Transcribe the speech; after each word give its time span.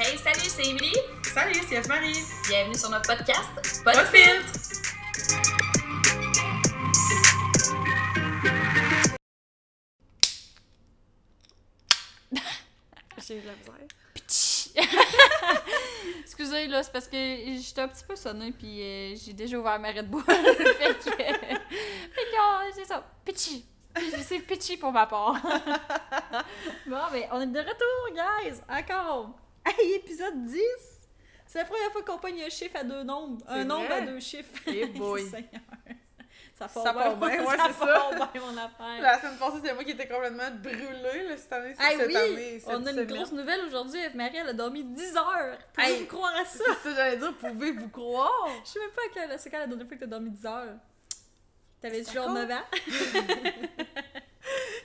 Hey, 0.00 0.16
salut, 0.16 0.38
c'est 0.38 0.64
Emily. 0.64 0.92
Salut, 1.24 1.60
c'est 1.68 1.88
Marie. 1.88 2.22
Bienvenue 2.48 2.76
sur 2.76 2.88
notre 2.88 3.08
podcast 3.08 3.82
Pas 3.84 3.96
de 3.96 4.06
filtre. 4.06 4.52
J'ai 13.26 13.38
eu 13.38 13.40
de 13.40 13.46
la 13.48 13.54
misère. 13.56 13.74
Excusez, 16.20 16.68
là, 16.68 16.84
c'est 16.84 16.92
parce 16.92 17.08
que 17.08 17.16
j'étais 17.16 17.80
un 17.80 17.88
petit 17.88 18.04
peu 18.04 18.14
sonnée, 18.14 18.52
puis 18.52 18.80
euh, 18.80 19.16
j'ai 19.16 19.32
déjà 19.32 19.58
ouvert 19.58 19.80
ma 19.80 19.90
Red 19.90 20.08
Bull. 20.08 20.22
fait 20.28 20.94
que. 20.94 21.10
oh, 22.40 22.60
c'est 22.72 22.84
ça. 22.84 23.04
Pitchy. 23.24 23.66
C'est 24.22 24.38
pitchy 24.38 24.76
pour 24.76 24.92
ma 24.92 25.06
part. 25.06 25.42
bon, 26.86 27.02
mais 27.12 27.28
on 27.32 27.40
est 27.40 27.46
de 27.48 27.58
retour, 27.58 28.14
guys! 28.14 28.60
Encore! 28.68 29.34
Hey, 29.78 29.92
épisode 29.94 30.44
10! 30.44 30.60
C'est 31.46 31.58
la 31.58 31.64
première 31.64 31.90
fois 31.92 32.02
qu'on 32.02 32.18
pogne 32.18 32.42
un 32.42 32.48
chiffre 32.50 32.76
à 32.76 32.84
deux 32.84 33.02
nombres. 33.02 33.42
Un 33.48 33.58
C'est 33.60 33.64
nombre 33.64 33.90
à 33.90 34.00
deux 34.02 34.20
chiffres. 34.20 34.52
Eh 34.66 34.86
boy. 34.98 35.22
Seigneur. 35.28 35.62
Ça 36.58 36.66
part 36.68 36.82
Ça 36.82 36.92
bien, 36.92 37.02
part 37.02 37.16
bien, 37.16 37.28
ouais, 37.44 37.46
c'est 37.50 37.56
part 37.56 37.78
ça. 37.78 38.28
bien, 38.32 38.42
mon 38.42 38.56
affaire. 38.56 39.00
La 39.02 39.18
semaine 39.20 39.36
passée, 39.38 39.56
c'était 39.56 39.74
moi 39.74 39.84
qui 39.84 39.92
étais 39.92 40.08
complètement 40.08 40.50
brûlée. 40.60 41.22
Là, 41.28 41.36
cette 41.36 41.52
année, 41.52 41.74
c'est 41.78 41.84
Hey, 41.92 41.96
cette 41.98 42.08
oui! 42.08 42.16
année. 42.16 42.60
cette 42.60 42.68
on 42.68 42.72
a 42.72 42.76
une 42.78 42.86
semaine. 42.86 43.06
grosse 43.06 43.32
nouvelle 43.32 43.60
aujourd'hui. 43.66 44.00
Marie, 44.14 44.36
elle 44.38 44.48
a 44.48 44.52
dormi 44.52 44.84
10 44.84 45.16
heures. 45.16 45.58
Pouvez-vous 45.72 46.00
Hey. 46.00 46.06
croire 46.06 46.34
à 46.36 46.44
ça? 46.44 46.64
C'est 46.82 46.90
ça, 46.90 46.94
j'allais 46.96 47.16
dire, 47.16 47.34
pouvez-vous 47.38 47.88
croire? 47.88 48.48
Je 48.64 48.70
sais 48.70 48.80
même 48.80 48.90
pas 48.90 49.02
c'est 49.38 49.50
quand 49.50 49.58
la 49.58 49.66
dernière 49.68 49.86
fois 49.86 49.96
que 49.96 50.00
t'as 50.00 50.06
dormi 50.06 50.30
10 50.30 50.46
heures. 50.46 50.76
T'avais 51.80 52.02
Ça 52.02 52.12
genre 52.12 52.26
compte? 52.26 52.34
9 52.34 52.50
ans? 52.50 52.64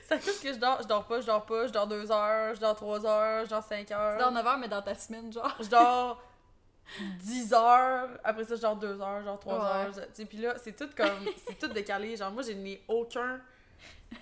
C'est 0.08 0.14
à 0.14 0.18
cause 0.18 0.38
que 0.40 0.52
je 0.52 0.58
dors, 0.58 0.82
je 0.82 0.86
dors 0.88 1.04
pas, 1.04 1.20
je 1.20 1.26
dors 1.26 1.44
pas, 1.46 1.66
je 1.66 1.72
dors 1.72 1.86
2 1.86 2.12
heures, 2.12 2.54
je 2.54 2.60
dors 2.60 2.76
3 2.76 3.06
heures, 3.06 3.44
je 3.44 3.50
dors 3.50 3.62
5 3.62 3.90
heures. 3.92 4.16
Tu 4.16 4.22
dors 4.22 4.32
9 4.32 4.46
heures, 4.46 4.58
mais 4.58 4.68
dans 4.68 4.82
ta 4.82 4.94
semaine, 4.94 5.32
genre. 5.32 5.54
Je 5.60 5.68
dors 5.68 6.22
10 7.20 7.52
heures, 7.54 8.08
après 8.22 8.44
ça, 8.44 8.56
je 8.56 8.60
dors 8.60 8.76
2 8.76 9.00
heures, 9.00 9.22
dors 9.24 9.38
3 9.40 9.54
Ouais. 9.54 9.60
heures. 9.86 9.94
Tu 9.94 10.00
sais, 10.12 10.24
puis 10.26 10.38
là, 10.38 10.54
c'est 10.62 10.76
tout 10.76 10.88
comme. 10.96 11.24
C'est 11.46 11.58
tout 11.58 11.68
décalé. 11.68 12.16
Genre, 12.16 12.30
moi, 12.30 12.42
je 12.42 12.52
n'ai 12.52 12.82
aucun. 12.88 13.40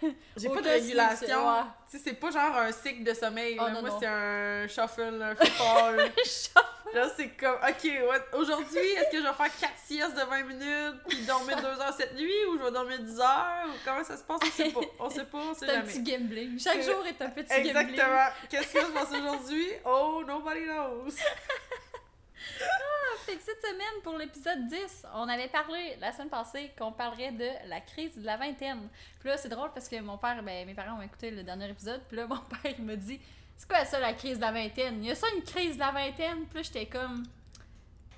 J'ai 0.36 0.48
pas 0.48 0.60
de 0.60 0.68
régulation. 0.68 1.48
ouais. 1.48 1.62
Tu 1.90 1.98
sais, 1.98 2.04
c'est 2.04 2.14
pas 2.14 2.30
genre 2.30 2.56
un 2.56 2.72
cycle 2.72 3.04
de 3.04 3.12
sommeil. 3.14 3.56
Oh, 3.60 3.64
là. 3.64 3.70
non, 3.70 3.82
moi, 3.82 3.96
c'est 4.00 4.06
un 4.06 4.66
shuffle, 4.66 5.20
un 5.22 5.34
football. 5.36 6.10
Là, 6.94 7.08
c'est 7.16 7.28
comme, 7.30 7.56
ok, 7.56 7.90
aujourd'hui, 8.34 8.78
est-ce 8.78 9.10
que 9.10 9.18
je 9.18 9.22
vais 9.22 9.32
faire 9.32 9.58
4 9.60 9.72
siestes 9.86 10.14
de 10.14 10.22
20 10.22 10.42
minutes, 10.44 11.00
puis 11.08 11.18
dormir 11.24 11.56
2 11.56 11.66
heures 11.66 11.94
cette 11.96 12.14
nuit, 12.16 12.44
ou 12.50 12.58
je 12.58 12.64
vais 12.64 12.70
dormir 12.70 12.98
10 12.98 13.20
heures, 13.20 13.66
ou 13.68 13.72
comment 13.84 14.04
ça 14.04 14.16
se 14.16 14.22
passe, 14.24 14.40
on 14.42 14.50
sait 14.50 14.70
pas. 14.70 14.80
On 14.98 15.10
sait 15.10 15.24
pas, 15.24 15.38
on 15.38 15.54
sait 15.58 15.66
C'est 15.66 15.76
un 15.76 15.82
petit 15.82 16.02
gambling. 16.02 16.58
Chaque 16.58 16.82
jour 16.82 17.04
est 17.06 17.22
un 17.22 17.30
petit 17.30 17.48
gambling. 17.48 17.66
Exactement. 17.68 18.26
Qu'est-ce 18.50 18.68
qui 18.72 18.78
va 18.78 18.86
se 18.86 18.90
passer 18.92 19.20
aujourd'hui? 19.20 19.68
Oh, 19.86 20.22
nobody 20.26 20.64
knows. 20.64 21.14
Fait 23.32 23.38
que 23.38 23.44
cette 23.44 23.62
semaine, 23.62 24.02
pour 24.02 24.18
l'épisode 24.18 24.66
10, 24.66 25.06
on 25.14 25.26
avait 25.26 25.48
parlé 25.48 25.96
la 26.02 26.12
semaine 26.12 26.28
passée 26.28 26.70
qu'on 26.78 26.92
parlerait 26.92 27.32
de 27.32 27.48
la 27.66 27.80
crise 27.80 28.18
de 28.18 28.26
la 28.26 28.36
vingtaine. 28.36 28.90
Puis 29.20 29.30
là, 29.30 29.38
c'est 29.38 29.48
drôle 29.48 29.70
parce 29.72 29.88
que 29.88 29.98
mon 30.02 30.18
père, 30.18 30.42
ben, 30.42 30.66
mes 30.66 30.74
parents 30.74 30.98
ont 30.98 31.02
écouté 31.02 31.30
le 31.30 31.42
dernier 31.42 31.70
épisode, 31.70 32.02
puis 32.08 32.18
là, 32.18 32.26
mon 32.26 32.36
père, 32.62 32.74
il 32.78 32.84
m'a 32.84 32.94
dit 32.94 33.18
C'est 33.56 33.66
quoi 33.66 33.86
ça, 33.86 34.00
la 34.00 34.12
crise 34.12 34.36
de 34.36 34.42
la 34.42 34.52
vingtaine? 34.52 35.02
Il 35.02 35.06
y 35.06 35.10
a 35.10 35.14
ça, 35.14 35.26
une 35.34 35.42
crise 35.42 35.76
de 35.76 35.80
la 35.80 35.92
vingtaine 35.92 36.44
Puis 36.44 36.56
là, 36.56 36.62
j'étais 36.62 36.84
comme 36.84 37.22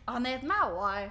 Honnêtement, 0.08 0.82
ouais. 0.82 1.08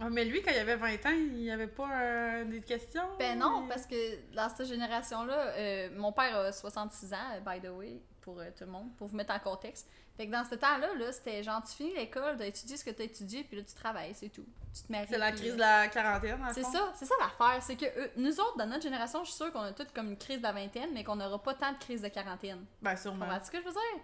Ah, 0.00 0.10
mais 0.10 0.24
lui, 0.24 0.42
quand 0.42 0.50
il 0.50 0.58
avait 0.58 0.74
20 0.74 1.06
ans, 1.06 1.14
il 1.14 1.36
n'y 1.36 1.50
avait 1.52 1.68
pas 1.68 1.88
euh, 1.88 2.44
des 2.46 2.62
questions? 2.62 3.06
Ben 3.16 3.38
non, 3.38 3.68
parce 3.68 3.86
que 3.86 4.34
dans 4.34 4.48
cette 4.48 4.66
génération-là, 4.66 5.52
euh, 5.56 5.88
mon 5.96 6.10
père 6.10 6.36
a 6.36 6.50
66 6.50 7.14
ans, 7.14 7.40
by 7.46 7.60
the 7.60 7.70
way, 7.70 8.02
pour 8.22 8.40
euh, 8.40 8.50
tout 8.58 8.64
le 8.64 8.72
monde, 8.72 8.88
pour 8.96 9.06
vous 9.06 9.16
mettre 9.16 9.32
en 9.32 9.38
contexte. 9.38 9.88
Fait 10.16 10.26
que 10.26 10.32
dans 10.32 10.44
ce 10.44 10.54
temps-là, 10.54 10.94
là, 10.94 11.12
c'était 11.12 11.42
genre, 11.42 11.62
tu 11.62 11.74
finis 11.76 11.94
l'école, 11.94 12.36
t'as 12.38 12.46
étudié 12.46 12.76
ce 12.78 12.84
que 12.84 12.90
t'as 12.90 13.04
étudié, 13.04 13.44
puis 13.44 13.58
là, 13.58 13.62
tu 13.62 13.74
travailles, 13.74 14.14
c'est 14.14 14.30
tout. 14.30 14.46
Tu 14.74 14.82
te 14.82 14.90
maries. 14.92 15.06
C'est 15.10 15.18
la 15.18 15.32
crise 15.32 15.54
de 15.54 15.58
la 15.60 15.88
quarantaine, 15.88 16.38
C'est 16.54 16.62
ça, 16.64 16.92
c'est 16.94 17.04
ça 17.04 17.14
l'affaire. 17.20 17.62
C'est 17.62 17.76
que 17.76 17.84
eux- 17.84 18.10
nous 18.16 18.40
autres, 18.40 18.56
dans 18.56 18.66
notre 18.66 18.82
génération, 18.82 19.20
je 19.24 19.28
suis 19.30 19.36
sûre 19.36 19.52
qu'on 19.52 19.60
a 19.60 19.72
toutes 19.72 19.92
comme 19.92 20.08
une 20.10 20.16
crise 20.18 20.38
de 20.38 20.42
la 20.44 20.52
vingtaine, 20.52 20.90
mais 20.94 21.04
qu'on 21.04 21.16
n'aura 21.16 21.38
pas 21.42 21.54
tant 21.54 21.72
de 21.72 21.78
crise 21.78 22.00
de 22.02 22.08
quarantaine. 22.08 22.64
Ben, 22.80 22.96
sûrement. 22.96 23.26
Comprends-tu 23.26 23.46
ce 23.46 23.50
que 23.50 23.58
je 23.58 23.64
veux 23.64 23.72
dire? 23.72 24.02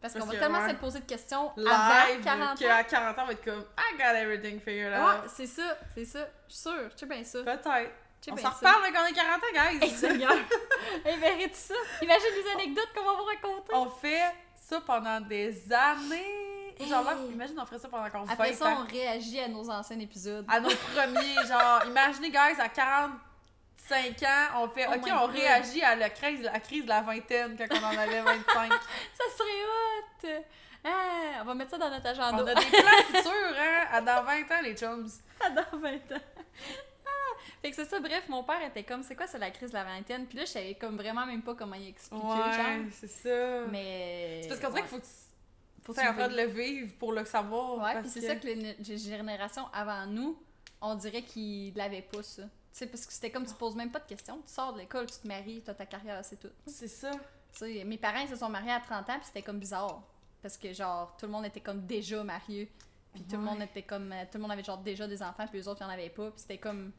Parce 0.00 0.14
qu'on 0.14 0.26
va 0.26 0.36
tellement 0.36 0.58
ouais. 0.62 0.70
se 0.70 0.74
poser 0.74 0.98
de 0.98 1.04
questions 1.04 1.52
Live, 1.56 1.68
avant 1.68 2.22
40 2.24 2.58
qu'à 2.58 2.80
ans. 2.80 2.84
40 2.90 3.18
ans, 3.18 3.22
on 3.22 3.26
va 3.26 3.32
être 3.34 3.44
comme, 3.44 3.64
I 3.78 3.96
got 3.96 4.16
everything 4.16 4.58
figured 4.58 4.92
Ouais, 4.92 4.98
out. 4.98 5.28
c'est 5.28 5.46
ça, 5.46 5.78
c'est 5.94 6.04
ça. 6.04 6.28
Je 6.48 6.52
suis 6.54 6.62
sûre, 6.62 6.90
je 6.92 6.98
sais 6.98 7.06
bien 7.06 7.22
ça. 7.22 7.40
Peut-être. 7.44 7.90
On 8.30 8.36
s'en 8.36 8.42
ça. 8.42 8.50
reparle 8.50 8.92
quand 8.92 9.02
on 9.02 9.06
est 9.06 9.12
40 9.12 9.42
ans, 9.42 9.46
guys! 9.52 9.84
Hey, 9.84 9.90
Seigneur! 9.90 10.32
mérite 11.04 11.54
ça! 11.56 11.74
Imagine 12.02 12.26
les 12.44 12.50
anecdotes 12.52 12.88
qu'on 12.94 13.04
va 13.04 13.12
vous 13.14 13.24
raconter! 13.24 13.72
on 13.74 13.86
fait 13.90 14.32
ça 14.68 14.80
pendant 14.80 15.20
des 15.20 15.72
années. 15.72 16.76
Genre 16.88 17.04
là, 17.04 17.14
imagine, 17.30 17.58
on 17.60 17.66
ferait 17.66 17.78
ça 17.78 17.88
pendant 17.88 18.08
20 18.08 18.30
Après 18.32 18.52
ça, 18.54 18.78
on 18.80 18.90
réagit 18.90 19.38
à 19.40 19.48
nos 19.48 19.68
anciens 19.70 19.98
épisodes. 20.00 20.44
À 20.48 20.58
nos 20.60 20.70
premiers, 20.70 21.34
genre, 21.46 21.82
imaginez, 21.86 22.30
guys, 22.30 22.58
à 22.60 22.68
45 22.68 24.22
ans, 24.22 24.62
on 24.62 24.68
fait, 24.68 24.86
Oh 24.88 24.94
ok, 24.96 25.08
on 25.12 25.26
God. 25.26 25.30
réagit 25.36 25.82
à 25.82 25.94
la 25.94 26.10
crise, 26.10 26.42
la 26.42 26.58
crise 26.60 26.84
de 26.84 26.88
la 26.88 27.02
vingtaine 27.02 27.56
quand 27.56 27.66
on 27.76 27.84
en 27.84 27.98
avait 27.98 28.20
25. 28.22 28.72
Ça 28.72 29.24
serait 29.36 30.38
hot! 30.38 30.42
Ah, 30.84 31.40
on 31.42 31.44
va 31.44 31.54
mettre 31.54 31.70
ça 31.70 31.78
dans 31.78 31.90
notre 31.90 32.06
agenda. 32.06 32.42
on 32.42 32.46
a 32.46 32.54
des 32.54 32.66
plans 32.66 33.04
futurs, 33.20 33.56
hein, 33.60 33.86
à 33.92 34.00
dans 34.00 34.24
20 34.24 34.40
ans, 34.50 34.62
les 34.64 34.74
chums. 34.76 35.08
dans 35.54 35.78
20 35.78 35.88
ans. 35.94 36.20
Fait 37.60 37.70
que 37.70 37.76
c'est 37.76 37.84
ça, 37.84 38.00
bref, 38.00 38.28
mon 38.28 38.42
père 38.44 38.62
était 38.62 38.84
comme, 38.84 39.02
c'est 39.02 39.14
quoi, 39.16 39.26
c'est 39.26 39.38
la 39.38 39.50
crise 39.50 39.70
de 39.70 39.74
la 39.76 39.84
vingtaine? 39.84 40.26
Puis 40.26 40.38
là, 40.38 40.44
je 40.44 40.50
savais 40.50 40.74
comme 40.74 40.96
vraiment 40.96 41.26
même 41.26 41.42
pas 41.42 41.54
comment 41.54 41.76
y 41.76 41.88
expliquer, 41.88 42.24
Ouais, 42.26 42.32
genre. 42.32 42.86
c'est 42.92 43.06
ça. 43.08 43.66
Mais. 43.70 44.40
C'est 44.42 44.48
parce 44.48 44.60
qu'on 44.60 44.68
dirait 44.68 44.82
ouais. 44.82 44.88
qu'il 44.88 44.98
faut 44.98 45.02
que 45.02 45.06
Faut 45.84 45.94
tu 45.94 46.00
sois 46.00 46.10
en 46.10 46.14
train 46.14 46.28
de 46.28 46.36
le 46.36 46.46
vivre 46.46 46.92
pour 46.98 47.12
le 47.12 47.24
savoir. 47.24 47.78
Ouais, 47.78 48.00
puis 48.00 48.08
c'est 48.10 48.20
que- 48.20 48.26
ça 48.26 48.36
que 48.36 48.46
les, 48.46 48.74
les 48.74 48.98
générations 48.98 49.66
avant 49.72 50.06
nous, 50.06 50.38
on 50.80 50.94
dirait 50.94 51.22
qu'ils 51.22 51.74
l'avaient 51.74 52.02
pas, 52.02 52.22
ça. 52.22 52.42
Tu 52.42 52.48
sais, 52.72 52.86
parce 52.86 53.04
que 53.04 53.12
c'était 53.12 53.30
comme 53.30 53.44
tu 53.46 53.54
poses 53.54 53.76
même 53.76 53.90
pas 53.90 53.98
de 54.00 54.06
questions. 54.06 54.38
Tu 54.46 54.52
sors 54.52 54.72
de 54.72 54.78
l'école, 54.78 55.06
tu 55.06 55.18
te 55.18 55.28
maries, 55.28 55.62
t'as 55.64 55.74
ta 55.74 55.84
carrière, 55.86 56.24
c'est 56.24 56.40
tout. 56.40 56.48
C'est 56.66 56.88
ça. 56.88 57.10
Tu 57.10 57.18
sais, 57.58 57.84
mes 57.84 57.98
parents 57.98 58.20
ils 58.20 58.28
se 58.30 58.36
sont 58.36 58.48
mariés 58.48 58.70
à 58.72 58.80
30 58.80 59.10
ans, 59.10 59.16
puis 59.18 59.26
c'était 59.26 59.42
comme 59.42 59.58
bizarre. 59.58 60.02
Parce 60.40 60.56
que, 60.56 60.72
genre, 60.72 61.14
tout 61.18 61.26
le 61.26 61.32
monde 61.32 61.44
était 61.44 61.60
comme 61.60 61.86
déjà 61.86 62.24
marié. 62.24 62.72
Puis 63.12 63.22
tout 63.24 63.36
le 63.36 63.42
monde 63.42 63.60
était 63.60 63.82
comme. 63.82 64.10
euh, 64.10 64.22
Tout 64.24 64.38
le 64.38 64.40
monde 64.40 64.52
avait 64.52 64.64
genre 64.64 64.78
déjà 64.78 65.06
des 65.06 65.22
enfants, 65.22 65.46
puis 65.46 65.58
les 65.58 65.68
autres, 65.68 65.82
ils 65.82 65.84
en 65.84 65.90
avaient 65.90 66.08
pas. 66.08 66.30
Puis 66.30 66.40
c'était 66.40 66.56
comme. 66.58 66.92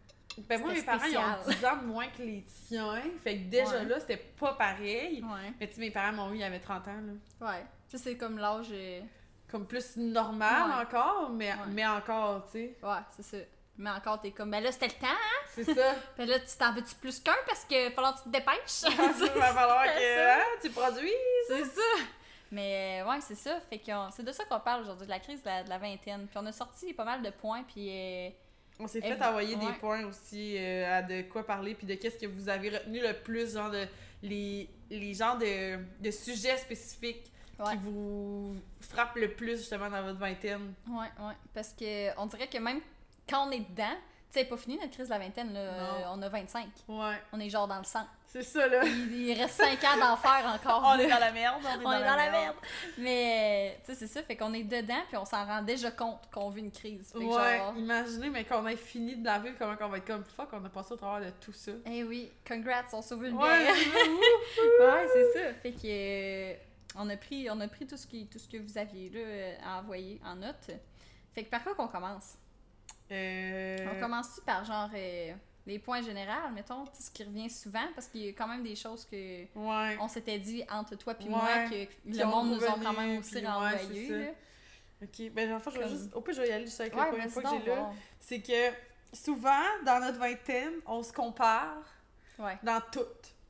Ben 0.48 0.60
moi, 0.62 0.74
mes 0.74 0.82
parents, 0.82 1.06
ils 1.06 1.18
ont 1.18 1.42
spécial. 1.44 1.60
10 1.60 1.66
ans 1.66 1.76
de 1.82 1.86
moins 1.86 2.08
que 2.08 2.22
les 2.24 2.44
tiens. 2.68 3.02
Fait 3.24 3.38
que 3.38 3.44
déjà 3.50 3.70
Ouais. 3.80 3.86
là, 3.86 4.00
c'était 4.00 4.18
pas 4.18 4.54
pareil. 4.54 5.24
Ouais. 5.24 5.54
Mais 5.60 5.68
tu 5.68 5.76
sais, 5.76 5.82
mes 5.82 5.92
parents 5.92 6.14
m'ont 6.14 6.32
eu, 6.34 6.38
ils 6.38 6.44
avaient 6.44 6.60
30 6.60 6.88
ans, 6.88 7.02
là. 7.42 7.48
Ouais. 7.52 7.66
Tu 7.90 7.98
sais, 7.98 8.04
c'est 8.04 8.18
comme 8.18 8.38
l'âge. 8.38 8.74
Comme 9.52 9.68
plus 9.68 9.98
normal 9.98 10.70
Ouais. 10.70 10.84
encore, 10.88 11.30
mais, 11.30 11.52
mais 11.70 11.86
encore, 11.86 12.46
tu 12.46 12.52
sais. 12.54 12.78
Ouais, 12.82 12.98
c'est 13.16 13.24
ça. 13.24 13.38
Mais 13.78 13.90
encore, 13.92 14.20
t'es 14.22 14.32
comme. 14.32 14.50
Ben 14.52 14.64
là, 14.64 14.72
c'était 14.72 14.88
le 14.88 14.94
temps, 14.94 15.08
hein? 15.08 15.46
C'est 15.52 15.64
ça. 15.64 15.94
Puis 16.16 16.26
là, 16.28 16.40
tu 16.40 16.58
t'en 16.58 16.74
veux-tu 16.74 16.96
plus 16.96 17.20
qu'un 17.20 17.34
parce 17.48 17.66
que 17.66 17.90
falloir 17.92 18.14
que 18.16 18.20
tu 18.20 18.26
te 18.26 18.30
dépêches? 18.30 18.84
Il 19.36 19.40
va 19.40 19.54
falloir 19.54 19.84
que 19.94 20.00
ça. 20.00 20.36
hein, 20.38 20.44
tu 20.62 20.70
produis. 20.72 21.12
C'est 21.48 21.66
ça! 21.66 21.82
Mais 22.52 23.02
euh, 23.04 23.10
ouais, 23.10 23.20
c'est 23.22 23.36
ça. 23.36 23.60
Fait 23.70 23.80
que 23.80 23.92
c'est 24.12 24.24
de 24.24 24.32
ça 24.32 24.46
qu'on 24.46 24.60
parle 24.60 24.82
aujourd'hui, 24.84 25.06
de 25.08 25.12
la 25.12 25.20
crise 25.20 25.42
de 25.42 25.48
la, 25.50 25.64
de 25.64 25.70
la 25.70 25.78
vingtaine. 25.80 26.28
Puis 26.28 26.38
on 26.40 26.46
a 26.46 26.52
sorti 26.52 26.94
pas 26.94 27.04
mal 27.04 27.22
de 27.24 27.32
points, 27.32 27.64
puis 27.64 27.90
euh, 27.90 28.30
On 28.80 28.88
s'est 28.88 29.02
fait 29.02 29.22
envoyer 29.24 29.56
ouais. 29.56 29.66
des 29.66 29.74
points 29.80 30.04
aussi 30.06 30.56
euh, 30.58 30.98
à 30.98 31.02
de 31.02 31.22
quoi 31.24 31.46
parler, 31.46 31.76
puis 31.76 31.86
de 31.88 31.94
qu'est-ce 31.96 32.18
que 32.18 32.26
vous 32.26 32.50
avez 32.50 32.70
retenu 32.70 33.00
le 33.02 33.14
plus, 33.14 33.54
genre 33.54 33.70
de 33.70 33.86
les, 34.24 34.68
les 34.90 35.14
genres 35.14 35.38
de, 35.38 35.78
de 36.02 36.12
sujets 36.12 36.58
spécifiques 36.58 37.30
Ouais. 37.60 37.74
qui 37.74 37.78
vous 37.84 38.56
frappent 38.82 39.16
le 39.16 39.32
plus 39.32 39.58
justement 39.58 39.88
dans 39.88 40.02
votre 40.02 40.18
vingtaine. 40.18 40.74
ouais, 40.90 41.06
ouais. 41.24 41.34
Parce 41.54 41.72
que 41.72 42.10
on 42.20 42.26
dirait 42.26 42.48
que 42.48 42.58
même 42.58 42.80
quand 43.30 43.48
on 43.48 43.52
est 43.52 43.60
dedans, 43.60 43.96
c'est 44.34 44.46
pas 44.46 44.58
fini 44.58 44.78
notre 44.78 44.92
crise 44.92 45.06
de 45.08 45.14
la 45.14 45.20
vingtaine, 45.20 45.54
là. 45.54 45.60
Euh, 45.60 46.04
on 46.14 46.22
a 46.22 46.28
25. 46.30 46.66
Ouais, 46.88 47.22
On 47.32 47.40
est 47.40 47.50
genre 47.50 47.68
dans 47.68 47.78
le 47.78 47.84
sang. 47.84 48.06
c'est 48.26 48.42
ça 48.42 48.68
là. 48.68 48.82
Il, 48.84 49.14
il 49.14 49.40
reste 49.40 49.56
5 49.62 49.84
ans 49.84 49.98
d'enfer 50.00 50.44
encore. 50.56 50.82
On 50.86 50.98
est 50.98 51.08
dans 51.08 51.20
la 51.20 51.32
merde, 51.32 51.62
on 51.64 51.68
est, 51.82 51.86
On 51.86 51.92
est 51.92 52.04
dans 52.06 52.16
la 52.16 52.32
merde. 52.32 52.56
Mais, 52.98 53.78
tu 53.86 53.92
sais, 53.94 54.00
c'est 54.00 54.08
ça. 54.08 54.24
Fait 54.24 54.36
qu'on 54.36 54.54
est 54.54 54.64
dedans, 54.64 55.02
puis 55.08 55.18
on 55.18 55.26
s'en 55.26 55.46
rend 55.46 55.62
déjà 55.62 55.92
compte 55.92 56.20
qu'on 56.34 56.50
vit 56.50 56.62
une 56.62 56.72
crise. 56.72 57.12
Fait 57.14 57.20
que 57.20 57.24
Ouais, 57.26 57.58
genre, 57.58 57.74
imaginez, 57.78 58.30
mais 58.32 58.44
qu'on 58.44 58.66
ait 58.68 58.76
fini 58.76 59.16
de 59.18 59.24
la 59.26 59.38
vivre, 59.40 59.56
comment 59.60 59.76
qu'on 59.76 59.90
va 59.90 59.98
être 59.98 60.08
comme 60.08 60.24
fuck, 60.26 60.50
on 60.54 60.66
a 60.66 60.70
passé 60.70 60.94
au 60.94 60.98
travers 60.98 61.28
de 61.28 61.32
tout 61.40 61.54
ça. 61.54 61.72
eh 61.86 62.04
oui, 62.04 62.32
congrats, 62.48 62.84
on 62.94 63.02
sauve 63.04 63.26
une 63.26 63.38
Ouais. 63.38 63.68
Ouais, 64.80 65.08
c'est 65.14 65.34
ça. 65.34 65.54
Fait 65.62 65.72
que 65.72 65.80
euh, 65.86 66.54
on 66.96 67.10
a 67.10 67.18
pris 67.18 67.50
on 67.50 67.60
a 67.62 67.68
pris 67.68 67.86
tout 67.86 67.98
ce 67.98 68.06
qui 68.08 68.28
tout 68.28 68.40
ce 68.40 68.48
que 68.48 68.58
vous 68.58 68.78
aviez 68.78 69.10
là 69.10 69.58
à 69.76 69.80
envoyer 69.80 70.20
en 70.26 70.36
note. 70.36 70.72
Fait 71.34 71.44
que 71.44 71.50
par 71.50 71.64
quoi 71.64 71.76
qu'on 71.76 71.88
commence? 71.88 72.36
Euh, 73.14 73.78
On 73.96 74.00
commence 74.00 74.40
par 74.46 74.66
genre 74.66 74.90
euh, 74.94 75.34
les 75.66 75.80
points 75.80 76.02
généraux, 76.02 76.50
mettons, 76.54 76.86
ce 77.00 77.10
qui 77.12 77.24
revient 77.24 77.50
souvent 77.50 77.88
parce 77.96 78.08
qu'il 78.08 78.22
y 78.26 78.30
a 78.30 78.34
quand 78.34 78.48
même 78.48 78.64
des 78.64 78.76
choses 78.76 79.06
que 79.06 79.44
Ouais. 79.56 79.98
on 80.02 80.08
s'était 80.08 80.40
dit 80.40 80.64
entre 80.70 80.96
toi 80.96 81.14
puis 81.14 81.26
Ouais. 81.28 81.32
moi 81.32 81.48
que 81.70 81.86
Qui 81.86 82.18
le 82.20 82.26
ont 82.26 82.30
monde 82.30 82.50
nous 82.52 82.64
a 82.66 82.72
revenu, 82.72 82.86
quand 82.86 82.94
même 83.02 83.20
aussi 83.20 83.32
puis 83.36 83.42
ouais, 83.46 83.48
renvoyé. 83.50 84.34
Ok, 85.02 85.32
ben 85.34 85.54
en 85.54 85.60
fait, 85.60 85.72
je 85.72 85.78
vais 85.80 85.84
Comme- 85.84 85.94
juste. 85.98 86.16
Au 86.16 86.22
pire, 86.22 86.34
je 86.34 86.42
vais 86.42 86.50
y 86.50 86.52
aller 86.52 86.66
juste 86.66 86.80
avec 86.80 86.94
le 86.96 87.00
premier 87.02 87.28
point 87.28 87.60
que 87.62 87.70
là. 87.70 87.92
C'est 88.20 88.40
que 88.42 88.72
souvent, 89.14 89.64
dans 89.86 90.00
notre 90.00 90.18
vingtaine, 90.18 90.74
on 90.86 91.04
se 91.04 91.12
compare 91.14 91.84
dans 92.64 92.82
tout. 92.92 93.02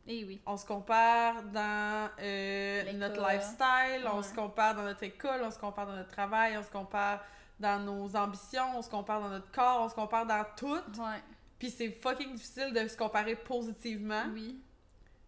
Eh 0.05 0.25
oui. 0.25 0.41
On 0.45 0.57
se 0.57 0.65
compare 0.65 1.41
dans 1.43 2.09
euh, 2.19 2.91
notre 2.93 3.21
lifestyle, 3.21 4.05
on 4.11 4.21
se 4.21 4.33
compare 4.33 4.75
dans 4.75 4.83
notre 4.83 5.03
école, 5.03 5.41
on 5.43 5.51
se 5.51 5.57
compare 5.59 5.85
dans 5.87 5.95
notre 5.95 6.11
travail, 6.11 6.57
on 6.57 6.63
se 6.63 6.69
compare 6.71 7.23
dans 7.63 7.79
nos 7.79 8.15
ambitions, 8.15 8.77
on 8.77 8.81
se 8.81 8.89
compare 8.89 9.19
dans 9.21 9.29
notre 9.29 9.51
corps, 9.51 9.81
on 9.81 9.89
se 9.89 9.95
compare 9.95 10.25
dans 10.25 10.45
tout. 10.55 10.73
Ouais. 10.73 11.21
Puis 11.57 11.69
c'est 11.71 11.89
fucking 11.89 12.35
difficile 12.35 12.73
de 12.73 12.87
se 12.87 12.95
comparer 12.97 13.35
positivement. 13.35 14.25
Oui. 14.33 14.61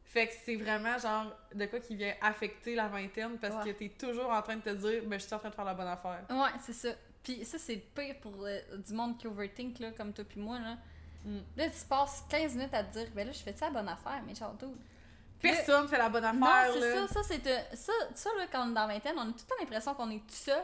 Fait 0.04 0.28
que 0.28 0.34
c'est 0.46 0.56
vraiment 0.56 0.98
genre 0.98 1.34
de 1.54 1.66
quoi 1.66 1.80
qui 1.80 1.96
vient 1.96 2.14
affecter 2.22 2.76
la 2.76 2.88
vingtaine 2.88 3.38
parce 3.40 3.56
Ouais. 3.66 3.74
que 3.74 3.78
t'es 3.80 3.90
toujours 3.90 4.30
en 4.30 4.42
train 4.42 4.56
de 4.58 4.62
te 4.62 4.70
dire, 4.70 5.04
ben 5.06 5.20
je 5.20 5.26
suis 5.26 5.34
en 5.34 5.40
train 5.40 5.50
de 5.50 5.56
faire 5.56 5.66
la 5.66 5.74
bonne 5.74 5.88
affaire. 5.88 6.24
Ouais, 6.30 6.52
c'est 6.62 6.74
ça. 6.74 6.90
Puis 7.24 7.44
ça, 7.44 7.58
c'est 7.58 7.78
pire 7.78 8.16
pour 8.22 8.46
euh, 8.46 8.60
du 8.86 8.94
monde 8.94 9.18
qui 9.18 9.28
overthink, 9.28 9.80
là, 9.80 9.92
comme 9.92 10.14
toi 10.14 10.24
puis 10.30 10.40
moi, 10.40 10.60
là. 10.60 10.78
Mm. 11.26 11.40
Là, 11.58 11.70
tu 11.70 11.86
passes 11.90 12.24
15 12.30 12.56
minutes 12.56 12.74
à 12.74 12.84
te 12.84 12.94
dire, 13.00 13.08
ben 13.16 13.26
là, 13.26 13.34
je 13.34 13.40
fais 13.40 13.54
ça 13.54 13.66
la 13.66 13.72
bonne 13.72 13.90
affaire, 13.90 14.22
mais 14.28 14.36
genre, 14.36 14.56
tout. 14.60 14.76
Personne 15.42 15.88
fait 15.88 15.98
la 15.98 16.08
bonne 16.10 16.24
Non, 16.38 16.46
affaire, 16.46 16.74
c'est 16.74 16.80
là. 16.96 17.08
ça, 17.08 17.14
ça, 17.16 17.20
c'est... 17.24 17.48
euh, 17.48 17.60
Ça, 17.74 17.92
ça, 18.14 18.30
là, 18.38 18.46
quand 18.52 18.66
on 18.66 18.72
est 18.72 18.74
dans 18.74 18.88
la 18.88 18.94
vingtaine, 18.94 19.16
on 19.18 19.22
a 19.22 19.26
tout 19.26 19.34
le 19.34 19.40
temps 19.48 19.56
l'impression 19.60 19.94
qu'on 19.96 20.10
est 20.12 20.20
tout 20.20 20.24
seul 20.30 20.64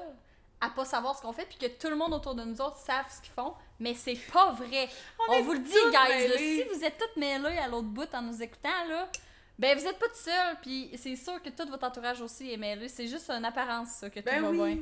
à 0.62 0.69
pas 0.69 0.86
savoir 0.86 1.18
ce 1.18 1.22
qu'on 1.22 1.34
fait, 1.34 1.46
puis 1.46 1.58
que 1.58 1.66
tout 1.66 1.90
le 1.90 1.96
monde 1.96 2.13
autour 2.13 2.36
de 2.36 2.44
nous 2.44 2.62
autres 2.62 2.78
savent 2.78 3.06
ce 3.10 3.22
qu'ils 3.22 3.34
font, 3.34 3.54
mais 3.80 3.96
c'est 3.96 4.19
pas 4.31 4.52
vrai. 4.52 4.88
On, 5.28 5.42
vous 5.42 5.54
le 5.54 5.60
dit, 5.60 5.72
guys, 5.72 6.28
là, 6.28 6.38
si 6.38 6.63
vous 6.63 6.84
êtes 6.84 6.98
toutes 6.98 7.18
mêlées 7.18 7.58
à 7.58 7.68
l'autre 7.68 7.88
bout 7.88 8.08
en 8.13 8.22
nous 8.22 8.42
écoutant, 8.42 8.86
là, 8.88 9.10
ben 9.58 9.78
vous 9.78 9.86
êtes 9.86 10.00
pas 10.00 10.08
tout 10.08 10.16
seul, 10.16 10.58
puis 10.62 10.92
c'est 10.96 11.16
sûr 11.16 11.42
que 11.42 11.50
tout 11.50 11.68
votre 11.68 11.86
entourage 11.86 12.22
aussi 12.22 12.52
est 12.52 12.58
mêlé. 12.58 12.88
C'est 12.88 13.08
juste 13.08 13.30
une 13.30 13.46
apparence, 13.46 13.90
ça, 13.90 14.10
que 14.10 14.19
tout 14.19 14.25
Ben 14.25 14.42
va 14.42 14.52
bien. 14.52 14.78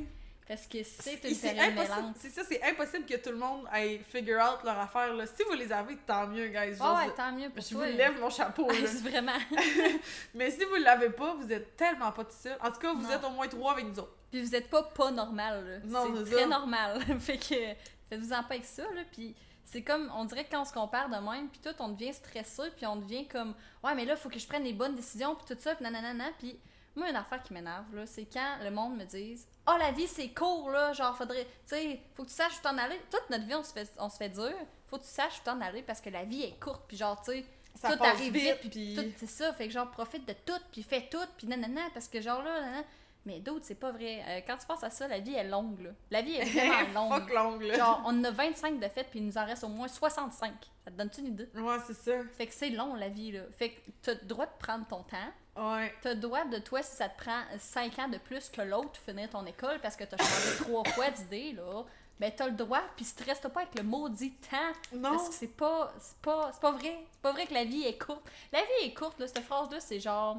Parce 0.50 0.66
que 0.66 0.82
c'est 0.82 1.14
une 1.30 1.36
période 1.36 1.74
mêlante. 1.74 2.16
c'est 2.18 2.30
ça, 2.30 2.42
c'est 2.42 2.60
impossible 2.64 3.06
que 3.06 3.14
tout 3.18 3.30
le 3.30 3.36
monde 3.36 3.68
aille 3.70 4.00
figure 4.08 4.40
out 4.40 4.64
leur 4.64 4.80
affaire, 4.80 5.14
là. 5.14 5.24
Si 5.24 5.44
vous 5.44 5.52
les 5.52 5.70
avez, 5.70 5.96
tant 5.98 6.26
mieux, 6.26 6.48
guys. 6.48 6.74
Genre, 6.74 6.96
ouais, 6.98 7.12
tant 7.16 7.30
mieux 7.30 7.48
pour 7.50 7.62
je 7.62 7.68
toi. 7.68 7.86
vous 7.88 7.96
lève 7.96 8.20
mon 8.20 8.30
chapeau, 8.30 8.66
Ah, 8.68 8.72
là. 8.72 8.88
vraiment. 9.08 9.38
Mais 10.34 10.50
si 10.50 10.64
vous 10.64 10.74
l'avez 10.74 11.10
pas, 11.10 11.34
vous 11.34 11.52
êtes 11.52 11.76
tellement 11.76 12.10
pas 12.10 12.24
tout 12.24 12.34
seul. 12.36 12.56
En 12.60 12.72
tout 12.72 12.80
cas, 12.80 12.92
vous 12.92 13.02
Non. 13.02 13.10
êtes 13.10 13.22
au 13.22 13.30
moins 13.30 13.46
trois 13.46 13.72
avec 13.74 13.84
nous 13.86 13.98
autres. 14.00 14.12
Puis 14.32 14.42
vous 14.42 14.54
êtes 14.56 14.68
pas 14.68 14.82
pas 14.82 15.12
normal, 15.12 15.64
là. 15.64 15.78
Non, 15.84 16.12
c'est 16.16 16.24
c'est 16.24 16.30
très 16.32 16.42
ça. 16.42 16.48
normal. 16.48 17.00
fait 17.20 17.38
que 17.38 17.54
faites-vous-en 18.08 18.42
pas 18.42 18.54
avec 18.54 18.64
ça, 18.64 18.82
là. 18.92 19.02
Puis 19.12 19.36
c'est 19.64 19.82
comme, 19.82 20.10
on 20.16 20.24
dirait 20.24 20.44
que 20.44 20.50
quand 20.50 20.62
on 20.62 20.64
se 20.64 20.72
compare 20.72 21.08
de 21.08 21.14
même, 21.14 21.48
puis 21.48 21.60
tout, 21.62 21.74
on 21.78 21.90
devient 21.90 22.12
stressé, 22.12 22.62
puis 22.76 22.86
on 22.86 22.96
devient 22.96 23.28
comme, 23.28 23.54
ouais, 23.84 23.94
mais 23.94 24.04
là, 24.04 24.16
faut 24.16 24.28
que 24.28 24.40
je 24.40 24.48
prenne 24.48 24.64
les 24.64 24.72
bonnes 24.72 24.96
décisions, 24.96 25.36
puis 25.36 25.44
tout 25.54 25.60
ça, 25.62 25.76
puis 25.76 25.84
nanana, 25.84 26.24
puis 26.40 26.58
moi, 26.96 27.08
une 27.10 27.16
affaire 27.16 27.42
qui 27.42 27.52
m'énerve, 27.52 27.94
là, 27.94 28.06
c'est 28.06 28.26
quand 28.26 28.56
le 28.62 28.70
monde 28.70 28.96
me 28.96 29.04
dise, 29.04 29.46
oh, 29.68 29.74
la 29.78 29.92
vie, 29.92 30.06
c'est 30.08 30.28
court, 30.30 30.70
là, 30.70 30.92
genre, 30.92 31.16
faudrait, 31.16 31.44
tu 31.44 31.50
sais, 31.76 32.00
faut 32.14 32.24
que 32.24 32.28
tu 32.28 32.34
saches 32.34 32.58
où 32.58 32.62
t'en 32.62 32.76
aller. 32.78 33.00
Toute 33.10 33.28
notre 33.30 33.44
vie, 33.46 33.54
on 33.54 33.62
se 33.62 33.72
fait, 33.72 33.90
on 33.98 34.08
se 34.10 34.16
fait 34.16 34.28
dire, 34.28 34.54
faut 34.88 34.98
que 34.98 35.04
tu 35.04 35.08
saches 35.08 35.38
où 35.40 35.44
t'en 35.44 35.60
aller, 35.60 35.82
parce 35.82 36.00
que 36.00 36.10
la 36.10 36.24
vie 36.24 36.42
est 36.42 36.58
courte, 36.60 36.82
puis 36.88 36.96
genre, 36.96 37.20
tu 37.22 37.32
sais, 37.32 37.44
Ça 37.76 37.96
tout 37.96 38.02
arrive 38.02 38.32
vite, 38.32 38.60
vite, 38.62 38.70
puis- 38.70 38.94
tout, 38.96 39.12
c'est 39.16 39.28
ça. 39.28 39.52
Fait 39.54 39.68
que 39.68 39.72
genre, 39.72 39.88
profite 39.90 40.26
de 40.26 40.34
tout, 40.44 40.60
puis 40.72 40.82
fais 40.82 41.08
tout, 41.08 41.18
puis 41.38 41.46
nanana, 41.46 41.82
parce 41.94 42.08
que 42.08 42.20
genre 42.20 42.42
là, 42.42 42.60
nanana. 42.60 42.82
Mais 43.26 43.40
d'autres, 43.40 43.64
c'est 43.66 43.74
pas 43.74 43.92
vrai. 43.92 44.22
Euh, 44.26 44.40
quand 44.46 44.56
tu 44.56 44.66
penses 44.66 44.82
à 44.82 44.88
ça, 44.90 45.06
la 45.06 45.18
vie 45.18 45.34
est 45.34 45.44
longue, 45.48 45.80
là. 45.80 45.90
La 46.10 46.22
vie 46.22 46.36
est 46.36 46.44
vraiment 46.44 46.92
longue. 47.08 47.20
Fuck 47.20 47.32
long, 47.34 47.58
là. 47.58 47.74
Genre, 47.76 48.02
on 48.06 48.18
en 48.18 48.24
a 48.24 48.30
25 48.30 48.80
de 48.80 48.88
fait, 48.88 49.04
puis 49.04 49.18
il 49.18 49.26
nous 49.26 49.36
en 49.36 49.44
reste 49.44 49.62
au 49.64 49.68
moins 49.68 49.88
65. 49.88 50.54
Ça 50.84 50.90
te 50.90 50.96
donne-tu 50.96 51.20
une 51.20 51.26
idée? 51.26 51.48
Ouais, 51.54 51.76
c'est 51.86 51.94
ça. 51.94 52.12
Fait 52.36 52.46
que 52.46 52.54
c'est 52.54 52.70
long, 52.70 52.94
la 52.94 53.08
vie, 53.08 53.32
là. 53.32 53.42
Fait 53.52 53.70
que 53.70 53.90
t'as 54.02 54.14
le 54.14 54.26
droit 54.26 54.46
de 54.46 54.56
prendre 54.58 54.86
ton 54.86 55.02
temps. 55.02 55.16
Ouais. 55.56 55.92
T'as 56.00 56.14
le 56.14 56.20
droit 56.20 56.44
de 56.46 56.58
toi, 56.58 56.82
si 56.82 56.96
ça 56.96 57.08
te 57.10 57.22
prend 57.22 57.42
5 57.58 57.98
ans 57.98 58.08
de 58.08 58.16
plus 58.18 58.48
que 58.48 58.62
l'autre, 58.62 58.98
finir 59.04 59.28
ton 59.28 59.44
école 59.44 59.78
parce 59.80 59.96
que 59.96 60.04
t'as 60.04 60.16
changé 60.16 60.56
trois 60.60 60.84
fois 60.84 61.10
d'idée, 61.10 61.52
là. 61.52 61.84
Ben, 62.18 62.30
t'as 62.34 62.46
le 62.46 62.52
droit, 62.52 62.82
puis 62.96 63.04
stresse 63.06 63.40
pas 63.40 63.62
avec 63.62 63.74
le 63.78 63.82
maudit 63.82 64.32
temps. 64.50 64.56
Non. 64.94 65.10
Parce 65.12 65.28
que 65.30 65.34
c'est 65.34 65.46
pas, 65.56 65.92
c'est 65.98 66.18
pas, 66.18 66.50
c'est 66.52 66.60
pas 66.60 66.72
vrai. 66.72 66.98
C'est 67.12 67.20
pas 67.22 67.32
vrai 67.32 67.46
que 67.46 67.54
la 67.54 67.64
vie 67.64 67.82
est 67.84 67.98
courte. 67.98 68.22
La 68.52 68.60
vie 68.60 68.86
est 68.88 68.94
courte, 68.94 69.18
là, 69.18 69.26
cette 69.26 69.40
phrase-là, 69.42 69.80
c'est 69.80 70.00
genre, 70.00 70.38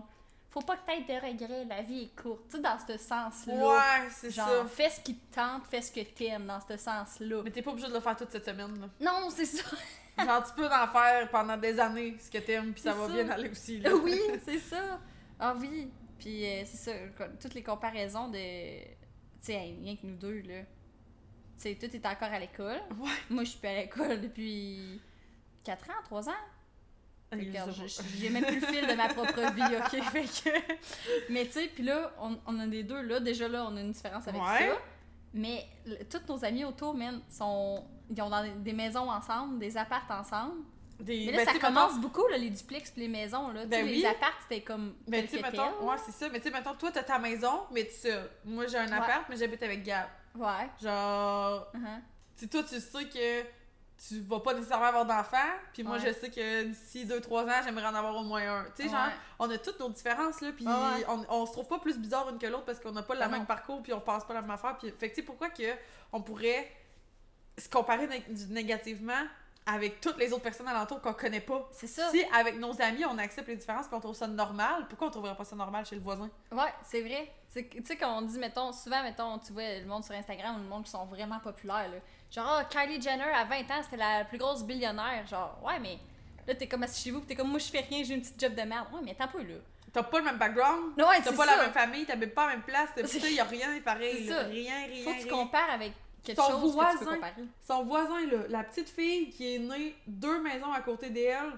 faut 0.51 0.61
pas 0.61 0.75
que 0.77 0.85
t'aies 0.85 1.01
de 1.01 1.13
regrets, 1.25 1.65
la 1.65 1.81
vie 1.81 2.03
est 2.03 2.21
courte. 2.21 2.43
Tu 2.49 2.57
sais, 2.57 2.61
dans 2.61 2.77
ce 2.85 2.97
sens-là. 2.97 3.53
Ouais, 3.55 4.09
c'est 4.11 4.31
Genre, 4.31 4.47
ça. 4.47 4.65
fais 4.65 4.89
ce 4.89 4.99
qui 5.01 5.15
te 5.15 5.33
tente, 5.35 5.65
fais 5.67 5.81
ce 5.81 5.91
que 5.91 6.01
t'aimes 6.01 6.45
dans 6.45 6.59
ce 6.59 6.75
sens-là. 6.77 7.41
Mais 7.43 7.51
t'es 7.51 7.61
pas 7.61 7.71
obligé 7.71 7.87
de 7.87 7.93
le 7.93 7.99
faire 8.01 8.15
toute 8.17 8.31
cette 8.31 8.45
semaine, 8.45 8.79
là. 8.81 8.87
Non, 8.99 9.29
c'est 9.29 9.45
ça. 9.45 9.63
Genre, 10.23 10.43
tu 10.45 10.53
peux 10.53 10.67
en 10.67 10.87
faire 10.87 11.29
pendant 11.31 11.55
des 11.57 11.79
années 11.79 12.17
ce 12.19 12.29
que 12.29 12.37
t'aimes, 12.39 12.73
puis 12.73 12.81
ça 12.81 12.93
va 12.93 13.07
ça. 13.07 13.13
bien 13.13 13.29
aller 13.29 13.49
aussi, 13.49 13.79
là. 13.79 13.91
oui, 13.95 14.19
c'est 14.45 14.59
ça. 14.59 14.99
Ah 15.39 15.55
oui. 15.59 15.89
Puis 16.19 16.45
euh, 16.45 16.63
c'est 16.65 16.77
ça, 17.17 17.25
toutes 17.41 17.53
les 17.55 17.63
comparaisons 17.63 18.27
de. 18.27 18.37
Tu 18.83 18.87
sais, 19.39 19.57
rien 19.57 19.95
que 19.95 20.05
nous 20.05 20.17
deux, 20.17 20.41
là. 20.41 20.61
Tu 21.57 21.69
sais, 21.69 21.75
toi, 21.75 21.87
t'es 21.89 22.05
encore 22.05 22.31
à 22.33 22.39
l'école. 22.39 22.81
Ouais. 22.99 23.09
Moi, 23.29 23.43
je 23.45 23.51
suis 23.51 23.59
plus 23.59 23.69
à 23.69 23.75
l'école 23.75 24.19
depuis 24.21 25.01
4 25.63 25.89
ans, 25.89 25.93
3 26.03 26.29
ans. 26.29 26.33
Regarde, 27.31 27.73
j'ai 28.19 28.29
même 28.29 28.43
plus 28.45 28.59
le 28.59 28.67
fil 28.67 28.87
de 28.87 28.93
ma 28.93 29.07
propre 29.07 29.39
vie, 29.53 29.75
ok? 29.77 30.03
Fait 30.11 30.23
que... 30.25 30.73
Mais 31.31 31.45
tu 31.45 31.53
sais, 31.53 31.67
puis 31.73 31.83
là, 31.83 32.11
on, 32.19 32.37
on 32.45 32.59
a 32.59 32.67
des 32.67 32.83
deux, 32.83 33.01
là, 33.01 33.19
déjà 33.19 33.47
là, 33.47 33.65
on 33.69 33.77
a 33.77 33.81
une 33.81 33.91
différence 33.93 34.27
avec 34.27 34.41
Ouais. 34.41 34.69
ça. 34.69 34.77
Mais 35.33 35.65
tous 36.09 36.21
nos 36.33 36.43
amis 36.43 36.65
autour, 36.65 36.93
man, 36.93 37.21
sont... 37.29 37.85
Ils 38.13 38.21
ont 38.21 38.29
dans 38.29 38.45
des- 38.57 38.73
maisons 38.73 39.09
ensemble, 39.09 39.59
des 39.59 39.77
appartes 39.77 40.11
ensemble. 40.11 40.63
Des... 40.99 41.27
Mais 41.27 41.31
là, 41.31 41.37
ben, 41.39 41.45
ça 41.45 41.51
tu 41.53 41.59
commence 41.59 41.91
mettons- 41.95 42.01
beaucoup, 42.01 42.27
là, 42.27 42.37
les 42.37 42.49
duplex 42.49 42.91
puis 42.91 43.01
les 43.03 43.07
maisons, 43.07 43.49
là. 43.51 43.61
Tu 43.63 43.69
Ben 43.69 43.85
les 43.85 43.93
oui. 43.99 44.05
appartes, 44.05 44.35
c'était 44.43 44.61
comme 44.61 44.93
Ben, 45.07 45.25
tu 45.25 45.41
mettons, 45.41 45.87
ouais, 45.89 45.95
c'est 46.05 46.11
ça. 46.11 46.27
Mais 46.29 46.39
tu 46.39 46.49
sais, 46.49 46.51
mettons, 46.53 46.75
toi, 46.75 46.91
t'as 46.91 47.03
ta 47.03 47.17
maison, 47.17 47.61
mais 47.71 47.85
tu 47.85 47.93
sais, 47.93 48.19
moi, 48.43 48.67
j'ai 48.67 48.77
un 48.77 48.87
Ouais. 48.87 48.93
appart, 48.93 49.23
mais 49.29 49.37
j'habite 49.37 49.63
avec 49.63 49.83
Gab. 49.83 50.07
Ouais. 50.35 50.67
Genre, 50.83 51.67
uh-huh. 51.73 51.99
tu 52.37 52.43
sais, 52.43 52.47
toi, 52.47 52.63
tu 52.63 52.79
sais 52.79 53.05
que 53.05 53.47
tu 54.07 54.19
vas 54.21 54.39
pas 54.39 54.53
nécessairement 54.53 54.85
avoir 54.87 55.05
d'enfants, 55.05 55.37
puis 55.73 55.83
moi, 55.83 55.97
Ouais. 55.97 56.07
je 56.07 56.13
sais 56.19 56.29
que 56.31 56.63
d'ici 56.63 57.05
2-3 57.05 57.43
ans, 57.47 57.61
j'aimerais 57.63 57.85
en 57.85 57.93
avoir 57.95 58.15
au 58.15 58.23
moins 58.23 58.41
un. 58.61 58.63
Tu 58.75 58.83
sais, 58.83 58.89
genre, 58.89 59.05
Ouais. 59.05 59.13
on 59.39 59.49
a 59.49 59.57
toutes 59.57 59.79
nos 59.79 59.89
différences, 59.89 60.41
là, 60.41 60.51
puis 60.51 60.65
Ouais, 60.67 61.05
on, 61.07 61.23
on 61.29 61.45
se 61.45 61.51
trouve 61.51 61.67
pas 61.67 61.79
plus 61.79 61.97
bizarre 61.99 62.27
une 62.29 62.39
que 62.39 62.47
l'autre 62.47 62.65
parce 62.65 62.79
qu'on 62.79 62.91
n'a 62.91 63.03
pas 63.03 63.13
le 63.15 63.27
même 63.29 63.45
parcours, 63.45 63.81
puis 63.83 63.93
on 63.93 64.01
pense 64.01 64.25
pas 64.25 64.33
la 64.33 64.41
même 64.41 64.51
affaire. 64.51 64.77
Puis, 64.77 64.89
fait 64.91 65.09
que, 65.09 65.15
tu 65.15 65.21
sais, 65.21 65.25
pourquoi 65.25 65.49
que 65.49 65.63
on 66.11 66.21
pourrait 66.21 66.71
se 67.57 67.69
comparer 67.69 68.07
né- 68.07 68.25
négativement 68.49 69.23
avec 69.73 70.01
toutes 70.01 70.17
les 70.17 70.31
autres 70.33 70.43
personnes 70.43 70.67
alentour 70.67 71.01
qu'on 71.01 71.13
connaît 71.13 71.39
pas? 71.41 71.67
C'est 71.71 71.87
ça. 71.87 72.09
Si 72.11 72.23
avec 72.33 72.57
nos 72.59 72.79
amis, 72.81 73.05
on 73.05 73.17
accepte 73.17 73.47
les 73.47 73.55
différences 73.55 73.87
puis 73.87 73.95
on 73.95 73.99
trouve 73.99 74.15
ça 74.15 74.27
normal, 74.27 74.85
pourquoi 74.89 75.07
on 75.07 75.11
trouverait 75.11 75.35
pas 75.35 75.45
ça 75.45 75.55
normal 75.55 75.85
chez 75.85 75.95
le 75.95 76.01
voisin? 76.01 76.29
Ouais, 76.51 76.73
c'est 76.83 77.01
vrai. 77.01 77.31
Tu 77.53 77.65
sais, 77.83 77.97
quand 77.97 78.17
on 78.17 78.21
dit, 78.21 78.37
mettons, 78.39 78.71
souvent, 78.71 79.03
mettons, 79.03 79.37
tu 79.39 79.51
vois 79.53 79.79
le 79.79 79.85
monde 79.85 80.03
sur 80.03 80.15
Instagram 80.15 80.55
ou 80.55 80.59
le 80.59 80.67
monde 80.69 80.83
qui 80.85 80.91
sont 80.91 81.05
vraiment 81.05 81.39
populaires, 81.39 81.89
là. 81.89 81.97
Genre, 82.31 82.45
Ah, 82.47 82.63
Kylie 82.65 83.01
Jenner, 83.01 83.23
à 83.33 83.43
20 83.43 83.59
ans, 83.71 83.81
c'était 83.83 83.97
la 83.97 84.23
plus 84.25 84.37
grosse 84.37 84.63
billionnaire. 84.63 85.25
Genre, 85.27 85.57
ouais, 85.65 85.79
mais 85.79 85.97
là, 86.47 86.55
t'es 86.55 86.67
comme 86.67 86.83
assis 86.83 87.03
chez 87.03 87.11
vous, 87.11 87.19
pis 87.21 87.27
t'es 87.27 87.35
comme, 87.35 87.49
moi, 87.49 87.59
je 87.59 87.65
fais 87.69 87.81
rien, 87.81 88.03
j'ai 88.03 88.13
une 88.13 88.21
petite 88.21 88.39
job 88.39 88.55
de 88.55 88.61
merde. 88.61 88.87
Ouais, 88.93 89.01
mais 89.03 89.15
t'as 89.17 89.27
peu, 89.27 89.41
là. 89.43 89.55
T'as 89.93 90.03
pas 90.03 90.19
le 90.19 90.23
même 90.23 90.37
background, 90.37 90.93
Ouais, 90.97 91.19
t'as 91.21 91.33
pas 91.33 91.45
ça. 91.45 91.57
la 91.57 91.63
même 91.63 91.73
famille, 91.73 92.05
t'habites 92.05 92.33
pas 92.33 92.43
à 92.43 92.47
la 92.47 92.53
même 92.53 92.61
place, 92.63 92.89
tu 92.97 93.05
sais, 93.05 93.33
y 93.33 93.39
a 93.41 93.43
rien 93.43 93.75
de 93.75 93.81
pareil, 93.81 94.23
C'est 94.25 94.33
ça. 94.33 94.43
rien, 94.43 94.85
rien, 94.87 95.03
Faut 95.03 95.11
que 95.11 95.17
tu 95.17 95.23
rien. 95.25 95.33
compares 95.43 95.69
avec 95.71 95.91
quelque 96.23 96.41
Son 96.41 96.49
chose 96.49 96.61
que 96.61 96.65
tu 96.67 96.71
voisin. 96.73 96.97
peux 96.99 97.05
comparer. 97.15 97.43
Son 97.61 97.83
voisin, 97.83 98.25
là, 98.27 98.37
la 98.49 98.63
petite 98.63 98.89
fille 98.89 99.29
qui 99.29 99.55
est 99.55 99.59
née 99.59 99.95
deux 100.07 100.41
maisons 100.41 100.71
à 100.71 100.81
côté 100.81 101.09
d'elle, 101.09 101.51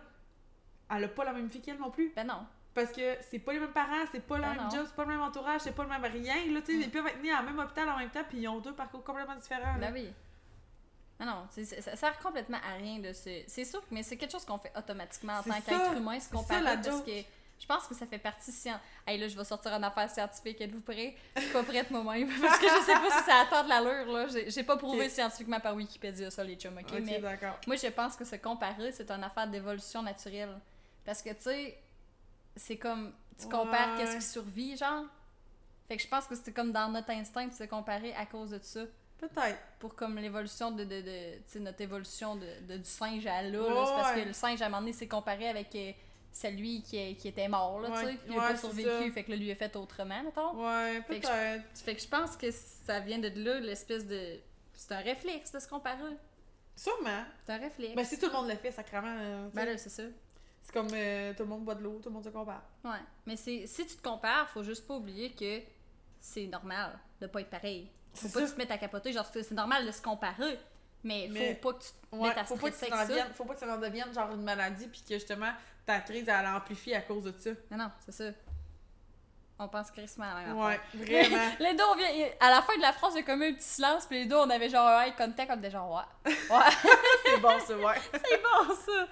elle 0.95 1.03
a 1.03 1.07
pas 1.07 1.23
la 1.25 1.33
même 1.33 1.49
fille 1.49 1.61
qu'elle 1.61 1.77
non 1.79 1.89
plus. 1.91 2.11
Ben 2.15 2.25
non. 2.27 2.45
Parce 2.73 2.91
que 2.91 3.17
c'est 3.29 3.37
pas 3.39 3.53
les 3.53 3.59
mêmes 3.59 3.71
parents, 3.71 4.03
c'est 4.11 4.19
pas 4.25 4.37
le 4.39 4.43
Ah 4.45 4.49
même 4.55 4.63
non. 4.63 4.69
job, 4.71 4.83
c'est 4.87 4.95
pas 4.95 5.03
le 5.03 5.09
même 5.09 5.21
entourage, 5.21 5.61
c'est 5.61 5.75
pas 5.75 5.83
le 5.83 5.89
même 5.89 6.03
rien. 6.03 6.35
Là, 6.51 6.61
tu 6.61 6.71
sais, 6.71 6.77
Mm. 6.77 6.81
ils 6.81 6.91
peuvent 6.91 7.05
être 7.07 7.21
nés 7.21 7.33
en 7.33 7.43
même 7.43 7.59
hôpital 7.59 7.87
en 7.89 7.97
même 7.97 8.09
temps, 8.09 8.23
puis 8.27 8.39
ils 8.39 8.47
ont 8.47 8.59
deux 8.59 8.73
parcours 8.73 9.03
complètement 9.03 9.35
différents. 9.35 9.77
là. 9.77 9.91
Ben 9.91 9.93
oui. 9.93 10.09
Ah 11.19 11.25
non, 11.25 11.45
ça 11.51 11.95
sert 11.95 12.17
complètement 12.19 12.57
à 12.67 12.73
rien 12.75 12.99
de 12.99 13.13
se. 13.13 13.43
C'est 13.47 13.63
sûr, 13.65 13.81
mais 13.91 14.01
c'est 14.03 14.17
quelque 14.17 14.31
chose 14.31 14.43
qu'on 14.43 14.57
fait 14.57 14.71
automatiquement 14.75 15.33
en 15.33 15.43
tant 15.43 15.61
qu'être 15.61 15.95
humain, 15.97 16.19
se 16.19 16.29
comparer 16.29 16.81
joke. 16.83 17.05
que 17.05 17.11
je 17.63 17.67
pense 17.67 17.87
que 17.87 17.95
ça 17.95 18.05
fait 18.05 18.17
partie 18.17 18.51
scien... 18.51 18.77
Hey 19.07 19.17
là, 19.17 19.29
je 19.29 19.37
vais 19.37 19.43
sortir 19.45 19.71
une 19.71 19.85
affaire 19.85 20.09
scientifique, 20.09 20.59
êtes-vous 20.59 20.81
prêts? 20.81 21.15
Je 21.37 21.41
suis 21.43 21.51
pas 21.53 21.63
prête 21.63 21.89
moi-même 21.91 22.27
parce 22.41 22.59
que 22.59 22.67
je 22.67 22.81
sais 22.85 22.91
pas 22.93 23.09
si 23.19 23.23
ça 23.23 23.39
attend 23.39 23.63
de 23.63 23.69
l'allure 23.69 24.11
là. 24.11 24.25
J'ai 24.47 24.63
pas 24.63 24.75
prouvé 24.75 25.07
scientifiquement 25.07 25.61
par 25.61 25.73
Wikipédia 25.75 26.29
ça 26.29 26.43
les 26.43 26.55
chums, 26.55 26.77
ok? 26.77 26.91
Ok, 26.93 26.99
mais 27.05 27.19
d'accord. 27.19 27.57
moi 27.65 27.77
je 27.77 27.87
pense 27.87 28.17
que 28.17 28.25
se 28.25 28.35
comparer 28.35 28.91
c'est 28.91 29.09
une 29.09 29.23
affaire 29.23 29.47
d'évolution 29.47 30.01
naturelle. 30.03 30.59
Parce 31.05 31.21
que 31.21 31.29
tu 31.29 31.41
sais, 31.43 31.77
c'est 32.57 32.77
comme 32.77 33.13
tu 33.39 33.47
compares 33.47 33.93
Ouais. 33.97 33.99
qu'est-ce 34.03 34.17
qui 34.17 34.21
survit, 34.25 34.75
genre. 34.77 35.05
Fait 35.87 35.95
que 35.97 36.03
je 36.03 36.07
pense 36.07 36.25
que 36.27 36.35
c'est 36.35 36.51
comme 36.53 36.71
dans 36.73 36.89
notre 36.89 37.11
instinct 37.11 37.47
de 37.47 37.53
se 37.53 37.63
comparer 37.63 38.13
à 38.15 38.25
cause 38.25 38.51
de 38.51 38.59
ça 38.61 38.81
Peut-être. 39.19 39.57
pour 39.79 39.95
comme 39.95 40.17
l'évolution 40.17 40.71
de, 40.71 40.83
de, 40.83 41.01
de 41.01 41.33
tu 41.37 41.41
sais, 41.47 41.59
notre 41.59 41.79
évolution 41.81 42.35
de, 42.35 42.45
de- 42.67 42.77
du 42.77 42.83
singe 42.89 43.25
à 43.25 43.41
là. 43.41 43.59
Ouais, 43.61 43.67
c'est 43.67 43.95
parce 43.95 44.15
ouais. 44.15 44.21
que 44.23 44.27
le 44.27 44.33
singe 44.33 44.61
à 44.61 44.65
un 44.65 44.69
moment 44.69 44.81
donné 44.81 44.93
s'est 44.93 45.07
comparé 45.07 45.47
avec 45.49 45.73
euh, 45.75 45.91
celui 46.35 46.81
qui, 46.81 47.15
qui 47.15 47.27
était 47.27 47.47
mort 47.47 47.79
là 47.79 47.89
tu 48.01 48.07
sais 48.07 48.17
qui 48.27 48.33
a 48.37 48.41
pas 48.41 48.57
survécu 48.57 49.11
fait 49.11 49.23
que 49.23 49.29
là, 49.31 49.37
lui 49.37 49.51
a 49.51 49.55
fait 49.55 49.73
autrement 49.75 50.23
mettons 50.23 50.65
Ouais, 50.65 50.99
peut-être. 51.07 51.29
fait 51.75 51.95
que 51.95 52.01
je 52.01 52.07
pense 52.07 52.35
que 52.35 52.49
ça 52.51 52.99
vient 53.01 53.19
de 53.19 53.29
là 53.43 53.59
l'espèce 53.59 54.05
de 54.07 54.39
c'est 54.73 54.91
un 54.93 54.99
réflexe 54.99 55.51
de 55.51 55.59
se 55.59 55.67
comparer 55.67 56.17
Sûrement. 56.75 57.23
c'est 57.45 57.53
un 57.53 57.57
réflexe 57.57 57.95
Ben, 57.95 58.03
si 58.03 58.17
tout 58.19 58.25
le 58.25 58.31
monde 58.33 58.47
le 58.49 58.55
fait, 58.55 58.71
sacrément. 58.71 59.15
euh, 59.15 59.47
Ben 59.53 59.65
là 59.65 59.77
c'est 59.77 59.89
ça 59.89 60.03
c'est 60.63 60.71
comme 60.73 60.87
euh, 60.93 61.33
tout 61.33 61.43
le 61.43 61.49
monde 61.49 61.65
boit 61.65 61.75
de 61.75 61.83
l'eau, 61.83 61.99
tout 62.01 62.09
le 62.09 62.15
monde 62.15 62.23
se 62.23 62.29
compare. 62.29 62.63
ouais 62.83 62.91
mais 63.27 63.35
si 63.37 63.63
tu 63.67 63.85
te 63.85 64.01
compares 64.01 64.49
faut 64.49 64.63
juste 64.63 64.87
pas 64.87 64.95
oublier 64.95 65.29
que 65.31 65.61
c'est 66.19 66.47
normal 66.47 66.97
de 67.21 67.27
pas 67.27 67.41
être 67.41 67.49
pareil 67.51 67.91
faut 68.15 68.27
pas 68.27 68.33
ça. 68.33 68.41
que 68.41 68.45
tu 68.47 68.53
te 68.53 68.57
mettes 68.57 68.71
à 68.71 68.77
capoter 68.79 69.11
genre 69.13 69.29
c'est 69.31 69.51
normal 69.51 69.85
de 69.85 69.91
se 69.91 70.01
comparer 70.01 70.57
mais 71.03 71.27
faut 71.27 71.71
pas 71.71 71.77
que 71.77 71.83
tu 71.83 71.89
te 71.91 72.15
Ouais, 72.15 72.29
mettes 72.29 72.37
à 72.37 72.43
faut 72.45 72.55
pas 72.55 72.71
que 72.71 72.75
ça 72.77 73.05
devienne, 73.05 73.27
faut 73.33 73.43
pas 73.45 73.53
que 73.55 73.59
ça 73.59 73.75
en 73.75 73.77
devienne 73.79 74.13
genre 74.13 74.31
une 74.33 74.43
maladie 74.43 74.87
puis 74.87 75.01
que 75.07 75.13
justement 75.15 75.51
ta 75.85 75.99
crise, 75.99 76.27
elle 76.27 76.47
amplifie 76.47 76.93
à 76.93 77.01
cause 77.01 77.23
de 77.23 77.33
ça. 77.37 77.51
Mais 77.71 77.77
non, 77.77 77.89
c'est 78.05 78.11
ça. 78.11 78.25
On 79.59 79.67
pense 79.67 79.91
crissement 79.91 80.25
à 80.25 80.41
la 80.41 80.47
même 80.47 80.57
Ouais, 80.57 80.73
affaire. 80.73 81.29
vraiment. 81.29 81.51
Les 81.59 81.73
deux, 81.75 81.83
on 81.91 81.95
vient. 81.95 82.07
À 82.39 82.49
la 82.49 82.61
fin 82.61 82.75
de 82.75 82.81
la 82.81 82.91
phrase, 82.91 83.13
il 83.13 83.17
y 83.17 83.19
a 83.19 83.23
comme 83.23 83.41
un 83.43 83.53
petit 83.53 83.67
silence, 83.67 84.05
puis 84.07 84.19
les 84.19 84.25
deux, 84.25 84.35
on 84.35 84.49
avait 84.49 84.67
genre 84.69 84.87
un 84.87 85.03
eye 85.03 85.13
contact, 85.15 85.49
comme 85.49 85.61
des 85.61 85.69
genre, 85.69 86.05
ouais. 86.25 86.33
Ouais. 86.49 86.63
c'est 87.25 87.39
bon, 87.39 87.59
ça, 87.59 87.77
ouais. 87.77 87.95
c'est 88.13 88.41
bon, 88.41 88.73
ça. 88.75 89.07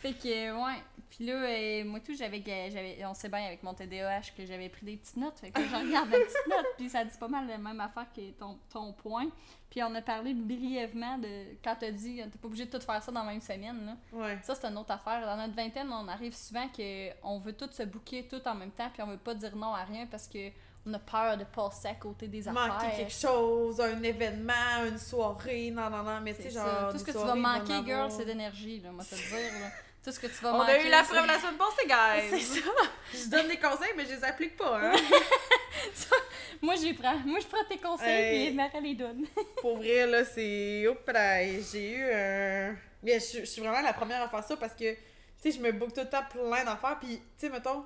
Fait 0.00 0.14
que, 0.14 0.50
ouais. 0.52 0.82
Puis 1.10 1.26
là, 1.26 1.34
euh, 1.34 1.84
moi, 1.84 2.00
tout, 2.00 2.14
j'avais, 2.16 2.42
j'avais. 2.46 3.04
On 3.04 3.12
sait 3.12 3.28
bien 3.28 3.44
avec 3.44 3.62
mon 3.62 3.74
TDAH 3.74 4.30
que 4.36 4.46
j'avais 4.46 4.70
pris 4.70 4.86
des 4.86 4.96
petites 4.96 5.18
notes. 5.18 5.38
Fait 5.38 5.50
que 5.50 5.60
j'en 5.68 5.80
regarde 5.80 6.08
des 6.08 6.20
petites 6.20 6.46
notes, 6.48 6.66
puis 6.78 6.88
ça 6.88 7.04
dit 7.04 7.16
pas 7.18 7.28
mal 7.28 7.46
la 7.46 7.58
même 7.58 7.80
affaire 7.80 8.06
que 8.16 8.30
ton, 8.32 8.58
ton 8.72 8.92
point. 8.94 9.26
Puis 9.72 9.82
on 9.82 9.94
a 9.94 10.02
parlé 10.02 10.34
brièvement 10.34 11.16
de. 11.16 11.56
Quand 11.64 11.74
t'as 11.80 11.90
dit, 11.90 12.16
t'es 12.16 12.38
pas 12.38 12.46
obligé 12.46 12.66
de 12.66 12.70
tout 12.70 12.84
faire 12.84 13.02
ça 13.02 13.10
dans 13.10 13.24
la 13.24 13.30
même 13.30 13.40
semaine, 13.40 13.86
là. 13.86 13.96
Ouais. 14.12 14.38
Ça, 14.42 14.54
c'est 14.54 14.66
une 14.66 14.76
autre 14.76 14.90
affaire. 14.90 15.24
Dans 15.24 15.34
notre 15.34 15.54
vingtaine, 15.54 15.90
on 15.90 16.06
arrive 16.08 16.36
souvent 16.36 16.68
qu'on 16.68 17.38
veut 17.38 17.54
tout 17.54 17.70
se 17.72 17.82
bouquer 17.84 18.28
tout 18.28 18.46
en 18.46 18.54
même 18.54 18.72
temps, 18.72 18.90
puis 18.92 19.02
on 19.02 19.06
veut 19.06 19.16
pas 19.16 19.32
dire 19.32 19.56
non 19.56 19.72
à 19.72 19.84
rien 19.84 20.06
parce 20.10 20.28
que 20.28 20.50
on 20.84 20.92
a 20.92 20.98
peur 20.98 21.38
de 21.38 21.44
passer 21.44 21.88
à 21.88 21.94
côté 21.94 22.28
des 22.28 22.46
affaires. 22.46 22.68
Manquer 22.68 22.96
quelque 22.98 23.12
chose, 23.14 23.80
un 23.80 24.02
événement, 24.02 24.84
une 24.86 24.98
soirée, 24.98 25.70
non, 25.70 25.88
non, 25.88 26.02
non, 26.02 26.20
mais 26.20 26.34
tu 26.34 26.42
sais, 26.42 26.50
genre. 26.50 26.90
Tout 26.90 26.98
ce 26.98 27.04
que 27.04 27.12
tu 27.12 27.16
vas 27.16 27.34
manquer, 27.34 27.82
girl, 27.82 28.10
c'est 28.10 28.26
d'énergie, 28.26 28.78
là, 28.80 28.92
moi 28.92 29.04
te 29.04 29.14
dire. 29.14 29.58
Là. 29.58 29.68
Tout 30.04 30.10
ce 30.10 30.18
que 30.18 30.26
tu 30.26 30.34
vas 30.42 30.54
On 30.54 30.58
manquer. 30.58 30.72
a 30.72 30.84
eu 30.86 30.88
la 30.88 31.02
preuve 31.04 31.26
la 31.26 31.38
semaine 31.38 31.56
passée, 31.56 31.86
guys! 31.86 32.28
C'est 32.40 32.60
ça. 32.60 32.66
Je 33.14 33.28
donne 33.28 33.46
des 33.48 33.58
conseils, 33.58 33.92
mais 33.96 34.04
je 34.04 34.14
les 34.14 34.24
applique 34.24 34.56
pas, 34.56 34.80
hein. 34.82 34.92
Moi, 36.62 36.74
j'y 36.76 36.92
prends. 36.94 37.16
Moi, 37.24 37.38
je 37.40 37.46
prends 37.46 37.64
tes 37.68 37.78
conseils, 37.78 38.08
Hey. 38.08 38.46
puis 38.48 38.56
Mara 38.56 38.80
les 38.80 38.94
donne. 38.94 39.26
Pour 39.60 39.76
vrai, 39.78 40.06
là, 40.06 40.24
c'est. 40.24 40.84
J'ai 41.72 41.90
eu 41.92 42.12
un. 42.12 42.76
Mais 43.02 43.18
je, 43.20 43.40
je 43.40 43.44
suis 43.44 43.60
vraiment 43.62 43.80
la 43.80 43.92
première 43.92 44.22
à 44.22 44.28
faire 44.28 44.44
ça 44.44 44.56
parce 44.56 44.74
que, 44.74 44.92
tu 44.92 44.98
sais, 45.38 45.50
je 45.52 45.60
me 45.60 45.72
book 45.72 45.92
tout 45.92 46.00
le 46.00 46.08
temps 46.08 46.22
plein 46.30 46.64
d'affaires. 46.64 46.98
Puis, 47.00 47.16
tu 47.18 47.22
sais, 47.38 47.48
mettons, 47.48 47.84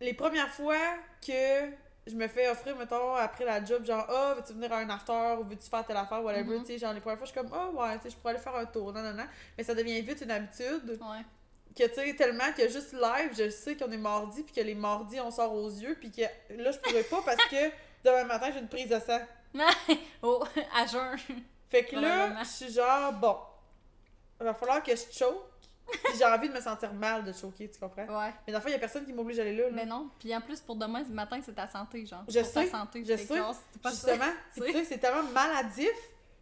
les 0.00 0.14
premières 0.14 0.52
fois 0.52 0.76
que 1.24 1.66
je 2.08 2.14
me 2.16 2.26
fais 2.28 2.48
offrir, 2.48 2.76
mettons, 2.76 3.14
après 3.14 3.44
la 3.44 3.64
job, 3.64 3.84
genre, 3.84 4.06
ah, 4.08 4.34
veux-tu 4.36 4.52
venir 4.54 4.72
à 4.72 4.78
un 4.78 4.88
after 4.90 5.36
ou 5.40 5.44
veux-tu 5.44 5.68
faire 5.68 5.84
telle 5.84 5.96
affaire, 5.96 6.22
whatever, 6.22 6.56
Mhm. 6.56 6.60
tu 6.60 6.66
sais, 6.72 6.78
genre, 6.78 6.92
les 6.92 7.00
premières 7.00 7.18
fois, 7.18 7.26
je 7.26 7.32
suis 7.32 7.40
comme, 7.40 7.50
ah, 7.52 7.68
ouais, 7.70 7.96
tu 7.98 8.04
sais, 8.04 8.10
je 8.10 8.16
pourrais 8.16 8.34
aller 8.34 8.42
faire 8.42 8.56
un 8.56 8.64
tour, 8.66 8.92
non, 8.92 9.02
non, 9.02 9.12
non. 9.12 9.26
Mais 9.56 9.64
ça 9.64 9.74
devient 9.74 10.00
vite 10.00 10.20
une 10.22 10.30
habitude 10.30 10.98
Ouais. 11.00 11.22
que, 11.76 11.86
tu 11.86 11.94
sais, 11.94 12.14
tellement 12.16 12.52
que 12.56 12.68
juste 12.68 12.92
live, 12.92 13.30
je 13.36 13.50
sais 13.50 13.76
qu'on 13.76 13.90
est 13.92 13.96
mardi, 13.98 14.42
puis 14.42 14.54
que 14.54 14.60
les 14.60 14.74
mardis, 14.74 15.20
on 15.20 15.30
sort 15.30 15.52
aux 15.52 15.68
yeux, 15.70 15.96
puis 16.00 16.10
que 16.10 16.22
là, 16.56 16.70
je 16.70 16.78
pourrais 16.78 17.02
pas 17.04 17.20
parce 17.24 17.44
que 17.48 17.70
demain 18.04 18.24
matin, 18.24 18.50
j'ai 18.52 18.60
une 18.60 18.68
prise 18.68 18.88
de 18.88 18.98
sang. 19.00 19.20
Oh, 20.22 20.44
à 20.76 20.86
jeun. 20.86 21.16
Fait 21.70 21.84
que 21.84 21.96
là, 21.96 22.42
je 22.42 22.48
suis 22.48 22.72
genre, 22.72 23.12
bon, 23.12 23.36
il 24.40 24.44
va 24.44 24.54
falloir 24.54 24.82
que 24.82 24.92
je 24.92 25.02
choke. 25.12 25.42
Puis 25.90 26.14
j'ai 26.18 26.24
envie 26.24 26.48
de 26.48 26.54
me 26.54 26.60
sentir 26.60 26.92
mal 26.92 27.24
de 27.24 27.32
choquer, 27.32 27.70
tu 27.70 27.78
comprends? 27.80 28.02
Ouais. 28.06 28.32
Mais 28.46 28.52
dans 28.52 28.58
le 28.58 28.62
fond, 28.62 28.68
il 28.68 28.72
y 28.72 28.74
a 28.74 28.78
personne 28.78 29.04
qui 29.06 29.12
m'oblige 29.12 29.36
d'aller 29.38 29.56
là. 29.56 29.64
là. 29.64 29.70
Mais 29.72 29.86
non. 29.86 30.10
Puis 30.18 30.34
en 30.34 30.40
plus, 30.40 30.60
pour 30.60 30.76
demain 30.76 31.04
ce 31.04 31.10
matin, 31.12 31.38
c'est 31.44 31.54
ta 31.54 31.66
santé, 31.66 32.04
genre. 32.06 32.24
Je 32.28 32.40
pour 32.40 32.52
ta 32.52 32.62
sais, 32.64 32.70
santé. 32.70 33.04
je 33.04 33.16
sais. 33.16 33.38
pas. 33.82 33.90
Justement, 33.90 34.32
tu 34.54 34.72
sais, 34.72 34.84
c'est 34.84 34.98
tellement 34.98 35.24
maladif. 35.32 35.88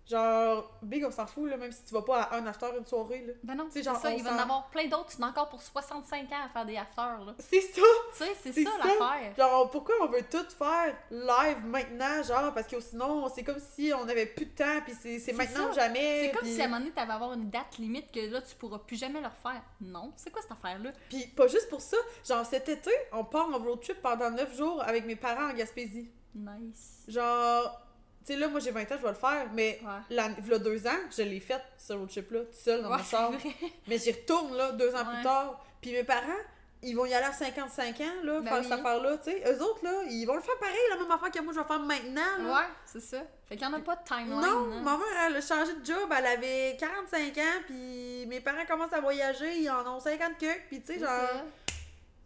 Genre, 0.08 0.70
Big, 0.82 1.04
on 1.04 1.10
s'en 1.10 1.26
fout, 1.26 1.50
là, 1.50 1.56
même 1.56 1.72
si 1.72 1.84
tu 1.84 1.92
vas 1.92 2.02
pas 2.02 2.22
à 2.22 2.36
un 2.36 2.46
after, 2.46 2.66
une 2.78 2.86
soirée, 2.86 3.24
là. 3.26 3.32
Ben 3.42 3.56
non, 3.56 3.66
c'est 3.70 3.82
genre, 3.82 3.96
ça. 3.96 4.12
Il 4.12 4.22
va 4.22 4.34
en 4.34 4.38
avoir 4.38 4.68
plein 4.68 4.86
d'autres. 4.86 5.08
Tu 5.08 5.20
en 5.20 5.26
as 5.26 5.30
encore 5.30 5.48
pour 5.48 5.60
65 5.60 6.30
ans 6.32 6.44
à 6.44 6.48
faire 6.48 6.64
des 6.64 6.76
afters, 6.76 7.24
là. 7.24 7.34
C'est 7.38 7.60
ça! 7.60 7.82
Tu 8.16 8.24
sais, 8.24 8.36
c'est 8.40 8.64
ça, 8.64 8.70
ça. 8.70 8.86
l'affaire. 8.86 9.34
Genre, 9.36 9.70
pourquoi 9.70 9.96
on 10.02 10.06
veut 10.06 10.22
tout 10.30 10.46
faire 10.56 10.94
live 11.10 11.64
maintenant, 11.64 12.22
genre, 12.22 12.54
parce 12.54 12.68
que 12.68 12.80
sinon, 12.80 13.28
c'est 13.34 13.42
comme 13.42 13.58
si 13.74 13.92
on 13.92 14.08
avait 14.08 14.26
plus 14.26 14.46
de 14.46 14.50
temps, 14.54 14.80
puis 14.84 14.94
c'est 14.94 15.32
maintenant 15.32 15.70
ou 15.70 15.74
jamais. 15.74 16.26
C'est 16.26 16.38
comme 16.38 16.48
si 16.48 16.60
à 16.60 16.64
un 16.64 16.68
moment 16.68 16.80
donné, 16.80 16.92
t'avais 16.92 17.12
avoir 17.12 17.32
une 17.32 17.50
date 17.50 17.78
limite 17.78 18.12
que 18.12 18.20
là, 18.20 18.40
tu 18.42 18.54
pourras 18.54 18.78
plus 18.78 18.96
jamais 18.96 19.20
le 19.20 19.26
refaire. 19.26 19.62
Non. 19.80 20.12
C'est 20.16 20.30
quoi 20.30 20.42
cette 20.42 20.52
affaire-là? 20.52 20.92
Puis 21.08 21.26
pas 21.28 21.48
juste 21.48 21.68
pour 21.68 21.80
ça, 21.80 21.96
genre 22.24 22.46
cet 22.46 22.68
été, 22.68 22.90
on 23.12 23.24
part 23.24 23.48
en 23.48 23.58
road 23.58 23.80
trip 23.80 24.00
pendant 24.00 24.30
9 24.30 24.56
jours 24.56 24.82
avec 24.82 25.04
mes 25.04 25.16
parents 25.16 25.50
en 25.50 25.52
Gaspésie. 25.52 26.10
Nice. 26.34 27.04
Genre, 27.08 27.80
tu 28.26 28.32
sais, 28.32 28.38
là, 28.38 28.48
moi 28.48 28.58
j'ai 28.60 28.72
20 28.72 28.82
ans, 28.82 28.96
je 28.98 29.02
vais 29.02 29.08
le 29.08 29.14
faire, 29.14 29.46
mais 29.54 29.78
Ouais. 29.84 30.16
l'an- 30.16 30.34
v'là 30.40 30.58
deux 30.58 30.86
ans, 30.86 30.98
je 31.16 31.22
l'ai 31.22 31.40
fait, 31.40 31.62
ce 31.78 31.92
road 31.92 32.08
trip-là, 32.08 32.40
tout 32.40 32.46
seul 32.52 32.82
dans 32.82 32.90
Ouais, 32.90 33.02
char. 33.08 33.30
vrai. 33.30 33.40
Mais 33.86 33.98
j'y 33.98 34.10
retourne, 34.12 34.56
là, 34.56 34.72
deux 34.72 34.92
ans 34.94 34.98
Ouais. 34.98 35.14
plus 35.14 35.22
tard. 35.22 35.64
Puis 35.80 35.92
mes 35.92 36.02
parents, 36.04 36.42
ils 36.82 36.94
vont 36.94 37.06
y 37.06 37.14
aller 37.14 37.24
à 37.26 37.32
55 37.32 38.00
ans, 38.00 38.04
là, 38.24 38.40
Ben 38.40 38.48
faire 38.48 38.58
oui. 38.58 38.64
cette 38.64 38.72
affaire-là, 38.72 39.16
tu 39.18 39.30
sais. 39.30 39.42
Eux 39.46 39.62
autres, 39.62 39.84
là, 39.84 39.92
ils 40.10 40.24
vont 40.26 40.34
le 40.34 40.40
faire 40.42 40.58
pareil, 40.58 40.76
la 40.90 40.96
même 40.96 41.10
affaire 41.10 41.30
que 41.30 41.40
moi, 41.40 41.52
je 41.54 41.60
vais 41.60 41.66
faire 41.66 41.78
maintenant, 41.80 42.22
là. 42.48 42.52
Ouais, 42.54 42.66
c'est 42.84 43.00
ça. 43.00 43.18
Fait 43.48 43.56
qu'il 43.56 43.64
y 43.66 43.70
en 43.70 43.72
a 43.74 43.78
pas 43.80 43.96
de 43.96 44.04
timeline. 44.04 44.28
Non, 44.40 44.72
hein. 44.72 44.80
ma 44.82 44.96
mère, 44.96 45.06
elle 45.28 45.36
a 45.36 45.40
changé 45.40 45.72
de 45.74 45.84
job, 45.86 46.12
elle 46.16 46.26
avait 46.26 46.76
45 46.78 47.38
ans, 47.38 47.62
puis 47.66 48.26
mes 48.26 48.40
parents 48.40 48.66
commencent 48.68 48.92
à 48.92 49.00
voyager, 49.00 49.56
ils 49.58 49.70
en 49.70 49.86
ont 49.96 50.00
50 50.00 50.36
que, 50.38 50.52
puis 50.68 50.80
tu 50.82 50.94
sais, 50.94 50.98
genre. 50.98 51.08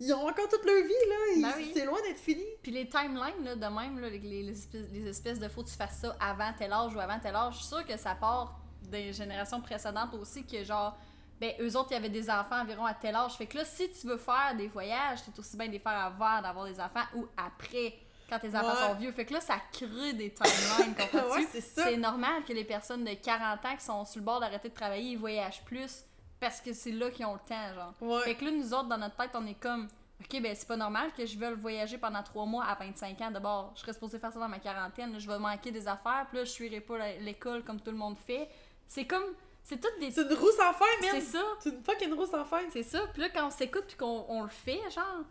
Ils 0.00 0.12
ont 0.14 0.26
encore 0.28 0.48
toute 0.48 0.64
leur 0.64 0.82
vie, 0.82 0.88
là, 1.08 1.16
ils- 1.36 1.42
Ben 1.42 1.52
oui. 1.56 1.70
c'est 1.74 1.84
loin 1.84 2.00
d'être 2.02 2.18
fini. 2.20 2.44
Puis 2.62 2.72
les 2.72 2.88
timelines, 2.88 3.44
là, 3.44 3.54
de 3.54 3.66
même, 3.66 3.98
là, 4.00 4.08
les, 4.08 4.18
les- 4.18 4.50
espèces, 4.50 4.90
les 4.92 5.06
espèces 5.06 5.38
de 5.38 5.48
faut 5.48 5.62
que 5.62 5.68
tu 5.68 5.76
fasses 5.76 5.98
ça 6.00 6.16
avant 6.18 6.52
tel 6.58 6.72
âge 6.72 6.94
ou 6.94 7.00
avant 7.00 7.18
tel 7.18 7.36
âge, 7.36 7.54
je 7.54 7.58
suis 7.58 7.68
sûre 7.68 7.86
que 7.86 7.96
ça 7.96 8.14
part 8.14 8.58
des 8.82 9.12
générations 9.12 9.60
précédentes 9.60 10.14
aussi, 10.14 10.44
que 10.46 10.64
genre, 10.64 10.96
ben, 11.40 11.52
eux 11.60 11.76
autres, 11.76 11.88
il 11.90 11.94
y 11.94 11.96
avait 11.96 12.08
des 12.08 12.28
enfants 12.30 12.60
environ 12.60 12.84
à 12.84 12.94
tel 12.94 13.14
âge. 13.14 13.32
Fait 13.32 13.46
que 13.46 13.56
là, 13.58 13.64
si 13.64 13.90
tu 13.90 14.06
veux 14.06 14.16
faire 14.18 14.54
des 14.56 14.68
voyages, 14.68 15.20
c'est 15.24 15.38
aussi 15.38 15.56
bien 15.56 15.66
de 15.68 15.72
les 15.72 15.78
faire 15.78 15.92
avant 15.92 16.42
d'avoir 16.42 16.66
des 16.66 16.80
enfants 16.80 17.04
ou 17.14 17.26
après, 17.36 17.94
quand 18.28 18.38
tes 18.38 18.54
enfants 18.54 18.68
Ouais. 18.68 18.88
sont 18.88 18.94
vieux. 18.94 19.12
Fait 19.12 19.24
que 19.24 19.32
là, 19.34 19.40
ça 19.40 19.56
crée 19.72 20.12
des 20.12 20.32
timelines, 20.32 20.94
comprends-tu? 20.94 21.40
Ouais. 21.54 21.60
C'est 21.60 21.96
normal 21.96 22.44
que 22.46 22.52
les 22.52 22.64
personnes 22.64 23.04
de 23.04 23.14
40 23.14 23.64
ans 23.66 23.76
qui 23.76 23.84
sont 23.84 24.04
sur 24.04 24.20
le 24.20 24.24
bord 24.24 24.40
d'arrêter 24.40 24.68
de 24.68 24.74
travailler, 24.74 25.12
ils 25.12 25.18
voyagent 25.18 25.62
plus 25.64 26.04
parce 26.40 26.60
que 26.60 26.72
c'est 26.72 26.92
là 26.92 27.10
qu'ils 27.10 27.26
ont 27.26 27.34
le 27.34 27.40
temps, 27.40 27.74
genre. 27.74 27.94
Ouais. 28.00 28.22
Fait 28.24 28.34
que 28.34 28.44
là, 28.44 28.50
nous 28.50 28.72
autres, 28.72 28.88
dans 28.88 28.98
notre 28.98 29.16
tête, 29.16 29.30
on 29.34 29.46
est 29.46 29.54
comme, 29.60 29.88
OK, 30.20 30.42
ben 30.42 30.54
c'est 30.54 30.66
pas 30.68 30.76
normal 30.76 31.10
que 31.16 31.24
je 31.26 31.38
veuille 31.38 31.54
voyager 31.54 31.98
pendant 31.98 32.22
trois 32.22 32.46
mois 32.46 32.64
à 32.64 32.74
25 32.74 33.20
ans. 33.20 33.30
D'abord, 33.30 33.72
je 33.74 33.80
serais 33.80 33.92
supposée 33.92 34.18
faire 34.18 34.32
ça 34.32 34.40
dans 34.40 34.48
ma 34.48 34.58
quarantaine. 34.58 35.12
là, 35.12 35.18
je 35.18 35.26
vais 35.28 35.38
manquer 35.38 35.70
des 35.70 35.86
affaires. 35.86 36.26
Puis 36.28 36.38
là, 36.38 36.44
je 36.44 36.50
suivrai 36.50 36.80
pas 36.80 36.98
l'école 37.20 37.62
comme 37.62 37.80
tout 37.80 37.90
le 37.90 37.96
monde 37.96 38.16
fait. 38.18 38.48
C'est 38.86 39.06
comme, 39.06 39.24
c'est 39.62 39.80
toutes 39.80 39.98
des. 40.00 40.10
C'est 40.10 40.22
une 40.22 40.34
roue 40.34 40.50
sans 40.50 40.72
fin, 40.72 40.84
C'est 41.00 41.12
man! 41.12 41.20
ça. 41.22 41.42
C'est 41.60 41.70
une 41.70 41.82
fucking 41.82 42.12
roue 42.12 42.26
sans 42.26 42.44
fin! 42.44 42.60
C'est 42.72 42.82
ça. 42.82 43.00
Puis 43.12 43.22
là, 43.22 43.28
quand 43.28 43.46
on 43.46 43.50
s'écoute 43.50 43.84
puis 43.86 43.96
qu'on 43.96 44.24
on 44.28 44.42
le 44.42 44.48
fait, 44.48 44.80
genre, 44.90 45.24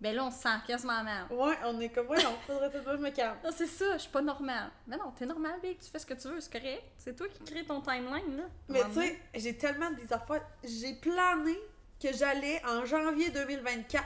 ben 0.00 0.14
là, 0.14 0.24
on 0.24 0.30
se 0.30 0.38
sent 0.38 0.48
quasiment 0.66 1.02
mal. 1.02 1.26
Ouais, 1.30 1.56
on 1.64 1.80
est 1.80 1.88
comme, 1.88 2.06
ouais, 2.08 2.22
non, 2.22 2.36
faudrait 2.46 2.70
peut-être 2.70 2.84
pas 2.84 2.92
que 2.92 2.98
je 2.98 3.02
me 3.02 3.10
calme. 3.10 3.36
Non, 3.44 3.50
c'est 3.54 3.66
ça, 3.66 3.94
je 3.94 4.02
suis 4.02 4.10
pas 4.10 4.22
normale. 4.22 4.70
Mais 4.86 4.96
non, 4.96 5.10
t'es 5.16 5.26
normal, 5.26 5.58
Big, 5.62 5.78
tu 5.78 5.90
fais 5.90 5.98
ce 5.98 6.06
que 6.06 6.14
tu 6.14 6.28
veux, 6.28 6.40
c'est 6.40 6.52
correct. 6.52 6.82
C'est 6.96 7.16
toi 7.16 7.26
qui 7.28 7.42
crée 7.44 7.64
ton 7.64 7.80
timeline, 7.80 8.36
là. 8.36 8.44
Mais 8.68 8.84
tu 8.92 9.00
sais, 9.00 9.20
j'ai 9.34 9.56
tellement 9.56 9.90
des 9.90 10.12
affaires. 10.12 10.46
J'ai 10.62 10.94
plané 10.94 11.58
que 12.00 12.12
j'allais 12.12 12.62
en 12.64 12.84
janvier 12.84 13.30
2024. 13.30 14.04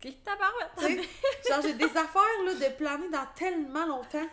Qu'est-ce 0.00 0.16
que 0.16 0.24
tabarouette? 0.24 0.70
Tu 0.78 0.84
sais, 0.84 1.48
genre, 1.48 1.62
j'ai 1.62 1.74
des 1.74 1.84
affaires, 1.84 2.44
là, 2.44 2.54
de 2.54 2.74
planer 2.76 3.08
dans 3.10 3.26
tellement 3.36 3.86
longtemps. 3.86 4.26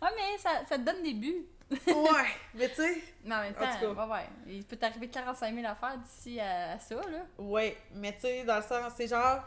Ouais, 0.00 0.10
mais 0.16 0.38
ça, 0.38 0.50
ça 0.68 0.78
te 0.78 0.84
donne 0.84 1.02
des 1.02 1.14
buts. 1.14 1.44
Ouais, 1.70 2.26
mais 2.54 2.68
tu 2.70 2.76
sais, 2.76 2.96
Mais 3.24 3.34
en 3.34 3.40
même 3.42 3.52
En 3.52 3.60
tout 3.78 3.94
temps, 3.94 4.06
ouais, 4.08 4.12
ouais. 4.14 4.26
Il 4.46 4.64
peut 4.64 4.76
t'arriver 4.76 5.08
45 5.08 5.54
000 5.54 5.66
affaires 5.66 5.98
d'ici 5.98 6.40
à, 6.40 6.72
à 6.72 6.78
ça, 6.78 6.94
là. 6.96 7.26
ouais, 7.38 7.76
mais 7.94 8.12
tu 8.14 8.20
sais, 8.22 8.44
dans 8.44 8.56
le 8.56 8.62
sens, 8.62 8.92
c'est 8.96 9.06
genre, 9.08 9.42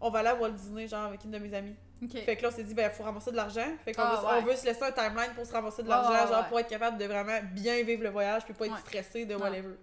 on 0.00 0.10
va 0.10 0.18
aller 0.20 0.28
à 0.30 0.34
Walt 0.34 0.50
Disney, 0.50 0.88
genre, 0.88 1.04
avec 1.04 1.22
une 1.24 1.30
de 1.30 1.38
mes 1.38 1.54
amies. 1.54 1.76
Fait 2.24 2.34
que 2.36 2.42
là, 2.42 2.48
on 2.48 2.50
s'est 2.56 2.64
dit, 2.64 2.74
ben, 2.74 2.90
faut 2.90 3.02
ramasser 3.04 3.30
de 3.30 3.36
l'argent. 3.36 3.66
Fait 3.84 3.92
qu'on 3.92 4.02
Ah, 4.02 4.16
veut, 4.20 4.26
ouais. 4.26 4.32
on 4.38 4.42
veut 4.46 4.56
se 4.56 4.64
laisser 4.64 4.82
un 4.82 4.90
timeline 4.92 5.32
pour 5.34 5.44
se 5.46 5.52
ramasser 5.52 5.82
de 5.82 5.88
l'argent, 5.88 6.10
ouais, 6.12 6.28
genre, 6.28 6.42
ouais. 6.42 6.48
pour 6.48 6.58
être 6.58 6.68
capable 6.68 6.96
de 6.98 7.04
vraiment 7.04 7.38
bien 7.52 7.82
vivre 7.84 8.02
le 8.02 8.08
voyage, 8.10 8.44
puis 8.44 8.54
pas 8.54 8.66
être 8.66 8.78
stressé 8.78 9.26
de 9.26 9.34
whatever. 9.36 9.74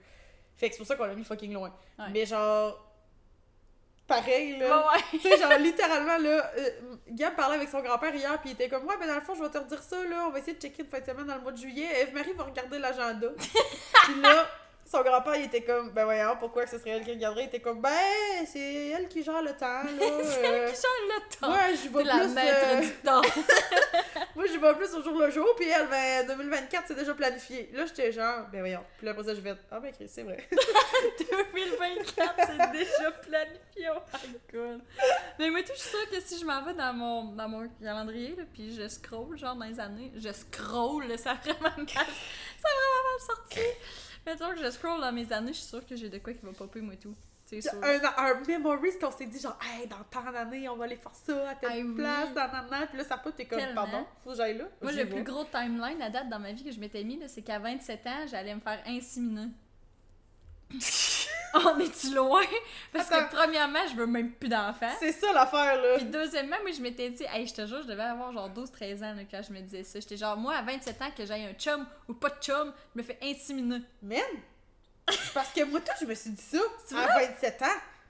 Fait 0.56 0.68
que 0.70 0.74
c'est 0.76 0.80
pour 0.80 0.88
ça 0.88 0.96
qu'on 0.96 1.06
l'a 1.06 1.14
mis 1.14 1.24
fucking 1.24 1.54
loin. 1.54 1.72
Mais 2.12 2.26
genre, 2.26 2.87
pareil, 4.08 4.58
là. 4.58 4.88
ouais. 4.92 5.04
tu 5.12 5.20
sais, 5.20 5.38
genre, 5.38 5.52
littéralement, 5.60 6.18
là, 6.18 6.52
euh, 6.58 6.70
Gab 7.10 7.36
parlait 7.36 7.56
avec 7.56 7.70
son 7.70 7.82
grand-père 7.82 8.16
hier, 8.16 8.40
puis 8.40 8.52
il 8.52 8.54
était 8.54 8.70
comme, 8.70 8.86
ouais, 8.86 8.96
ben 9.00 9.08
dans 9.08 9.16
le 9.16 9.22
fond, 9.22 9.36
je 9.36 9.44
vais 9.44 9.50
te 9.50 9.58
redire 9.58 9.82
ça, 9.82 9.98
là, 10.04 10.26
on 10.28 10.32
va 10.32 10.40
essayer 10.40 10.54
de 10.54 10.62
checker 10.62 10.84
une 10.84 10.90
fin 10.90 11.00
de 11.00 11.06
semaine 11.06 11.26
dans 11.26 11.36
le 11.36 11.42
mois 11.42 11.52
de 11.52 11.58
juillet. 11.58 11.88
Eve-Marie 12.02 12.34
va 12.34 12.46
regarder 12.46 12.80
l'agenda. 12.80 13.28
puis 14.04 14.22
là, 14.22 14.48
son 14.90 15.02
grand-père, 15.02 15.36
il 15.36 15.46
était 15.46 15.64
comme, 15.64 15.90
ben 15.92 16.06
voyons, 16.06 16.38
pourquoi 16.40 16.64
que 16.64 16.70
ce 16.70 16.78
serait 16.78 16.92
elle 16.92 17.04
qui 17.04 17.12
regarderait? 17.12 17.44
Il 17.44 17.48
était 17.48 17.60
comme, 17.60 17.82
ben, 17.82 17.92
c'est 18.46 18.88
elle 18.90 19.08
qui 19.08 19.22
gère 19.24 19.42
le 19.42 19.52
temps, 19.54 19.84
là. 19.84 19.84
euh, 20.02 20.70
Qui 20.70 20.76
change 20.76 21.04
le 21.08 21.36
temps. 21.40 21.52
Ouais, 21.52 21.76
je 21.76 21.90
vais 21.90 22.04
T'es 22.04 22.08
la 22.08 22.20
plus. 22.20 22.34
maître 22.34 22.66
euh, 22.68 22.80
du 22.82 22.92
temps. 23.04 23.22
moi, 24.36 24.46
je 24.46 24.58
vais 24.58 24.74
plus 24.76 24.94
au 24.96 25.04
jour 25.04 25.20
le 25.20 25.30
jour, 25.30 25.48
puis 25.58 25.68
elle, 25.70 25.88
ben, 25.90 26.28
2024, 26.28 26.86
c'est 26.88 26.96
déjà 26.96 27.14
planifié. 27.14 27.70
Là, 27.74 27.86
j'étais 27.86 28.12
genre, 28.12 28.46
ben 28.52 28.60
voyons. 28.62 28.84
Puis 28.98 29.06
là, 29.06 29.12
après 29.12 29.24
ça, 29.26 29.36
je 29.36 29.42
vais 29.42 29.56
ah 29.72 29.80
ben, 29.80 29.92
Chris, 29.92 30.08
c'est 30.08 30.24
vrai. 30.24 30.48
2024, 31.54 32.36
c'est 32.38 32.72
déjà 32.72 33.12
planifié. 33.12 33.90
Oh 33.96 34.00
my 34.24 34.40
god. 34.54 34.82
Mais 35.40 35.50
moi, 35.50 35.62
tout, 35.64 35.74
je 35.76 35.80
suis 35.82 35.90
sûre 35.90 36.10
que 36.10 36.20
si 36.22 36.40
je 36.40 36.46
m'en 36.46 36.64
vais 36.64 36.74
dans 36.74 36.94
mon, 36.94 37.24
dans 37.36 37.48
mon 37.50 37.68
calendrier, 37.82 38.36
là, 38.38 38.44
puis 38.54 38.74
je 38.76 38.88
scroll, 38.88 39.38
genre 39.38 39.56
dans 39.56 39.66
les 39.66 39.80
années, 39.80 40.12
je 40.16 40.32
scroll, 40.32 41.08
là, 41.08 41.18
ça 41.18 41.32
a 41.32 41.36
vraiment 41.36 41.62
mal, 41.78 41.88
ça 41.88 42.00
a 42.00 42.74
vraiment 42.74 43.04
mal 43.04 43.20
sorti. 43.28 43.60
Mettons 44.28 44.50
que 44.52 44.60
je 44.64 44.70
scroll 44.70 45.00
dans 45.02 45.12
mes 45.12 45.32
années, 45.32 45.54
je 45.54 45.58
suis 45.60 45.68
sûre 45.68 45.86
que 45.86 45.96
j'ai 45.96 46.10
de 46.10 46.18
quoi 46.20 46.34
qui 46.34 46.46
va 46.46 46.52
popper, 46.52 46.82
moi, 46.82 46.96
tout. 47.02 47.16
C'est 47.46 47.62
sûr. 47.62 47.72
un, 47.82 48.00
un 48.26 48.34
memories 48.46 49.00
qu'on 49.00 49.10
s'est 49.10 49.26
dit, 49.26 49.40
genre, 49.40 49.58
hey, 49.64 49.88
dans 49.88 50.04
tant 50.12 50.30
d'années, 50.34 50.68
on 50.68 50.76
va 50.76 50.84
aller 50.84 50.98
faire 50.98 51.16
ça 51.16 51.50
à 51.52 51.56
telle 51.56 51.70
Ah 51.72 51.78
oui. 51.78 51.96
place, 51.96 52.34
dans 52.34 52.52
nan, 52.52 52.70
nan. 52.70 52.88
Puis 52.90 52.98
là, 52.98 53.04
ça 53.06 53.18
peut, 53.18 53.32
t'es 53.32 53.46
comme, 53.46 53.58
Tellement. 53.60 53.84
pardon, 53.86 54.06
faut 54.22 54.32
que 54.32 54.36
j'aille 54.36 54.58
là. 54.58 54.66
Moi, 54.82 54.92
le 54.92 55.08
plus 55.08 55.24
gros 55.24 55.46
timeline 55.46 56.02
à 56.02 56.10
date 56.10 56.28
dans 56.28 56.40
ma 56.40 56.52
vie 56.52 56.62
que 56.66 56.72
je 56.72 56.80
m'étais 56.82 57.06
mis, 57.06 57.22
c'est 57.28 57.42
qu'à 57.44 57.58
27 57.58 58.06
ans, 58.08 58.26
j'allais 58.30 58.54
me 58.54 58.60
faire 58.60 58.84
inséminer. 58.86 59.48
on 61.54 61.80
est-tu 61.80 62.14
loin? 62.14 62.44
Parce 62.92 63.12
Attends. 63.12 63.26
que 63.28 63.36
premièrement, 63.36 63.80
je 63.90 63.96
veux 63.96 64.06
même 64.08 64.32
plus 64.32 64.50
d'enfants. 64.50 64.94
C'est 65.00 65.12
ça 65.14 65.32
l'affaire, 65.34 65.82
là. 65.82 65.96
Puis 65.96 66.06
deuxièmement, 66.06 66.58
moi, 66.62 66.72
je 66.72 66.82
m'étais 66.82 67.10
dit, 67.10 67.24
hey, 67.32 67.48
je 67.48 67.54
te 67.54 67.66
jure, 67.66 67.82
je 67.84 67.88
devais 67.88 68.04
avoir 68.04 68.32
genre 68.34 68.50
12-13 68.50 68.98
ans 69.04 69.14
là, 69.16 69.22
quand 69.30 69.42
je 69.48 69.54
me 69.54 69.60
disais 69.62 69.84
ça. 69.84 70.00
J'étais 70.00 70.18
genre, 70.18 70.38
moi, 70.38 70.56
à 70.56 70.62
27 70.62 71.02
ans, 71.02 71.12
que 71.16 71.26
j'aille 71.26 71.46
un 71.46 71.54
chum 71.54 71.86
ou 72.08 72.14
pas 72.14 72.30
de 72.30 72.40
chum, 72.42 72.74
je 72.96 73.02
me 73.02 73.06
fais 73.06 73.18
inséminer. 73.24 73.82
Man! 74.02 74.22
C'est 75.10 75.34
parce 75.34 75.50
que 75.54 75.64
moi, 75.64 75.80
toi, 75.80 75.94
je 76.00 76.06
me 76.06 76.14
suis 76.14 76.32
dit 76.32 76.44
ça 76.44 76.60
à 76.98 77.20
27 77.20 77.62
ans. 77.62 77.66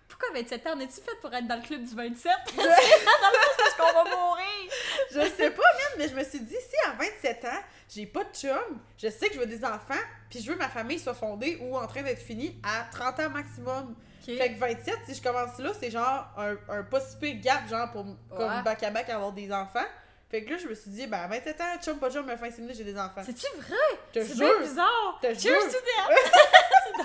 Pourquoi 0.08 0.30
27 0.34 0.68
ans? 0.68 0.70
On 0.76 0.80
est-tu 0.80 1.02
fait 1.02 1.16
pour 1.22 1.34
être 1.34 1.48
dans 1.48 1.56
le 1.58 1.62
club 1.62 1.84
du 1.84 1.94
27? 1.96 2.32
dans 2.58 2.64
le 2.64 3.58
parce 3.58 3.74
qu'on 3.76 3.94
va 3.94 4.04
mourir! 4.16 4.72
Je 5.12 5.20
sais 5.36 5.52
pas, 5.52 5.62
man, 5.64 5.92
mais 5.98 6.08
je 6.08 6.16
me 6.16 6.24
suis 6.24 6.40
dit, 6.40 6.56
si 6.56 6.90
à 6.90 6.94
27 6.94 7.46
ans, 7.46 7.60
j'ai 7.94 8.06
pas 8.06 8.24
de 8.24 8.34
chum, 8.34 8.80
je 8.98 9.10
sais 9.10 9.28
que 9.28 9.36
je 9.36 9.40
veux 9.40 9.46
des 9.46 9.64
enfants, 9.66 9.94
puis 10.30 10.42
je 10.42 10.48
veux 10.50 10.56
que 10.56 10.60
ma 10.62 10.70
famille 10.70 11.00
soit 11.00 11.14
fondée 11.14 11.58
ou 11.62 11.78
en 11.78 11.86
train 11.88 12.02
d'être 12.04 12.22
finie 12.22 12.60
à 12.64 12.86
30 12.92 13.20
ans 13.20 13.30
maximum. 13.30 13.96
Fait 14.26 14.54
que 14.54 14.60
27, 14.60 14.94
si 15.08 15.16
je 15.16 15.22
commence 15.22 15.58
là, 15.60 15.72
c'est 15.80 15.90
genre 15.90 16.28
un, 16.38 16.58
un 16.68 16.84
pas 16.84 17.00
si 17.00 17.16
pire 17.18 17.38
gap, 17.42 17.68
genre 17.70 17.90
pour 17.92 18.04
comme 18.36 18.52
Ouais. 18.52 18.62
back 18.62 18.84
à 18.84 18.90
back 18.92 19.10
avoir 19.10 19.32
des 19.32 19.50
enfants. 19.54 19.86
Fait 20.30 20.44
que 20.44 20.52
là, 20.52 20.58
je 20.58 20.68
me 20.68 20.76
suis 20.76 20.92
dit, 20.92 21.08
ben 21.08 21.20
à 21.20 21.28
27 21.28 21.62
ans, 21.62 21.64
chum, 21.82 21.98
pas 21.98 22.10
chum, 22.12 22.26
mais 22.26 22.36
fin 22.36 22.50
minutes, 22.50 22.76
j'ai 22.76 22.84
des 22.84 22.98
enfants. 23.00 23.22
C'est-tu 23.26 23.46
vrai? 23.58 23.78
Je 24.14 24.20
C'est 24.22 24.36
bien 24.38 24.60
bizarre! 24.60 25.20
Je 25.24 25.28
te 25.30 25.34
Cheers 25.40 25.62
jure! 25.62 25.72
to 25.72 25.78
that! 25.78 26.16
c'est 26.98 27.04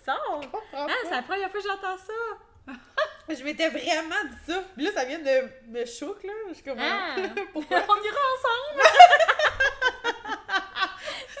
bizarre! 0.00 0.40
comprends 0.50 0.86
Ah, 0.88 0.94
c'est 1.04 1.10
la 1.10 1.22
première 1.22 1.50
fois 1.50 1.60
que 1.60 1.66
j'entends 1.68 1.96
ça! 1.98 2.72
Je 3.28 3.44
m'étais 3.44 3.68
vraiment 3.68 4.24
dit 4.24 4.52
ça. 4.52 4.62
Puis 4.76 4.84
là, 4.84 4.90
ça 4.92 5.04
vient 5.04 5.18
de 5.20 5.48
me 5.68 5.84
choquer, 5.84 6.26
là. 6.26 6.32
Je 6.48 6.54
suis 6.54 6.64
comme, 6.64 6.78
Ah. 6.80 7.14
pourquoi? 7.52 7.78
On 7.88 8.02
ira 8.02 8.18
ensemble! 8.34 8.82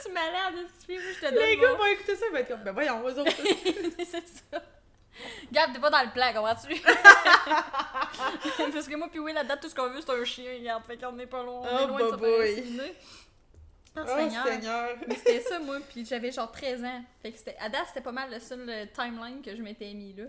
tu 0.02 0.10
malade, 0.12 0.54
tu 0.80 0.86
fais, 0.86 0.94
moi, 1.02 1.12
je 1.14 1.20
te 1.20 1.34
donne 1.34 1.44
Les 1.44 1.56
gars 1.56 1.72
vont 1.74 1.86
écouter 1.86 2.16
ça, 2.16 2.26
ils 2.26 2.32
vont 2.32 2.38
être 2.38 2.48
comme, 2.48 2.62
ben 2.62 2.72
voyons, 2.72 3.00
eux 3.08 3.18
autres. 3.20 3.32
c'est 3.98 4.26
ça. 4.28 4.62
Regarde, 5.48 5.72
t'es 5.74 5.80
pas 5.80 5.90
dans 5.90 6.02
le 6.02 6.10
plan, 6.10 6.32
comprends-tu? 6.32 6.80
Parce 8.72 8.88
que 8.88 8.96
moi, 8.96 9.08
puis 9.10 9.18
oui, 9.20 9.32
là-dedans, 9.32 9.56
tout 9.60 9.68
ce 9.68 9.74
qu'on 9.74 9.88
veut, 9.90 10.00
c'est 10.00 10.10
un 10.12 10.24
chien, 10.24 10.50
regarde. 10.58 10.84
Fait 10.86 10.96
qu'on 10.96 11.18
est 11.18 11.26
pas 11.26 11.42
loin, 11.42 11.60
on 11.62 11.78
est 11.78 11.84
Oh, 11.84 11.86
loin 11.88 11.98
de. 11.98 12.94
Oh, 13.96 14.00
Oh, 14.02 14.16
Seigneur. 14.16 14.88
C'était 15.16 15.40
ça, 15.40 15.58
moi, 15.58 15.78
puis 15.88 16.04
j'avais 16.06 16.30
genre 16.30 16.50
13 16.50 16.84
ans. 16.84 17.02
Fait 17.22 17.32
que 17.32 17.38
c'était, 17.38 17.56
à 17.60 17.68
date, 17.68 17.86
c'était 17.88 18.00
pas 18.00 18.12
mal 18.12 18.30
le 18.30 18.38
seul 18.38 18.64
euh, 18.68 18.86
timeline 18.94 19.42
que 19.42 19.54
je 19.54 19.60
m'étais 19.62 19.92
mis 19.94 20.12
là. 20.14 20.24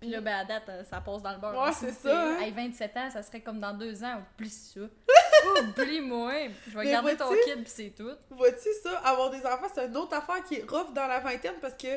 Puis 0.00 0.10
là, 0.10 0.20
ben, 0.20 0.34
à 0.34 0.44
date, 0.44 0.64
euh, 0.68 0.84
ça 0.84 1.00
passe 1.00 1.22
dans 1.22 1.32
le 1.32 1.38
beurre. 1.38 1.62
Ouais, 1.62 1.72
c'est 1.72 1.92
ça, 1.92 2.28
hein. 2.30 2.38
Hey, 2.40 2.50
27 2.52 2.96
ans, 2.96 3.10
ça 3.10 3.22
serait 3.22 3.40
comme 3.40 3.60
dans 3.60 3.72
deux 3.72 4.02
ans. 4.04 4.20
Oublie 4.38 4.50
ça. 4.50 4.80
Oublie-moi. 5.60 6.32
Je 6.68 6.76
vais 6.76 6.84
Mais 6.84 6.90
garder 6.90 7.16
ton 7.16 7.30
kid, 7.44 7.64
pis 7.64 7.70
c'est 7.70 7.94
tout. 7.96 8.10
Vois-tu 8.30 8.68
ça? 8.82 8.98
Avoir 9.04 9.30
des 9.30 9.44
enfants, 9.46 9.68
c'est 9.74 9.86
une 9.86 9.96
autre 9.96 10.14
affaire 10.14 10.42
qui 10.44 10.56
est 10.56 10.68
rough 10.70 10.92
dans 10.92 11.06
la 11.06 11.20
vingtaine 11.20 11.54
parce 11.60 11.74
que 11.74 11.88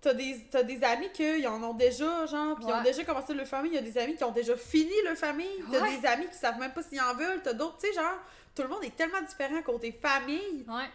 t'as 0.00 0.12
des, 0.14 0.36
t'as 0.50 0.62
des 0.62 0.82
amis 0.82 1.10
qui 1.12 1.46
en 1.46 1.62
ont 1.62 1.74
déjà, 1.74 2.26
genre, 2.26 2.56
puis 2.56 2.66
ils 2.68 2.72
ont 2.72 2.82
déjà 2.82 3.04
commencé 3.04 3.32
leur 3.34 3.46
famille. 3.46 3.70
Il 3.72 3.76
y 3.76 3.78
a 3.78 3.82
des 3.82 3.96
amis 3.98 4.16
qui 4.16 4.24
ont 4.24 4.32
déjà 4.32 4.56
fini 4.56 4.92
leur 5.04 5.16
famille. 5.16 5.46
T'as 5.70 5.80
Ouais. 5.80 5.96
des 5.98 6.06
amis 6.06 6.26
qui 6.26 6.36
savent 6.36 6.58
même 6.58 6.72
pas 6.72 6.82
s'ils 6.82 7.00
en 7.00 7.14
veulent. 7.14 7.40
T'as 7.42 7.52
d'autres, 7.52 7.78
tu 7.78 7.86
sais, 7.86 7.94
genre, 7.94 8.18
tout 8.54 8.62
le 8.62 8.68
monde 8.68 8.84
est 8.84 8.94
tellement 8.96 9.20
différent 9.22 9.62
côté 9.62 9.92
famille 9.92 10.64
Ouais. 10.68 10.88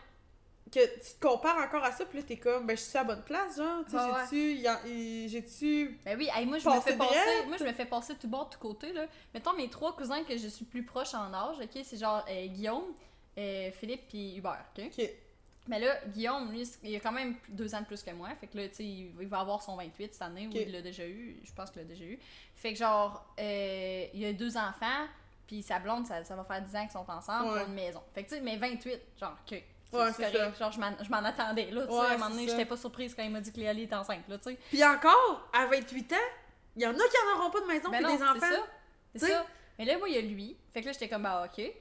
que 0.72 0.80
tu 1.00 1.14
te 1.20 1.26
compares 1.26 1.58
encore 1.58 1.84
à 1.84 1.92
ça, 1.92 2.06
puis 2.06 2.20
là, 2.20 2.26
t'es 2.28 2.38
comme, 2.38 2.66
ben, 2.68 2.76
je 2.76 2.82
suis 2.82 2.98
à 2.98 3.04
la 3.04 3.16
bonne 3.16 3.24
place, 3.24 3.58
genre, 3.58 3.80
Ouais, 3.92 4.26
j'ai-tu, 4.30 5.30
j'ai-tu. 5.30 6.00
Ben 6.06 6.18
oui, 6.18 6.30
hey, 6.36 6.46
moi, 6.46 6.58
je 6.58 6.68
me 6.70 6.80
fais 6.82 6.98
passer, 6.98 7.14
direct. 7.14 7.48
moi, 7.48 7.58
je 7.58 7.64
me 7.64 7.74
fais 7.74 7.86
passer 7.86 8.16
tout 8.16 8.28
bord, 8.28 8.50
tout 8.50 8.60
côté, 8.60 8.92
là. 8.94 9.06
Mettons 9.34 9.54
mes 9.54 9.70
trois 9.70 9.96
cousins 9.96 10.24
que 10.24 10.38
je 10.38 10.48
suis 10.48 10.66
plus 10.66 10.84
proche 10.84 11.14
en 11.14 11.34
âge, 11.34 11.58
ok? 11.62 11.82
C'est 11.84 11.98
genre 11.98 12.24
euh, 12.30 12.48
Guillaume, 12.48 12.94
euh, 13.38 13.72
Philippe 13.72 14.08
puis 14.10 14.36
Hubert, 14.38 14.66
ok? 14.78 14.86
Ok. 14.98 15.10
Mais 15.70 15.80
là, 15.82 15.98
Guillaume, 16.08 16.50
lui, 16.52 16.64
il 16.84 16.96
a 16.96 17.00
quand 17.02 17.12
même 17.12 17.36
deux 17.50 17.76
ans 17.76 17.82
de 17.82 17.86
plus 17.86 18.02
que 18.02 18.12
moi. 18.12 18.30
Fait 18.40 18.48
que 18.48 18.56
là, 18.58 18.70
tu 18.70 18.76
sais, 18.76 18.86
il 18.86 19.28
va 19.28 19.40
avoir 19.42 19.62
son 19.62 19.76
28 19.76 20.14
cette 20.14 20.22
année, 20.22 20.48
ou 20.48 20.52
il 20.56 20.72
l'a 20.72 20.82
déjà 20.82 21.06
eu. 21.06 21.38
Je 21.44 21.52
pense 21.54 21.72
qu'il 21.72 21.82
l'a 21.82 21.88
déjà 21.88 22.06
eu. 22.06 22.18
Fait 22.56 22.72
que 22.72 22.80
genre, 22.80 23.26
euh, 23.40 24.06
il 24.14 24.26
a 24.26 24.32
deux 24.34 24.56
enfants, 24.56 25.06
puis 25.48 25.64
sa 25.64 25.80
blonde, 25.80 26.06
ça, 26.06 26.24
ça 26.24 26.36
va 26.36 26.44
faire 26.44 26.62
10 26.62 26.76
ans 26.76 26.82
qu'ils 26.84 26.92
sont 26.92 27.10
ensemble, 27.10 27.54
Ouais. 27.54 27.62
ont 27.62 27.66
une 27.68 27.74
maison. 27.74 28.04
Fait 28.14 28.24
que 28.24 28.30
tu 28.30 28.36
sais, 28.36 28.42
mais 28.42 28.58
28, 28.58 29.00
genre, 29.20 29.32
ok. 29.50 29.64
C'est 29.90 29.96
Ouais, 29.98 30.12
c'est 30.12 30.26
c'est 30.26 30.38
correct. 30.38 30.60
Genre, 30.60 30.72
je 30.74 31.10
m'en- 31.10 31.24
attendais, 31.24 31.72
là, 31.72 31.88
tu 31.88 31.94
sais. 31.94 31.98
À 32.00 32.04
un 32.10 32.18
moment 32.18 32.30
donné, 32.30 32.46
ça. 32.46 32.52
j'étais 32.52 32.66
pas 32.66 32.76
surprise 32.76 33.16
quand 33.16 33.24
il 33.24 33.32
m'a 33.32 33.40
dit 33.40 33.54
que 33.54 33.58
Léa 33.58 33.72
était 33.72 33.96
enceinte, 33.96 34.28
là, 34.28 34.38
tu 34.38 34.44
sais. 34.52 34.58
Puis 34.70 34.84
encore, 34.84 35.50
à 35.54 35.66
28 35.68 36.12
ans, 36.12 36.16
il 36.76 36.82
y 36.84 36.86
en 36.86 36.92
a 36.92 36.94
qui 36.96 37.16
en 37.26 37.40
auront 37.40 37.50
pas 37.52 37.62
de 37.62 37.66
maison 37.68 37.90
Ben 37.90 37.98
puis 38.00 38.04
non, 38.06 38.12
des 38.12 38.18
c'est 38.18 38.24
enfants. 38.30 38.40
ça. 38.42 38.64
C'est 39.16 39.20
T'sais. 39.20 39.32
ça. 39.32 39.46
Mais 39.80 39.86
là, 39.86 39.98
moi, 39.98 40.10
il 40.10 40.16
y 40.16 40.18
a 40.18 40.22
lui. 40.22 40.58
Fait 40.74 40.82
que 40.82 40.88
là, 40.88 40.92
j'étais 40.92 41.08
comme, 41.08 41.24
bah, 41.24 41.44
ok. 41.46 41.56
Fait 41.56 41.74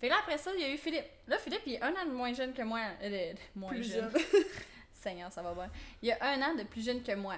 que 0.00 0.06
là, 0.06 0.16
après 0.20 0.38
ça, 0.38 0.50
il 0.54 0.60
y 0.60 0.64
a 0.64 0.70
eu 0.72 0.78
Philippe. 0.78 1.04
Là, 1.26 1.36
Philippe, 1.38 1.60
il 1.66 1.74
est 1.74 1.82
un 1.82 1.90
an 1.90 2.06
de 2.06 2.12
moins 2.12 2.32
jeune 2.32 2.54
que 2.54 2.62
moi. 2.62 2.80
Euh, 3.02 3.32
moins 3.54 3.68
Plus 3.68 3.92
jeune. 3.92 4.10
jeune. 4.10 4.22
Seigneur, 4.94 5.30
ça 5.30 5.42
va 5.42 5.52
bien. 5.52 5.70
Il 6.02 6.08
y 6.08 6.12
a 6.12 6.18
un 6.22 6.40
an 6.42 6.54
de 6.54 6.62
plus 6.62 6.84
jeune 6.84 7.02
que 7.02 7.14
moi. 7.14 7.34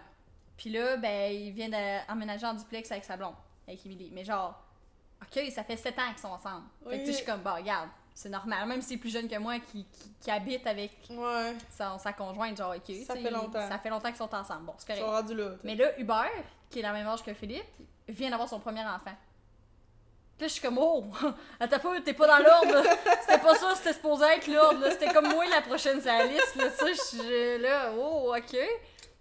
Puis 0.56 0.70
là, 0.70 0.96
ben, 0.98 1.32
il 1.32 1.50
vient 1.52 1.68
d'emménager 1.68 2.46
en 2.46 2.54
duplex 2.54 2.90
avec 2.92 3.04
sa 3.04 3.16
blonde, 3.16 3.34
avec 3.66 3.84
Emily. 3.84 4.10
Mais 4.12 4.24
genre, 4.24 4.62
ok, 5.22 5.50
ça 5.50 5.64
fait 5.64 5.76
7 5.76 5.98
ans 5.98 6.02
qu'ils 6.10 6.18
sont 6.18 6.28
ensemble. 6.28 6.64
Fait 6.88 6.96
que 6.98 7.00
Oui. 7.02 7.06
je 7.06 7.12
suis 7.12 7.24
comme, 7.24 7.40
bah, 7.40 7.54
regarde, 7.54 7.88
c'est 8.14 8.28
normal. 8.28 8.66
Même 8.68 8.82
s'il 8.82 8.96
est 8.96 9.00
plus 9.00 9.10
jeune 9.10 9.28
que 9.28 9.38
moi, 9.38 9.58
qui, 9.58 9.84
qui, 9.84 10.12
qui 10.20 10.30
habite 10.30 10.66
avec 10.66 10.92
Ouais, 11.10 11.54
sa, 11.70 11.98
sa 11.98 12.12
conjointe, 12.12 12.56
genre, 12.56 12.74
ok. 12.76 12.94
Ça 13.06 13.14
fait 13.14 13.30
longtemps. 13.30 13.68
Ça 13.68 13.78
fait 13.78 13.88
longtemps 13.90 14.08
qu'ils 14.08 14.16
sont 14.16 14.34
ensemble. 14.34 14.66
Bon, 14.66 14.74
c'est 14.78 14.84
ils 14.94 15.00
correct. 15.00 15.04
sont 15.04 15.10
rendus 15.10 15.34
là. 15.34 15.48
t'sais. 15.50 15.58
Mais 15.64 15.74
là, 15.76 15.98
Hubert, 15.98 16.30
qui 16.70 16.78
est 16.80 16.82
la 16.82 16.92
même 16.92 17.06
âge 17.06 17.22
que 17.22 17.32
Philippe, 17.34 17.64
vient 18.08 18.30
d'avoir 18.30 18.48
son 18.48 18.58
premier 18.60 18.82
enfant. 18.84 19.14
Puis 20.36 20.40
Là, 20.40 20.48
je 20.48 20.52
suis 20.54 20.62
comme, 20.62 20.78
oh, 20.78 21.04
attends 21.60 21.78
pas, 21.78 22.00
t'es 22.00 22.14
pas 22.14 22.26
dans 22.26 22.44
l'ordre. 22.44 22.82
C'était 23.20 23.38
pas 23.38 23.54
ça, 23.54 23.74
c'était 23.76 23.92
supposé 23.92 24.24
être 24.24 24.46
l'ordre. 24.48 24.84
C'était 24.90 25.12
comme 25.12 25.28
moi 25.28 25.44
la 25.46 25.60
prochaine 25.62 26.00
sur 26.00 26.10
la 26.12 26.26
liste, 26.26 26.56
là. 26.56 26.64
Tu 26.70 26.84
sais, 26.84 26.94
je 26.94 27.00
suis 27.18 27.58
là, 27.62 27.92
oh, 27.96 28.34
ok. 28.36 28.56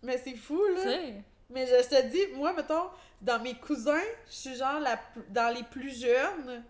Mais 0.04 0.18
c'est 0.18 0.36
fou, 0.36 0.60
là. 0.76 0.82
sais. 0.84 1.24
Mais 1.52 1.68
je, 1.68 1.84
je 1.84 1.90
te 1.90 2.02
dis, 2.08 2.28
moi, 2.36 2.54
mettons, 2.54 2.90
dans 3.22 3.40
mes 3.42 3.56
cousins, 3.56 4.00
je 4.28 4.34
suis 4.34 4.56
genre 4.56 4.80
la, 4.80 5.00
dans 5.30 5.54
les 5.54 5.64
plus 5.64 6.00
jeunes. 6.00 6.64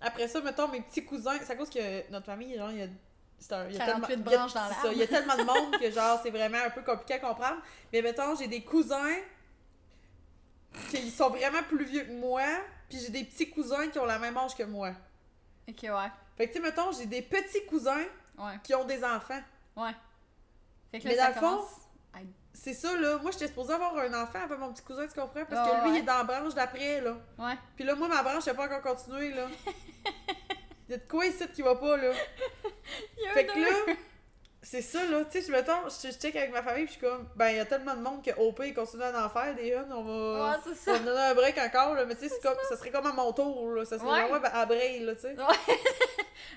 Après 0.00 0.28
ça, 0.28 0.40
mettons, 0.40 0.68
mes 0.68 0.80
petits 0.82 1.04
cousins, 1.04 1.38
c'est 1.42 1.52
à 1.52 1.56
cause 1.56 1.70
que 1.70 2.10
notre 2.10 2.26
famille, 2.26 2.56
genre, 2.56 2.70
il 2.70 2.78
y 2.78 2.82
a. 2.82 2.84
un- 2.84 3.68
il 3.68 3.76
y 3.76 3.80
a 3.80 3.86
48 3.86 3.86
tellement, 3.86 4.06
il 4.08 4.10
y 4.10 4.34
a- 4.34 4.38
branches 4.38 4.54
dans 4.54 4.68
ça, 4.70 4.92
Il 4.92 4.98
y 4.98 5.02
a 5.02 5.06
tellement 5.06 5.36
de 5.36 5.42
monde 5.42 5.78
que, 5.80 5.90
genre, 5.92 6.20
c'est 6.22 6.30
vraiment 6.30 6.58
un 6.64 6.70
peu 6.70 6.82
compliqué 6.82 7.14
à 7.14 7.18
comprendre. 7.18 7.60
Mais 7.92 8.02
mettons, 8.02 8.34
j'ai 8.36 8.46
des 8.46 8.62
cousins 8.62 9.16
qui 10.90 11.10
sont 11.10 11.30
vraiment 11.30 11.62
plus 11.62 11.84
vieux 11.84 12.04
que 12.04 12.12
moi, 12.12 12.42
puis 12.88 12.98
j'ai 12.98 13.10
des 13.10 13.24
petits 13.24 13.48
cousins 13.50 13.88
qui 13.88 13.98
ont 13.98 14.04
la 14.04 14.18
même 14.18 14.36
âge 14.36 14.54
que 14.56 14.62
moi. 14.64 14.90
Ok, 15.68 15.82
ouais. 15.82 15.90
Fait 16.36 16.48
que, 16.48 16.52
tu 16.52 16.58
sais, 16.58 16.60
mettons, 16.64 16.90
j'ai 16.92 17.06
des 17.06 17.22
petits 17.22 17.64
cousins 17.66 18.04
Ouais, 18.36 18.58
qui 18.64 18.74
ont 18.74 18.84
des 18.84 19.04
enfants. 19.04 19.40
ouais. 19.76 19.92
Fait 20.90 20.98
que 21.00 21.04
là, 21.08 21.10
Mais 21.10 21.16
ça 21.16 21.22
dans 21.22 21.28
le 21.28 21.34
fond, 21.34 21.56
commence. 21.56 21.70
C'est 22.56 22.72
ça, 22.72 22.96
là. 22.96 23.18
Moi, 23.20 23.32
j'étais 23.32 23.48
supposée 23.48 23.74
avoir 23.74 23.96
un 23.98 24.14
enfant 24.22 24.38
avec 24.44 24.58
mon 24.58 24.72
petit 24.72 24.82
cousin, 24.82 25.06
tu 25.06 25.20
comprends? 25.20 25.44
Parce 25.44 25.68
Ah, 25.68 25.70
que 25.80 25.84
lui, 25.84 25.90
ouais. 25.92 25.98
il 25.98 26.02
est 26.02 26.06
dans 26.06 26.18
la 26.18 26.22
branche 26.24 26.54
d'après, 26.54 27.00
là. 27.00 27.16
Ouais. 27.38 27.54
Puis 27.74 27.84
là, 27.84 27.94
moi, 27.96 28.06
ma 28.08 28.22
branche, 28.22 28.44
j'ai 28.44 28.54
pas 28.54 28.66
encore 28.66 28.80
continué, 28.80 29.30
là. 29.34 29.46
Il 30.88 30.92
y 30.92 30.94
a 30.94 30.98
de 30.98 31.02
quoi 31.08 31.26
ici 31.26 31.44
qui 31.52 31.62
va 31.62 31.74
pas, 31.74 31.96
là? 31.96 32.12
Il 33.18 33.24
y 33.24 33.26
a 33.26 33.32
Fait 33.32 33.46
que 33.46 33.58
là, 33.58 33.94
c'est 34.62 34.82
ça, 34.82 35.04
là. 35.04 35.24
Tu 35.24 35.40
sais, 35.40 35.46
je 35.46 35.52
mettons, 35.52 35.88
je, 35.88 36.08
je 36.08 36.12
check 36.14 36.36
avec 36.36 36.52
ma 36.52 36.62
famille, 36.62 36.84
puis 36.84 36.94
je 36.94 36.98
suis 37.00 37.06
comme, 37.06 37.28
ben, 37.34 37.48
il 37.50 37.56
y 37.56 37.60
a 37.60 37.64
tellement 37.66 37.94
de 37.96 38.00
monde 38.00 38.24
que 38.24 38.30
OP, 38.38 38.62
il 38.64 38.72
continue 38.72 39.02
à 39.02 39.26
en 39.26 39.28
faire 39.28 39.54
des 39.56 39.74
huns, 39.74 39.88
on 39.90 40.02
va. 40.02 40.50
Ouais, 40.52 40.56
c'est 40.64 40.70
On 40.70 40.74
ça. 40.74 40.92
va 40.92 40.98
me 41.00 41.04
donner 41.06 41.20
un 41.22 41.34
break 41.34 41.58
encore, 41.58 41.94
là. 41.94 42.04
Mais 42.06 42.14
tu 42.14 42.28
sais, 42.28 42.34
comme, 42.42 42.54
ça 42.68 42.76
serait 42.76 42.90
comme 42.90 43.06
à 43.06 43.12
mon 43.12 43.32
tour, 43.32 43.72
là. 43.72 43.84
Ça 43.84 43.98
serait 43.98 44.08
Ouais. 44.10 44.28
vraiment 44.28 44.48
à 44.52 44.64
break, 44.64 45.00
là, 45.02 45.14
tu 45.16 45.22
sais. 45.22 45.36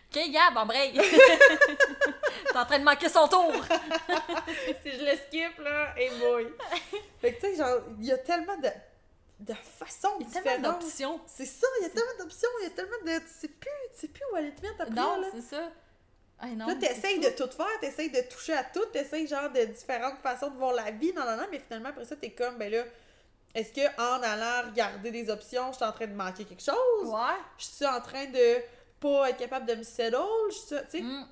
Ok, 0.09 0.31
Gab, 0.31 0.55
embraye. 0.57 0.93
T'es 0.93 1.01
en 2.57 2.65
train 2.65 2.79
de 2.79 2.83
manquer 2.83 3.09
son 3.09 3.27
tour. 3.27 3.53
si 4.83 4.91
je 4.91 5.03
le 5.05 5.15
skip, 5.17 5.57
là, 5.59 5.93
et 5.97 6.09
boy. 6.19 6.47
fait 7.21 7.33
que, 7.33 7.39
tu 7.41 7.51
sais, 7.51 7.55
genre, 7.57 7.79
il 7.99 8.05
y 8.05 8.11
a 8.11 8.17
tellement 8.17 8.57
de, 8.57 8.69
de 9.39 9.53
façons 9.53 10.09
Il 10.19 10.27
y 10.33 10.37
a 10.37 10.41
tellement 10.41 10.71
d'options. 10.73 11.21
C'est 11.25 11.45
ça, 11.45 11.67
il 11.79 11.83
y 11.83 11.85
a 11.85 11.89
tellement 11.89 12.17
d'options, 12.19 12.49
il 12.61 12.63
y 12.63 12.67
a 12.67 12.69
tellement 12.71 12.97
de. 13.05 13.19
Tu 13.19 13.33
sais 13.39 13.47
plus, 13.47 13.69
tu 13.93 13.99
sais 14.01 14.07
plus 14.07 14.23
où 14.31 14.35
aller 14.35 14.53
te 14.53 14.61
mettre 14.61 14.81
après, 14.81 14.93
Non, 14.93 15.21
là. 15.21 15.27
c'est 15.33 15.41
ça. 15.55 15.69
Ah, 16.39 16.47
non, 16.47 16.67
Là, 16.67 16.75
t'essayes 16.75 17.19
de 17.19 17.29
tout 17.29 17.49
faire, 17.51 17.65
t'essayes 17.81 18.11
de 18.11 18.21
toucher 18.29 18.53
à 18.53 18.63
tout, 18.63 18.85
t'essayes 18.93 19.25
genre 19.27 19.49
de 19.49 19.65
différentes 19.65 20.19
façons 20.21 20.51
de 20.51 20.57
voir 20.57 20.71
la 20.73 20.91
vie, 20.91 21.11
non, 21.13 21.25
non, 21.25 21.35
non, 21.35 21.47
mais 21.51 21.57
finalement, 21.59 21.89
après 21.89 22.05
ça, 22.05 22.15
t'es 22.15 22.29
comme, 22.29 22.57
ben 22.59 22.71
là, 22.71 22.83
est-ce 23.55 23.73
que 23.73 23.81
en 23.99 24.21
allant 24.21 24.69
regarder 24.69 25.09
des 25.09 25.31
options, 25.31 25.71
je 25.71 25.77
suis 25.77 25.85
en 25.85 25.91
train 25.91 26.05
de 26.05 26.13
manquer 26.13 26.45
quelque 26.45 26.61
chose? 26.63 27.09
Ouais. 27.09 27.37
Je 27.57 27.65
suis 27.65 27.85
en 27.87 27.99
train 28.01 28.25
de 28.25 28.57
pas 28.99 29.31
être 29.31 29.37
capable 29.37 29.65
de 29.65 29.75
me 29.75 29.83
settle? 29.83 30.17
Je 30.49 30.53
suis, 30.55 30.67
tu 30.67 30.75
sais, 30.89 31.01
Mm. 31.01 31.27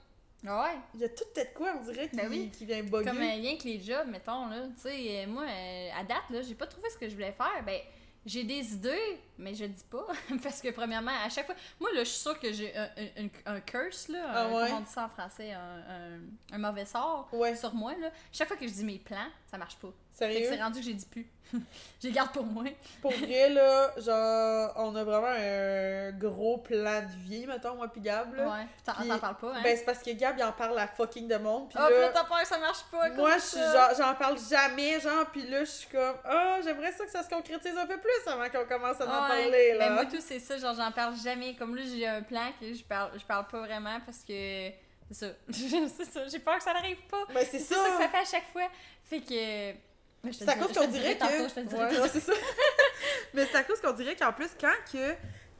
Ouais. 0.46 0.76
il 0.94 1.00
y 1.02 1.04
a 1.06 1.10
tout 1.10 1.24
peut-être 1.34 1.54
quoi, 1.54 1.74
on 1.80 1.84
dirait, 1.84 2.08
qui, 2.10 2.16
Ben 2.16 2.28
oui. 2.30 2.50
qui 2.52 2.66
vient 2.66 2.84
bugger. 2.84 3.06
Comme 3.10 3.18
euh, 3.18 3.22
rien 3.32 3.58
que 3.58 3.64
les 3.64 3.80
jobs, 3.82 4.08
mettons, 4.08 4.48
là. 4.48 4.64
Tu 4.76 4.82
sais, 4.84 5.24
euh, 5.24 5.28
moi, 5.28 5.44
euh, 5.44 5.90
à 6.00 6.04
date, 6.04 6.24
là, 6.30 6.42
j'ai 6.42 6.56
pas 6.56 6.68
trouvé 6.68 6.90
ce 6.90 6.98
que 6.98 7.08
je 7.10 7.14
voulais 7.16 7.32
faire. 7.34 7.64
Ben, 7.66 7.80
j'ai 8.26 8.44
des 8.44 8.74
idées, 8.74 9.20
mais 9.38 9.54
je 9.54 9.66
dis 9.66 9.84
pas. 9.90 10.08
parce 10.44 10.62
que, 10.62 10.70
premièrement, 10.72 11.12
à 11.24 11.30
chaque 11.30 11.46
fois. 11.46 11.56
Moi, 11.80 11.92
là, 11.94 12.04
je 12.04 12.10
suis 12.10 12.20
sûre 12.22 12.40
que 12.40 12.52
j'ai 12.52 12.76
un, 12.76 12.90
un, 13.18 13.56
un- 13.56 13.60
curse, 13.62 14.08
là. 14.08 14.20
Ah 14.28 14.42
un- 14.46 14.54
ouais? 14.56 14.64
Comment 14.68 14.78
on 14.78 14.82
dit 14.82 14.90
ça 14.92 15.06
en 15.06 15.10
français 15.10 15.52
Un, 15.54 15.60
un- 15.60 16.22
un 16.54 16.58
mauvais 16.58 16.86
sort 16.86 17.30
Ouais. 17.34 17.56
sur 17.56 17.74
moi, 17.76 17.94
là. 18.00 18.10
Chaque 18.32 18.48
fois 18.48 18.58
que 18.58 18.68
je 18.68 18.74
dis 18.74 18.84
mes 18.84 18.98
plans, 19.00 19.28
ça 19.46 19.58
marche 19.58 19.76
pas. 19.78 19.92
Sérieux? 20.16 20.48
c'est 20.50 20.62
rendu 20.62 20.80
que 20.80 20.86
j'ai 20.86 20.94
dit 20.94 21.06
plus. 21.06 21.30
je 21.54 22.08
les 22.08 22.12
garde 22.12 22.32
pour 22.32 22.44
moi. 22.44 22.64
Pour 23.02 23.12
vrai, 23.12 23.50
là, 23.50 23.92
genre, 24.00 24.74
on 24.78 24.96
a 24.96 25.04
vraiment 25.04 25.28
un 25.28 26.12
gros 26.12 26.58
plan 26.58 27.02
de 27.04 27.30
vie, 27.30 27.46
mettons, 27.46 27.76
moi 27.76 27.88
pis 27.88 28.00
Gab, 28.00 28.34
là. 28.34 28.44
Ouais. 28.50 28.66
T'en 28.84 28.94
Puis, 28.94 29.08
t'en 29.10 29.20
parles 29.20 29.38
pas, 29.38 29.54
hein? 29.54 29.62
Ben, 29.62 29.78
c'est 29.78 29.86
parce 29.86 30.02
que 30.02 30.10
Gab, 30.12 30.36
il 30.38 30.44
en 30.44 30.52
parle 30.54 30.80
à 30.80 30.88
fucking 30.88 31.28
de 31.28 31.36
monde, 31.38 31.70
pis 31.70 31.78
oh, 31.80 31.86
puis 31.88 32.00
là, 32.00 32.10
t'as 32.10 32.24
peur 32.24 32.42
que 32.42 32.48
ça 32.48 32.58
marche 32.58 32.84
pas. 32.92 33.10
Moi, 33.10 33.30
comme 33.32 33.40
je 33.40 33.46
suis 33.46 33.58
ça? 33.60 33.94
genre, 33.94 33.98
j'en 34.08 34.16
parle 34.16 34.38
jamais, 34.50 35.00
genre, 35.00 35.30
pis 35.32 35.46
là, 35.48 35.60
je 35.60 35.70
suis 35.70 35.88
comme, 35.90 36.16
ah, 36.24 36.58
j'aimerais 36.64 36.92
ça 36.94 37.06
que 37.06 37.12
ça 37.12 37.22
se 37.24 37.30
concrétise 37.30 37.78
un 37.78 37.86
peu 37.86 38.00
plus 38.00 38.32
avant 38.32 38.50
qu'on 38.50 38.66
commence 38.66 39.00
à 39.02 39.06
en 39.06 39.08
Ouais. 39.24 39.42
parler, 39.42 39.74
là. 39.74 39.88
Ben, 39.90 39.94
moi, 39.94 40.06
tout, 40.06 40.22
c'est 40.22 40.40
ça. 40.40 40.58
Genre, 40.58 40.74
j'en 40.76 40.92
parle 40.92 41.16
jamais. 41.24 41.56
Comme 41.56 41.76
là, 41.76 41.84
j'ai 41.86 42.08
un 42.08 42.24
plan 42.24 42.48
que 42.60 42.74
je 42.74 42.84
parle, 42.84 43.12
je 43.20 43.24
parle 43.26 43.46
pas 43.48 43.60
vraiment 43.60 44.00
parce 44.06 44.20
que. 44.24 44.70
C'est 45.12 45.14
ça. 45.14 45.28
c'est 45.52 46.06
ça. 46.06 46.28
J'ai 46.28 46.40
peur 46.40 46.58
que 46.58 46.64
ça 46.64 46.74
n'arrive 46.74 47.06
pas. 47.08 47.24
Ben, 47.32 47.46
c'est 47.46 47.60
C'est 47.60 47.76
ça. 47.76 47.84
ça 47.84 47.90
que 47.92 48.02
ça 48.04 48.10
fait 48.10 48.18
à 48.18 48.26
chaque 48.26 48.48
fois. 48.52 48.68
Fait 49.04 49.20
que. 49.22 49.95
C'est 50.32 50.50
à 50.50 50.56
cause 50.56 50.74
qu'on 50.74 50.88
dirai 50.88 51.16
dirait 51.16 51.18
que. 51.18 52.10
c'est 52.10 52.20
ça. 52.20 52.34
Mais 53.34 53.46
c'est 53.46 53.58
à 53.58 53.64
cause 53.64 53.80
qu'on 53.82 53.94
dirait 53.94 54.16
qu'en 54.16 54.34
plus, 54.34 54.50
quand 54.60 54.74
que 54.92 55.14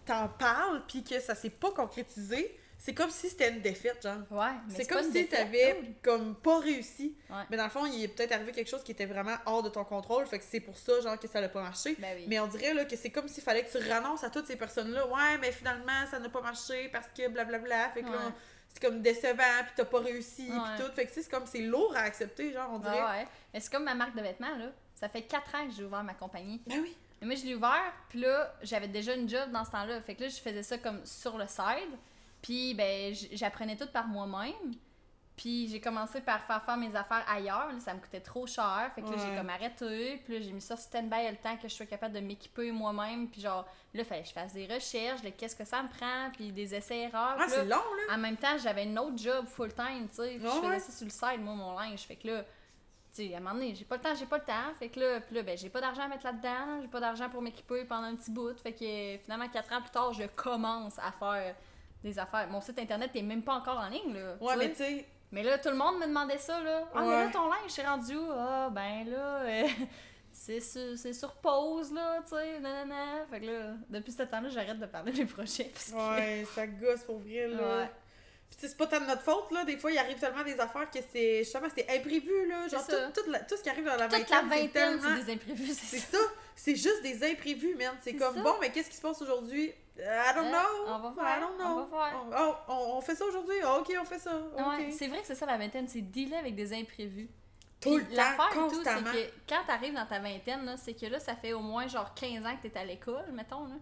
t'en 0.06 0.28
parles 0.28 0.84
puis 0.88 1.04
que 1.04 1.20
ça 1.20 1.36
s'est 1.36 1.50
pas 1.50 1.72
concrétisé, 1.72 2.58
c'est 2.78 2.94
comme 2.94 3.10
si 3.10 3.30
c'était 3.30 3.50
une 3.50 3.62
défaite, 3.62 4.04
genre. 4.04 4.20
Ouais, 4.30 4.52
C'est 4.70 4.86
comme 4.86 5.10
si 5.12 5.28
t'avais 5.28 5.82
dude. 5.82 5.96
comme 6.04 6.36
pas 6.36 6.60
réussi. 6.60 7.16
Ouais. 7.30 7.38
Mais 7.50 7.58
dans 7.58 7.64
le 7.64 7.70
fond, 7.70 7.86
il 7.86 8.04
est 8.04 8.08
peut-être 8.08 8.34
arrivé 8.34 8.52
quelque 8.52 8.70
chose 8.70 8.84
qui 8.84 8.92
était 8.92 9.06
vraiment 9.08 9.36
hors 9.46 9.64
de 9.64 9.70
ton 9.70 9.84
contrôle, 9.84 10.28
fait 10.28 10.38
que 10.40 10.46
c'est 10.48 10.60
pour 10.60 10.78
ça, 10.78 11.00
genre, 11.02 11.18
que 11.18 11.28
ça 11.28 11.42
n'a 11.42 11.50
pas 11.50 11.64
marché. 11.64 11.96
Ben 11.98 12.16
oui. 12.16 12.26
Mais 12.28 12.40
on 12.40 12.48
dirait 12.48 12.74
là, 12.74 12.86
que 12.86 12.96
c'est 12.96 13.10
comme 13.10 13.28
s'il 13.28 13.44
fallait 13.44 13.64
que 13.64 13.72
tu 13.72 13.78
renonces 13.78 14.24
à 14.24 14.30
toutes 14.30 14.46
ces 14.46 14.56
personnes-là. 14.56 15.08
Ouais, 15.08 15.38
mais 15.42 15.52
finalement, 15.52 16.06
ça 16.12 16.20
n'a 16.20 16.30
pas 16.30 16.42
marché 16.42 16.90
parce 16.90 17.08
que 17.08 17.28
blablabla. 17.28 17.90
Fait 17.90 18.04
que 18.04 18.10
là. 18.12 18.32
C'est 18.76 18.86
comme 18.86 19.02
décevant, 19.02 19.64
puis 19.64 19.72
t'as 19.76 19.86
pas 19.86 20.00
réussi, 20.00 20.50
puis 20.50 20.84
tout. 20.86 20.92
Fait 20.92 21.06
que 21.06 21.12
c'est 21.14 21.30
comme 21.30 21.46
c'est 21.46 21.62
lourd 21.62 21.96
à 21.96 22.02
accepter, 22.02 22.52
genre, 22.52 22.70
on 22.74 22.80
dirait. 22.80 23.02
Ouais, 23.02 23.10
ouais. 23.10 23.28
Mais 23.54 23.60
c'est 23.62 23.72
comme 23.72 23.86
ma 23.86 23.96
marque 23.96 24.16
de 24.16 24.22
vêtements, 24.22 24.56
là. 24.58 24.68
Ça 24.96 25.08
fait 25.08 25.22
4 25.22 25.56
ans 25.56 25.68
que 25.68 25.74
j'ai 25.74 25.84
ouvert 25.84 26.04
ma 26.04 26.14
compagnie. 26.14 26.62
Ben 26.68 26.80
oui. 26.82 26.96
Et 27.22 27.26
moi, 27.26 27.36
je 27.36 27.46
l'ai 27.46 27.56
ouvert, 27.56 27.94
puis 28.10 28.20
là, 28.20 28.54
j'avais 28.62 28.90
déjà 28.90 29.14
une 29.16 29.30
job 29.30 29.50
dans 29.52 29.64
ce 29.64 29.72
temps-là. 29.72 30.02
Fait 30.02 30.16
que 30.16 30.24
là, 30.24 30.30
je 30.30 30.38
faisais 30.38 30.64
ça 30.64 30.78
comme 30.78 31.06
sur 31.06 31.38
le 31.38 31.48
side. 31.48 31.98
Puis, 32.42 32.74
ben, 32.74 33.16
j'apprenais 33.32 33.78
tout 33.78 33.88
par 33.88 34.08
moi-même. 34.08 34.74
Puis, 35.36 35.68
j'ai 35.68 35.82
commencé 35.82 36.22
par 36.22 36.42
faire 36.46 36.64
faire 36.64 36.78
mes 36.78 36.96
affaires 36.96 37.26
ailleurs. 37.30 37.68
Là, 37.72 37.80
ça 37.80 37.94
me 37.94 38.00
coûtait 38.00 38.22
trop 38.22 38.48
cher. 38.48 38.90
Fait 38.96 39.02
que 39.02 39.10
là, 39.10 39.18
j'ai 39.18 39.36
comme 39.36 39.50
arrêté. 39.50 40.22
Puis 40.24 40.34
là, 40.34 40.42
j'ai 40.42 40.52
mis 40.54 40.62
ça 40.62 40.78
stand-by 40.78 41.30
le 41.30 41.36
temps 41.36 41.58
que 41.58 41.68
je 41.68 41.74
sois 41.74 41.86
capable 41.86 42.14
de 42.14 42.22
m'équiper 42.22 42.72
moi-même. 42.72 43.28
Puis, 43.28 43.42
genre, 43.42 43.66
là, 43.94 44.04
fallait 44.06 44.22
que 44.22 44.30
je 44.30 44.34
fasse 44.34 44.54
des 44.54 44.66
recherches 44.66 45.22
de 45.22 45.30
qu'est-ce 45.30 45.56
que 45.56 45.66
ça 45.66 45.84
me 45.84 45.90
prend. 45.90 46.32
Puis, 46.34 46.54
des 46.54 46.74
essais-erreurs. 46.74 47.36
Ah, 47.38 47.46
c'est 47.50 47.66
long, 47.66 47.76
là. 47.76 48.16
en 48.16 48.18
même 48.18 48.38
temps, 48.38 48.58
j'avais 48.58 48.86
une 48.86 48.98
autre 48.98 49.18
job 49.18 49.46
full-time, 49.46 50.08
tu 50.08 50.16
sais. 50.16 50.40
Je 50.40 50.48
faisais 50.48 50.68
ouais? 50.68 50.80
ça 50.80 50.92
sur 50.92 51.06
le 51.06 51.12
side, 51.12 51.42
moi, 51.42 51.54
mon 51.54 51.78
linge. 51.78 52.00
Fait 52.00 52.16
que 52.16 52.28
là, 52.28 52.44
tu 53.16 53.28
sais, 53.28 53.34
à 53.34 53.38
un 53.38 53.40
moment 53.42 53.56
donné, 53.56 53.76
j'ai 53.76 53.86
pas 53.86 53.98
le 53.98 54.02
temps, 54.02 54.16
j'ai 54.16 54.26
pas 54.26 54.38
le 54.38 54.46
temps. 54.46 54.74
Fait 54.80 54.88
que 54.88 55.00
là, 55.02 55.20
puis 55.20 55.36
là, 55.36 55.44
ben, 55.44 55.58
j'ai 55.58 55.70
pas 55.70 55.82
d'argent 55.82 56.04
à 56.04 56.08
mettre 56.08 56.26
là-dedans. 56.26 56.82
J'ai 56.82 56.88
pas 56.88 57.02
d'argent 57.02 57.30
pour 57.30 57.42
m'équiper 57.42 57.84
pendant 57.84 58.08
un 58.08 58.16
petit 58.16 58.32
bout. 58.32 58.58
Fait 58.58 58.74
que 58.74 59.18
finalement, 59.24 59.50
quatre 59.50 59.74
ans 59.74 59.82
plus 59.82 59.92
tard, 59.92 60.14
je 60.14 60.24
commence 60.36 60.98
à 61.00 61.12
faire 61.12 61.56
des 62.04 62.20
affaires. 62.20 62.48
Mon 62.50 62.62
site 62.62 62.78
internet 62.80 63.12
est 63.16 63.22
même 63.22 63.42
pas 63.42 63.56
encore 63.56 63.80
en 63.80 63.88
ligne, 63.88 64.14
là. 64.14 64.36
Ouais, 64.40 64.56
mais 64.58 64.70
tu 64.70 64.78
sais, 64.78 65.06
Mais 65.32 65.44
là, 65.44 65.58
tout 65.58 65.70
le 65.70 65.76
monde 65.76 66.00
me 66.00 66.06
demandait 66.08 66.38
ça, 66.38 66.60
là. 66.62 66.84
Ah, 66.94 67.02
mais 67.02 67.10
là, 67.26 67.30
ton 67.32 67.48
linge, 67.50 67.70
c'est 67.70 67.86
rendu 67.86 68.16
où? 68.16 68.28
Ah, 68.32 68.70
ben 68.72 69.06
là, 69.10 69.42
euh, 69.42 69.68
c'est 70.32 70.60
sur, 70.62 70.98
c'est 70.98 71.14
sur 71.14 71.34
pause, 71.36 71.92
là, 71.94 72.20
tu 72.24 72.36
sais, 72.36 72.60
nanana. 72.60 73.26
Fait 73.30 73.42
que 73.42 73.46
là, 73.48 73.74
depuis 73.90 74.12
ce 74.12 74.24
temps-là, 74.24 74.50
j'arrête 74.50 74.80
de 74.80 74.86
parler 74.86 75.12
des 75.12 75.26
projets. 75.26 75.66
Parce 75.74 75.92
que... 75.92 75.96
ouais, 76.16 76.46
ça 76.54 76.68
gosse 76.68 77.04
pour 77.04 77.20
vrai, 77.20 77.48
là. 77.48 77.58
Ouais. 77.80 77.90
Puis 78.50 78.60
c'est 78.70 78.78
pas 78.78 78.86
tant 78.88 79.02
de 79.02 79.08
notre 79.08 79.24
faute, 79.24 79.52
là. 79.52 79.66
Des 79.66 79.76
fois, 79.78 79.92
il 79.92 79.98
arrive 79.98 80.18
tellement 80.20 80.44
des 80.44 80.58
affaires 80.60 80.90
que 80.90 81.00
c'est 81.12 81.40
justement, 81.40 81.68
c'est 81.76 81.90
imprévu, 81.90 82.48
là. 82.48 82.68
Genre, 82.68 82.80
ça. 82.82 83.08
tout, 83.10 83.22
tout, 83.24 83.30
la- 83.32 83.40
tout 83.40 83.58
ce 83.58 83.64
qui 83.64 83.70
arrive 83.70 83.86
dans 83.86 83.96
la 83.98 84.08
Toute 84.08 84.20
vingtaine, 84.20 84.50
la 84.50 84.56
c'est 84.56 84.62
vingtaine, 84.62 85.00
tellement... 85.00 85.16
c'est 85.18 85.24
des 85.26 85.34
imprévus, 85.34 85.74
C'est 85.74 85.98
c'est 85.98 86.00
ça. 86.00 86.18
ça, 86.20 86.24
c'est 86.56 86.76
juste 86.76 87.02
des 87.02 87.24
imprévus, 87.32 87.76
man. 87.76 87.96
C'est 88.02 88.12
C'est 88.12 88.16
comme, 88.18 88.36
ça. 88.36 88.42
bon, 88.44 88.54
mais 88.62 88.72
qu'est-ce 88.72 88.90
qui 88.90 88.96
se 88.96 89.02
passe 89.02 89.22
aujourd'hui? 89.22 89.74
I 89.98 90.34
don't 90.36 90.46
Euh, 90.48 90.52
know. 90.52 90.88
on 90.88 91.00
va 91.00 91.10
voir, 91.12 91.38
I 91.38 91.42
don't 91.42 91.52
on 91.54 91.58
know. 91.58 91.86
va. 91.88 92.12
On, 92.16 92.30
oh, 92.38 92.56
on- 92.68 92.98
on 92.98 93.02
fait 93.02 93.16
ça 93.16 93.26
aujourd'hui? 93.26 93.56
Ah, 93.64 93.78
ok, 93.80 93.94
on 94.02 94.06
fait 94.06 94.20
ça. 94.20 94.32
Ouais, 94.58 94.92
c'est 94.92 95.08
vrai 95.08 95.22
que 95.22 95.28
c'est 95.28 95.36
ça 95.36 95.46
la 95.46 95.58
vingtaine, 95.58 95.88
c'est 95.88 96.02
dealer 96.02 96.38
avec 96.38 96.56
des 96.56 96.74
imprévus. 96.74 97.30
Tout 97.80 97.96
Puis 97.98 98.06
le 98.10 98.16
temps, 98.16 98.22
et 98.24 98.54
tout, 98.54 98.70
c'est 98.70 98.76
constamment. 98.78 99.12
que 99.12 99.30
quand 99.48 99.64
t'arrives 99.68 99.94
dans 99.94 100.06
ta 100.06 100.20
vingtaine, 100.20 100.76
c'est 100.78 100.94
que 100.94 101.06
là, 101.06 101.20
ça 101.20 101.36
fait 101.36 101.54
au 101.54 101.60
moins 101.62 101.88
genre 101.88 102.14
15 102.14 102.46
ans 102.46 102.56
que 102.62 102.68
t'es 102.68 102.78
à 102.80 102.84
l'école, 102.84 103.26
mettons. 103.34 103.66
Là. 103.68 103.76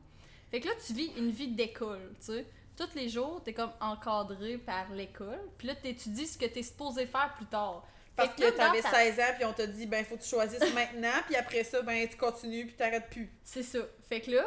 Fait 0.51 0.59
que 0.59 0.67
là, 0.67 0.73
tu 0.85 0.93
vis 0.93 1.11
une 1.17 1.31
vie 1.31 1.47
d'école, 1.47 2.11
tu 2.19 2.25
sais. 2.33 2.45
Tous 2.75 2.89
les 2.95 3.07
jours, 3.07 3.41
t'es 3.43 3.53
comme 3.53 3.71
encadré 3.79 4.57
par 4.57 4.91
l'école. 4.91 5.39
Puis 5.57 5.67
là, 5.67 5.75
t'étudies 5.75 6.27
ce 6.27 6.37
que 6.37 6.45
t'es 6.45 6.63
supposé 6.63 7.05
faire 7.05 7.33
plus 7.37 7.45
tard. 7.45 7.85
Parce 8.15 8.29
Fait 8.29 8.35
que 8.35 8.41
là, 8.41 8.51
dans 8.51 8.57
t'avais 8.57 8.81
ta- 8.81 8.89
16 8.91 9.19
ans, 9.19 9.33
puis 9.35 9.45
on 9.45 9.53
t'a 9.53 9.65
dit, 9.67 9.85
ben, 9.87 10.03
faut 10.05 10.15
que 10.17 10.21
tu 10.23 10.29
choisisses 10.29 10.59
maintenant, 10.75 11.21
puis 11.25 11.35
après 11.35 11.63
ça, 11.63 11.81
ben, 11.81 12.07
tu 12.07 12.17
continues, 12.17 12.65
puis 12.67 12.75
t'arrêtes 12.75 13.09
plus. 13.09 13.31
C'est 13.43 13.63
ça. 13.63 13.79
Fait 14.09 14.21
que 14.21 14.31
là, 14.31 14.43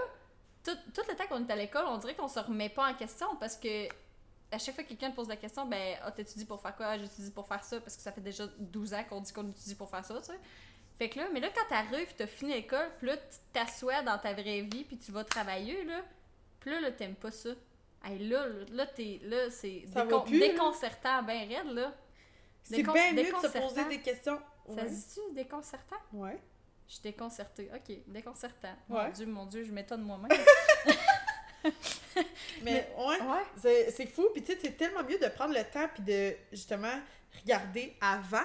tout, 0.67 0.77
tout 0.95 1.03
le 1.09 1.15
temps 1.15 1.27
qu'on 1.29 1.47
est 1.47 1.51
à 1.51 1.57
l'école, 1.57 1.85
on 1.87 1.99
dirait 1.99 2.15
qu'on 2.15 2.29
se 2.29 2.39
remet 2.41 2.69
pas 2.69 2.91
en 2.91 2.95
question 2.95 3.37
parce 3.37 3.57
que 3.57 3.89
à 4.53 4.59
chaque 4.59 4.75
fois 4.75 4.85
que 4.85 4.89
quelqu'un 4.91 5.11
te 5.11 5.17
pose 5.17 5.29
la 5.29 5.37
question, 5.37 5.67
ben, 5.67 5.97
ah, 6.03 6.13
t'étudies 6.13 6.45
pour 6.45 6.61
faire 6.61 6.77
quoi? 6.77 6.87
Ah, 6.87 6.99
j'étudie 6.99 7.31
pour 7.31 7.47
faire 7.49 7.65
ça? 7.65 7.81
Parce 7.81 7.97
que 7.97 8.03
ça 8.03 8.13
fait 8.13 8.21
déjà 8.21 8.47
12 8.59 8.95
ans 8.95 9.05
qu'on 9.09 9.21
dit 9.21 9.33
qu'on 9.33 9.49
étudie 9.49 9.75
pour 9.75 9.91
faire 9.91 10.05
ça, 10.05 10.19
tu 10.21 10.27
sais. 10.27 10.39
Fait 10.99 11.11
que 11.11 11.19
là, 11.19 11.27
mais 11.33 11.41
là, 11.41 11.49
quand 11.55 11.69
t'arrives, 11.69 12.15
t'as 12.17 12.27
fini 12.27 12.53
l'école, 12.53 12.89
puis 12.99 13.09
là, 13.09 13.17
tu 13.17 13.37
t'assois 13.53 14.03
dans 14.03 14.19
ta 14.19 14.33
vraie 14.33 14.63
vie, 14.63 14.85
puis 14.85 14.97
tu 14.97 15.13
vas 15.13 15.25
travailler, 15.25 15.85
là. 15.85 16.01
Puis 16.61 16.71
là, 16.71 16.81
là, 16.81 16.91
t'aimes 16.93 17.17
pas 17.17 17.31
ça. 17.31 17.51
Hey, 18.05 18.19
là, 18.21 18.47
là, 18.71 18.87
t'es, 18.87 19.21
là, 19.25 19.51
c'est 19.51 19.85
décon- 19.89 20.25
plus, 20.25 20.39
là. 20.39 20.49
déconcertant, 20.49 21.23
ben 21.25 21.49
raide, 21.49 21.73
là. 21.73 21.93
C'est 22.63 22.83
bien 22.83 23.13
mieux 23.13 23.25
de 23.25 23.37
se 23.49 23.59
poser 23.59 23.85
des 23.87 24.01
questions. 24.01 24.41
Ça 24.75 24.89
se 24.89 25.15
dit 25.15 25.35
déconcertant? 25.35 25.97
Ouais. 26.13 26.41
Je 26.89 26.95
suis 26.95 27.03
déconcertée. 27.03 27.71
Ok, 27.75 27.97
déconcertant. 28.07 28.75
Ouais. 28.89 29.05
Mon 29.07 29.11
Dieu, 29.11 29.27
mon 29.27 29.47
Dieu, 29.47 29.65
je 29.65 29.73
m'étonne 29.73 30.03
moi-même. 30.03 30.31
Mais, 32.63 32.89
ouais. 32.97 33.21
ouais. 33.21 33.91
C'est 33.91 34.07
fou, 34.07 34.29
puis 34.33 34.43
tu 34.43 34.53
sais, 34.53 34.59
c'est 34.63 34.77
tellement 34.77 35.03
mieux 35.03 35.19
de 35.19 35.27
prendre 35.29 35.53
le 35.55 35.65
temps, 35.65 35.89
puis 35.93 36.03
de, 36.03 36.35
justement, 36.53 36.95
regarder 37.43 37.95
avant. 38.01 38.45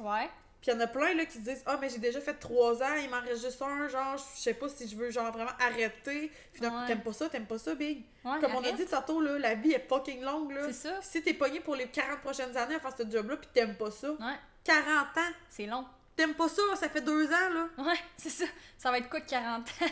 Ouais. 0.00 0.28
Puis 0.60 0.70
il 0.72 0.74
y 0.74 0.76
en 0.76 0.80
a 0.80 0.86
plein, 0.88 1.14
là, 1.14 1.24
qui 1.26 1.34
se 1.34 1.38
disent, 1.44 1.62
ah, 1.66 1.78
mais 1.80 1.88
j'ai 1.88 1.98
déjà 1.98 2.20
fait 2.20 2.34
trois 2.34 2.82
ans, 2.82 2.94
il 3.00 3.08
m'en 3.08 3.20
reste 3.20 3.44
juste 3.44 3.62
un, 3.62 3.86
genre, 3.88 4.16
je 4.16 4.40
sais 4.40 4.54
pas 4.54 4.68
si 4.68 4.88
je 4.88 4.96
veux, 4.96 5.10
genre, 5.10 5.30
vraiment 5.32 5.52
arrêter. 5.60 6.32
Finalement, 6.52 6.80
Ouais. 6.80 6.86
t'aimes 6.88 7.02
pas 7.02 7.12
ça, 7.12 7.28
t'aimes 7.28 7.46
pas 7.46 7.58
ça, 7.58 7.74
Big. 7.74 8.04
Ouais, 8.24 8.40
Comme 8.40 8.54
on 8.56 8.64
a 8.64 8.72
dit 8.72 8.84
tantôt, 8.86 9.20
là, 9.20 9.38
la 9.38 9.54
vie 9.54 9.72
est 9.72 9.86
fucking 9.88 10.22
longue, 10.22 10.50
là. 10.52 10.62
C'est 10.66 10.88
ça. 10.88 11.00
Si 11.02 11.22
t'es 11.22 11.34
pogné 11.34 11.60
pour 11.60 11.76
les 11.76 11.86
40 11.88 12.20
prochaines 12.20 12.56
années 12.56 12.74
à 12.74 12.80
faire 12.80 12.96
ce 12.96 13.08
job-là, 13.08 13.36
puis 13.36 13.48
t'aimes 13.54 13.76
pas 13.76 13.90
ça, 13.92 14.10
Ouais, 14.10 14.34
40 14.64 15.16
ans, 15.16 15.32
c'est 15.48 15.66
long. 15.66 15.86
T'aimes 16.16 16.34
pas 16.34 16.48
ça, 16.48 16.62
ça 16.74 16.88
fait 16.88 17.02
deux 17.02 17.26
ans, 17.26 17.50
là. 17.54 17.68
Ouais, 17.78 17.98
c'est 18.16 18.30
ça. 18.30 18.44
Ça 18.78 18.90
va 18.90 18.98
être 18.98 19.08
quoi 19.08 19.20
de 19.20 19.26
40 19.26 19.68
ans? 19.68 19.86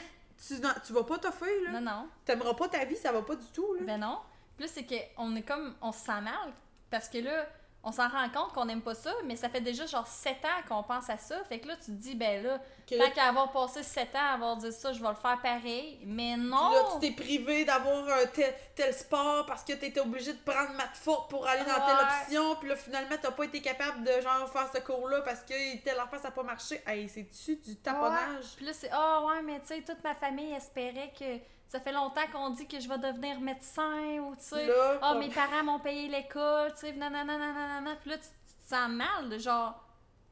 Tu, 0.46 0.54
tu 0.86 0.92
vas 0.92 1.04
pas 1.04 1.18
t'offrir, 1.18 1.52
là. 1.64 1.80
Non, 1.80 1.80
non. 1.80 2.08
T'aimeras 2.24 2.54
pas 2.54 2.68
ta 2.68 2.84
vie, 2.84 2.96
ça 2.96 3.12
va 3.12 3.22
pas 3.22 3.36
du 3.36 3.46
tout, 3.52 3.74
là. 3.74 3.80
Ben 3.84 4.00
non. 4.00 4.18
Là, 4.58 4.66
c'est 4.66 4.84
qu'on 4.84 5.36
est 5.36 5.42
comme. 5.42 5.74
On 5.80 5.92
se 5.92 6.00
sent 6.00 6.20
mal. 6.20 6.52
Parce 6.90 7.08
que 7.08 7.18
là, 7.18 7.46
on 7.86 7.92
s'en 7.92 8.08
rend 8.08 8.28
compte 8.30 8.52
qu'on 8.54 8.68
aime 8.68 8.80
pas 8.80 8.94
ça, 8.94 9.12
mais 9.24 9.36
ça 9.36 9.48
fait 9.50 9.60
déjà 9.60 9.84
genre 9.86 10.06
7 10.06 10.36
ans 10.44 10.62
qu'on 10.68 10.82
pense 10.82 11.10
à 11.10 11.18
ça. 11.18 11.44
Fait 11.44 11.60
que 11.60 11.68
là, 11.68 11.76
tu 11.76 11.86
te 11.86 11.90
dis, 11.90 12.14
ben 12.14 12.42
là, 12.42 12.58
Que 12.88 12.96
tant 12.98 13.10
qu'à 13.10 13.24
avoir 13.24 13.52
passé 13.52 13.82
7 13.82 14.14
ans 14.14 14.18
à 14.20 14.32
avoir 14.34 14.56
dit 14.56 14.72
ça, 14.72 14.92
je 14.92 15.02
vais 15.02 15.08
le 15.08 15.14
faire 15.14 15.38
pareil. 15.42 16.00
Mais 16.06 16.36
non! 16.36 16.56
Puis 16.70 16.74
là, 16.76 16.82
tu 16.94 16.98
t'es 17.00 17.22
privé 17.22 17.64
d'avoir 17.64 18.08
un 18.08 18.26
tel, 18.26 18.54
tel 18.74 18.94
sport 18.94 19.44
parce 19.46 19.62
que 19.62 19.74
t'étais 19.74 20.00
obligé 20.00 20.32
de 20.32 20.38
prendre 20.38 20.72
maths 20.72 20.96
forte 20.96 21.28
pour 21.30 21.46
aller 21.46 21.60
dans 21.64 21.74
telle 21.86 21.96
Ouais. 21.96 22.22
option. 22.22 22.56
Puis 22.56 22.68
là, 22.70 22.76
finalement, 22.76 23.16
t'as 23.20 23.30
pas 23.32 23.44
été 23.44 23.60
capable 23.60 24.02
de 24.02 24.20
genre 24.22 24.48
faire 24.50 24.70
ce 24.74 24.80
cours-là 24.80 25.20
parce 25.20 25.40
que 25.42 25.76
telle 25.82 25.98
affaire, 26.00 26.20
ça 26.20 26.28
a 26.28 26.30
pas 26.30 26.42
marché. 26.42 26.82
Hey, 26.86 27.08
c'est-tu 27.08 27.56
du 27.56 27.76
taponnage? 27.76 28.54
Puis 28.56 28.64
là, 28.66 28.72
c'est 28.72 28.90
Ah 28.92 29.22
ouais, 29.26 29.42
mais 29.42 29.60
tu 29.60 29.66
sais, 29.68 29.82
toute 29.82 30.02
ma 30.02 30.14
famille 30.14 30.52
espérait 30.54 31.12
que. 31.18 31.38
Ça 31.74 31.80
fait 31.80 31.90
longtemps 31.90 32.20
qu'on 32.32 32.50
dit 32.50 32.68
que 32.68 32.78
je 32.78 32.88
vais 32.88 32.98
devenir 32.98 33.40
médecin 33.40 34.20
ou 34.20 34.36
tu 34.36 34.44
sais. 34.44 34.70
Ah, 35.02 35.10
comme- 35.10 35.18
mes 35.18 35.28
parents 35.28 35.64
m'ont 35.64 35.80
payé 35.80 36.06
l'école, 36.08 36.72
tu 36.74 36.78
sais, 36.86 36.92
nanana, 36.92 37.36
nanana. 37.36 37.96
Puis 38.00 38.10
là, 38.10 38.16
tu, 38.18 38.22
tu 38.22 38.64
te 38.64 38.68
sens 38.72 38.88
mal, 38.90 39.28
de 39.28 39.38
genre, 39.38 39.84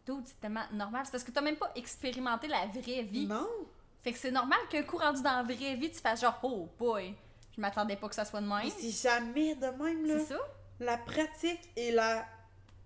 dude, 0.07 0.23
c'est 0.25 0.41
tellement 0.41 0.63
normal. 0.73 1.03
C'est 1.05 1.11
parce 1.11 1.25
que 1.25 1.33
t'as 1.33 1.41
même 1.41 1.57
pas 1.57 1.73
expérimenté 1.75 2.47
la 2.47 2.67
vraie 2.67 3.03
vie. 3.03 3.27
Non. 3.27 3.49
Fait 4.03 4.13
que 4.13 4.19
c'est 4.21 4.31
normal 4.31 4.61
qu'un 4.71 4.85
coup 4.85 4.99
rendu 4.99 5.21
dans 5.21 5.37
la 5.39 5.43
vraie 5.43 5.75
vie, 5.75 5.91
tu 5.91 5.99
fasses 5.99 6.21
genre, 6.21 6.39
oh 6.45 6.69
boy, 6.79 7.13
je 7.57 7.61
m'attendais 7.61 7.97
pas 7.97 8.09
que 8.09 8.15
ça 8.15 8.25
soit 8.25 8.41
de 8.41 8.47
même. 8.47 8.71
C'est 8.71 8.91
jamais 9.11 9.57
de 9.57 9.67
même, 9.67 10.07
là. 10.07 10.19
C'est 10.21 10.35
ça? 10.35 10.39
La 10.79 10.97
pratique 10.97 11.71
et 11.75 11.91
la 11.91 12.25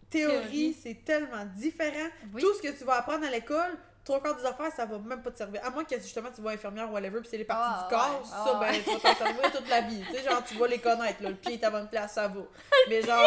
théorie, 0.09 0.41
Théorie. 0.41 0.77
c'est 0.83 1.05
tellement 1.05 1.45
différent. 1.55 2.09
Oui. 2.33 2.41
Tout 2.41 2.55
ce 2.55 2.63
que 2.63 2.75
tu 2.79 2.85
vas 2.85 2.95
apprendre 3.01 3.27
à 3.27 3.31
l'école, 3.31 3.77
trois 4.07 4.23
quarts 4.23 4.37
des 4.37 4.47
affaires, 4.47 4.73
ça 4.75 4.87
va 4.87 4.99
même 4.99 5.21
pas 5.23 5.31
te 5.31 5.37
servir. 5.39 5.63
À 5.63 5.69
moins 5.71 5.85
que 5.85 5.97
justement 6.01 6.31
tu 6.35 6.41
vas 6.41 6.51
infirmière 6.53 6.89
ou 6.89 6.95
whatever, 6.95 7.21
puis 7.21 7.29
c'est 7.29 7.37
les 7.37 7.45
parties 7.45 7.75
Ah, 7.75 7.83
du 7.89 7.95
corps, 7.95 8.21
ouais. 8.23 8.27
ça, 8.27 8.45
Ah, 8.47 8.59
ben, 8.61 8.83
tu 8.83 8.91
vas 8.91 8.99
t'en 9.13 9.15
servir 9.25 9.53
toute 9.53 9.69
la 9.69 9.81
vie. 9.83 10.03
Tu 10.09 10.15
sais, 10.17 10.23
genre, 10.23 10.43
tu 10.45 10.55
vas 10.55 10.67
les 10.69 10.79
connaître, 10.79 11.23
là. 11.23 11.29
Le 11.31 11.35
pied 11.37 11.55
est 11.55 11.65
à 11.65 11.71
bonne 11.71 11.89
place, 11.91 12.15
ça 12.15 12.29
va. 12.29 12.41
Mais 12.89 13.03
genre, 13.03 13.23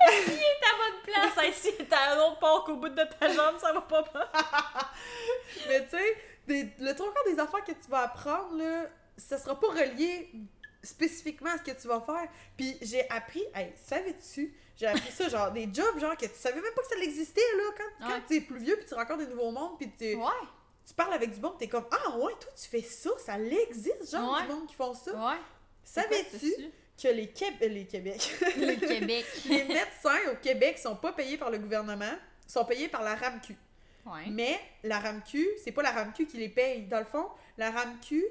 Ta 0.00 0.06
bonne 0.08 1.02
place, 1.04 1.48
ici, 1.56 1.70
t'as 1.88 2.14
un 2.16 2.18
autre 2.26 2.38
porc 2.40 2.66
au 2.70 2.76
bout 2.76 2.88
de 2.88 3.04
ta 3.04 3.28
jambe, 3.28 3.58
ça 3.60 3.72
va 3.72 3.80
pas 3.82 4.02
mais 5.68 5.84
tu 5.84 5.90
sais, 5.96 6.16
des- 6.46 6.68
le 6.80 6.94
trois 6.94 7.12
quarts 7.12 7.24
des 7.32 7.38
affaires 7.38 7.64
que 7.64 7.72
tu 7.72 7.88
vas 7.90 8.00
apprendre, 8.00 8.56
là, 8.56 8.86
ça 9.16 9.38
sera 9.38 9.58
pas 9.58 9.68
relié 9.68 10.30
spécifiquement 10.82 11.50
à 11.50 11.58
ce 11.58 11.62
que 11.70 11.80
tu 11.80 11.86
vas 11.88 12.00
faire. 12.00 12.26
Puis 12.56 12.76
j'ai 12.82 13.08
appris, 13.10 13.42
hey, 13.54 13.72
savais-tu, 13.76 14.54
j'ai 14.78 14.86
appris 14.86 15.12
ça, 15.12 15.28
genre 15.28 15.50
des 15.52 15.68
jobs, 15.72 15.98
genre 15.98 16.16
que 16.16 16.26
tu 16.26 16.34
savais 16.34 16.60
même 16.60 16.72
pas 16.74 16.82
que 16.82 16.88
ça 16.88 16.96
existait, 17.02 17.40
là, 17.56 17.62
quand, 17.76 18.06
quand 18.06 18.14
Ouais. 18.14 18.22
t'es 18.28 18.40
plus 18.40 18.58
vieux, 18.58 18.76
puis 18.76 18.86
tu 18.86 18.94
rencontres 18.94 19.20
des 19.26 19.26
nouveaux 19.34 19.50
mondes, 19.50 19.76
puis 19.78 19.90
tu, 19.98 20.14
Ouais, 20.16 20.24
tu 20.86 20.94
parles 20.94 21.14
avec 21.14 21.30
du 21.32 21.40
monde, 21.40 21.56
t'es 21.58 21.68
comme, 21.68 21.86
ah 21.90 22.16
ouais, 22.18 22.32
toi 22.40 22.50
tu 22.60 22.68
fais 22.68 22.82
ça, 22.82 23.10
ça 23.24 23.38
existe, 23.38 24.10
genre 24.10 24.34
Ouais. 24.34 24.42
du 24.46 24.52
monde 24.52 24.66
qui 24.66 24.74
font 24.74 24.94
ça. 24.94 25.12
ouais. 25.12 25.38
Savais-tu 25.84 26.70
que 27.00 27.08
les, 27.08 27.26
Québ- 27.26 27.62
euh, 27.62 27.68
les 27.68 27.86
Québec, 27.86 28.20
Le 28.56 28.74
Québec. 28.76 29.26
les 29.48 29.64
médecins 29.64 30.30
au 30.32 30.36
Québec 30.36 30.78
sont 30.78 30.96
pas 30.96 31.12
payés 31.12 31.36
par 31.36 31.50
le 31.50 31.58
gouvernement, 31.58 32.12
sont 32.46 32.64
payés 32.64 32.88
par 32.88 33.02
la 33.02 33.14
RAMQ. 33.16 33.56
Ouais. 34.06 34.24
Mais 34.30 34.58
la 34.84 34.98
RAMQ, 35.00 35.48
c'est 35.62 35.72
pas 35.72 35.82
la 35.82 35.90
RAMQ 35.92 36.26
qui 36.26 36.36
les 36.36 36.48
paye. 36.48 36.82
Dans 36.82 36.98
le 37.00 37.04
fond, 37.04 37.26
la 37.58 37.70
RAMQ, 37.70 38.24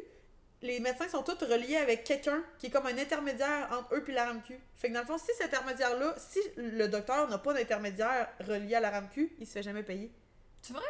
les 0.62 0.80
médecins 0.80 1.08
sont 1.10 1.24
tous 1.24 1.44
reliés 1.46 1.78
avec 1.78 2.04
quelqu'un 2.04 2.44
qui 2.60 2.68
est 2.68 2.70
comme 2.70 2.86
un 2.86 2.98
intermédiaire 2.98 3.68
entre 3.72 3.96
eux 3.96 4.04
et 4.08 4.12
la 4.12 4.26
RAMQ. 4.26 4.60
Fait 4.76 4.90
que 4.90 4.94
dans 4.94 5.02
le 5.02 5.06
fond, 5.06 5.18
si 5.18 5.32
cet 5.38 5.54
intermédiaire-là, 5.54 6.16
si 6.18 6.40
le 6.56 6.88
docteur 6.88 7.28
n'a 7.28 7.38
pas 7.40 7.54
d'intermédiaire 7.54 8.30
relié 8.40 8.76
à 8.76 8.80
la 8.80 8.92
RAMQ, 8.92 9.36
il 9.40 9.48
se 9.48 9.54
fait 9.54 9.64
jamais 9.64 9.84
payer. 9.84 10.12
C'est 10.62 10.74
vrai? 10.74 10.84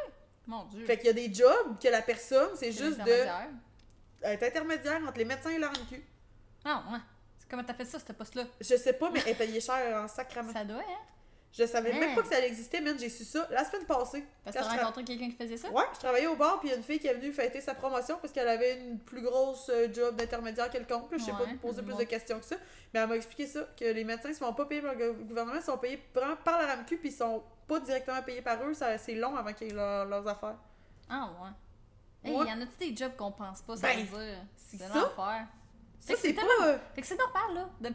Mon 0.47 0.65
Dieu. 0.65 0.85
Fait 0.85 0.97
qu'il 0.97 1.07
y 1.07 1.09
a 1.09 1.13
des 1.13 1.33
jobs 1.33 1.79
que 1.81 1.87
la 1.87 2.01
personne, 2.01 2.49
c'est 2.55 2.71
juste 2.71 2.99
de 2.99 3.25
être 4.23 4.43
intermédiaire 4.43 5.01
entre 5.07 5.17
les 5.17 5.25
médecins 5.25 5.51
et 5.51 5.57
la 5.57 5.67
RAMQ. 5.67 6.03
Non, 6.65 6.83
ouais. 6.91 6.99
C'est 7.39 7.49
Comment 7.49 7.63
t'as 7.63 7.73
fait 7.73 7.85
ça, 7.85 7.99
ce 7.99 8.11
poste-là? 8.13 8.45
Je 8.59 8.75
sais 8.75 8.93
pas, 8.93 9.09
mais 9.09 9.21
elle 9.25 9.31
est 9.31 9.35
payée 9.35 9.61
cher 9.61 10.03
en 10.03 10.07
sacrament. 10.07 10.53
Ça 10.53 10.63
doit, 10.63 10.77
hein? 10.79 10.99
Je 11.53 11.65
savais 11.65 11.91
même 11.91 12.15
pas 12.15 12.21
que 12.21 12.29
ça 12.29 12.39
existait, 12.45 12.79
man. 12.79 12.97
J'ai 12.97 13.09
su 13.09 13.25
ça 13.25 13.45
la 13.51 13.65
semaine 13.65 13.85
passée. 13.85 14.23
Parce 14.45 14.55
que 14.55 14.61
tra- 14.63 14.79
rencontré 14.79 15.03
quelqu'un 15.03 15.29
qui 15.31 15.35
faisait 15.35 15.57
ça? 15.57 15.69
Ouais, 15.69 15.83
je 15.93 15.99
travaillais 15.99 16.27
au 16.27 16.35
bar, 16.37 16.59
puis 16.59 16.69
il 16.69 16.71
y 16.71 16.73
a 16.73 16.77
une 16.77 16.83
fille 16.83 16.97
qui 16.99 17.07
est 17.07 17.13
venue 17.13 17.33
fêter 17.33 17.59
sa 17.59 17.73
promotion 17.73 18.17
parce 18.21 18.31
qu'elle 18.31 18.47
avait 18.47 18.79
une 18.79 18.97
plus 18.99 19.21
grosse 19.21 19.67
euh, 19.69 19.91
job 19.93 20.15
d'intermédiaire 20.15 20.69
quelconque. 20.69 21.09
Je 21.11 21.17
sais 21.17 21.31
Ouais, 21.31 21.37
pas 21.39 21.45
poser 21.61 21.81
plus 21.83 21.95
de 21.97 22.03
questions 22.05 22.39
que 22.39 22.45
ça. 22.45 22.55
Mais 22.93 23.01
elle 23.01 23.07
m'a 23.09 23.15
expliqué 23.17 23.47
ça, 23.47 23.61
que 23.77 23.83
les 23.83 24.03
médecins 24.05 24.29
ne 24.29 24.33
sont 24.33 24.53
pas 24.53 24.65
payés 24.65 24.81
par 24.81 24.95
le 24.95 25.11
gou- 25.13 25.23
gouvernement, 25.25 25.57
ils 25.59 25.63
sont 25.63 25.77
payés 25.77 26.01
vraiment 26.15 26.37
par 26.37 26.57
la 26.57 26.67
RAMQ, 26.67 26.97
puis 26.97 27.09
ils 27.09 27.15
sont 27.15 27.43
pas 27.67 27.79
directement 27.81 28.21
payés 28.21 28.41
par 28.41 28.63
eux. 28.63 28.73
Ça- 28.73 28.97
C'est 28.97 29.15
long 29.15 29.35
avant 29.35 29.51
qu'ils 29.51 29.71
aient 29.71 29.75
leur- 29.75 30.05
leurs 30.05 30.27
affaires. 30.27 30.55
Ah, 31.09 31.29
ouais. 31.43 32.29
Hey, 32.31 32.37
Ouais. 32.37 32.47
y 32.47 32.51
en 32.53 32.61
a-tu 32.61 32.77
des 32.91 32.95
jobs 32.95 33.15
qu'on 33.17 33.31
pense 33.31 33.61
pas, 33.61 33.75
ça 33.75 33.87
Ben, 33.87 34.05
veut 34.05 34.17
dire? 34.25 34.37
c'est 34.55 34.79
l'enfer. 34.87 35.47
Ça, 36.03 36.15
c'est 36.19 36.33
pas. 36.33 36.41
euh, 36.63 36.77
Fait 36.95 37.01
que 37.01 37.07
c'est 37.07 37.15
normal, 37.17 37.43
là, 37.53 37.69
de. 37.79 37.93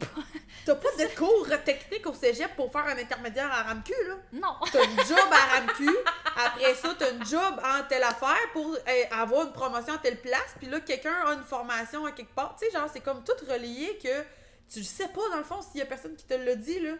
T'as 0.65 0.75
pas 0.75 0.89
de 0.97 1.15
cours 1.17 1.45
techniques 1.65 2.07
au 2.07 2.13
cégep 2.13 2.55
pour 2.55 2.71
faire 2.71 2.85
un 2.85 2.97
intermédiaire 2.97 3.51
à 3.51 3.63
RAMQ, 3.63 3.93
là. 4.07 4.15
Non! 4.31 4.55
T'as 4.71 4.83
une 4.85 4.97
job 5.05 5.19
à 5.29 5.55
RAMQ, 5.55 5.89
après 6.35 6.73
ça, 6.75 6.95
t'as 6.97 7.11
une 7.11 7.25
job 7.25 7.61
en 7.63 7.83
telle 7.89 8.03
affaire 8.03 8.37
pour 8.53 8.73
euh, 8.73 9.03
avoir 9.11 9.45
une 9.47 9.51
promotion 9.51 9.93
à 9.95 9.97
telle 9.97 10.21
place, 10.21 10.55
puis 10.57 10.67
là, 10.67 10.79
quelqu'un 10.79 11.13
a 11.25 11.33
une 11.33 11.43
formation 11.43 12.05
à 12.05 12.13
quelque 12.13 12.33
part. 12.33 12.55
Tu 12.57 12.65
sais, 12.65 12.71
genre, 12.71 12.89
c'est 12.91 13.01
comme 13.01 13.23
tout 13.25 13.33
relié 13.45 13.99
que 14.01 14.21
tu 14.71 14.79
le 14.79 14.85
sais 14.85 15.09
pas, 15.09 15.29
dans 15.31 15.37
le 15.37 15.43
fond, 15.43 15.61
s'il 15.61 15.79
y 15.79 15.83
a 15.83 15.85
personne 15.85 16.15
qui 16.15 16.25
te 16.25 16.33
l'a 16.33 16.55
dit, 16.55 16.79
là. 16.79 16.93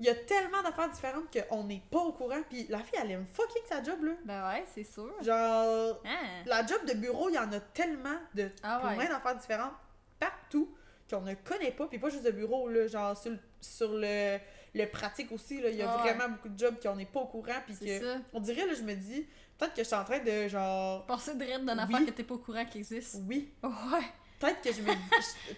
Il 0.00 0.06
y 0.06 0.08
a 0.10 0.14
tellement 0.14 0.62
d'affaires 0.62 0.88
différentes 0.88 1.24
qu'on 1.30 1.64
n'est 1.64 1.82
pas 1.90 1.98
au 1.98 2.12
courant, 2.12 2.40
puis 2.48 2.66
la 2.70 2.78
fille, 2.78 2.98
elle 3.02 3.10
aime 3.10 3.26
fucking 3.32 3.62
sa 3.68 3.82
job, 3.82 4.02
là. 4.02 4.12
Ben 4.24 4.48
ouais, 4.48 4.64
c'est 4.74 4.84
sûr. 4.84 5.12
Genre, 5.22 6.00
Hein? 6.04 6.42
la 6.46 6.66
job 6.66 6.84
de 6.86 6.92
bureau, 6.94 7.28
il 7.30 7.34
y 7.34 7.38
en 7.38 7.50
a 7.52 7.60
tellement 7.60 8.16
de 8.34 8.50
Ah 8.62 8.80
ouais. 8.84 8.96
plein 8.96 9.08
d'affaires 9.14 9.36
différentes 9.36 9.72
partout 10.20 10.72
qu'on 11.10 11.22
ne 11.22 11.34
connaît 11.34 11.72
pas, 11.72 11.88
puis 11.88 11.98
pas 11.98 12.08
juste 12.10 12.22
de 12.24 12.30
bureau, 12.30 12.68
là, 12.68 12.86
genre 12.86 13.16
sur, 13.16 13.32
le- 13.32 13.38
sur 13.60 13.92
le, 13.92 14.38
le 14.74 14.86
pratique 14.86 15.32
aussi, 15.32 15.56
il 15.58 15.74
y 15.74 15.82
a 15.82 15.90
Ah 15.92 15.96
vraiment 15.98 16.28
beaucoup 16.28 16.48
de 16.48 16.56
jobs 16.56 16.76
qu'on 16.80 16.94
n'est 16.94 17.04
pas 17.06 17.18
au 17.20 17.26
courant, 17.26 17.60
puis 17.66 17.76
que, 17.76 17.98
ça. 18.00 18.18
on 18.32 18.38
dirait, 18.40 18.64
là, 18.66 18.74
je 18.74 18.82
me 18.82 18.94
dis, 18.94 19.26
peut-être 19.58 19.74
que 19.74 19.80
je 19.82 19.86
suis 19.88 19.96
en 19.96 20.04
train 20.04 20.20
de, 20.20 20.46
genre, 20.46 21.04
Passer 21.06 21.34
de 21.34 21.42
rire 21.44 21.58
d'une 21.58 21.70
Oui. 21.70 21.78
affaire 21.80 22.06
que 22.06 22.10
t'es 22.12 22.22
pas 22.22 22.34
au 22.34 22.38
courant 22.38 22.64
qui 22.64 22.78
existe. 22.78 23.16
oui, 23.28 23.52
Ouais. 23.64 24.04
peut-être 24.38 24.60
que 24.62 24.72
je 24.72 24.82
me 24.82 24.92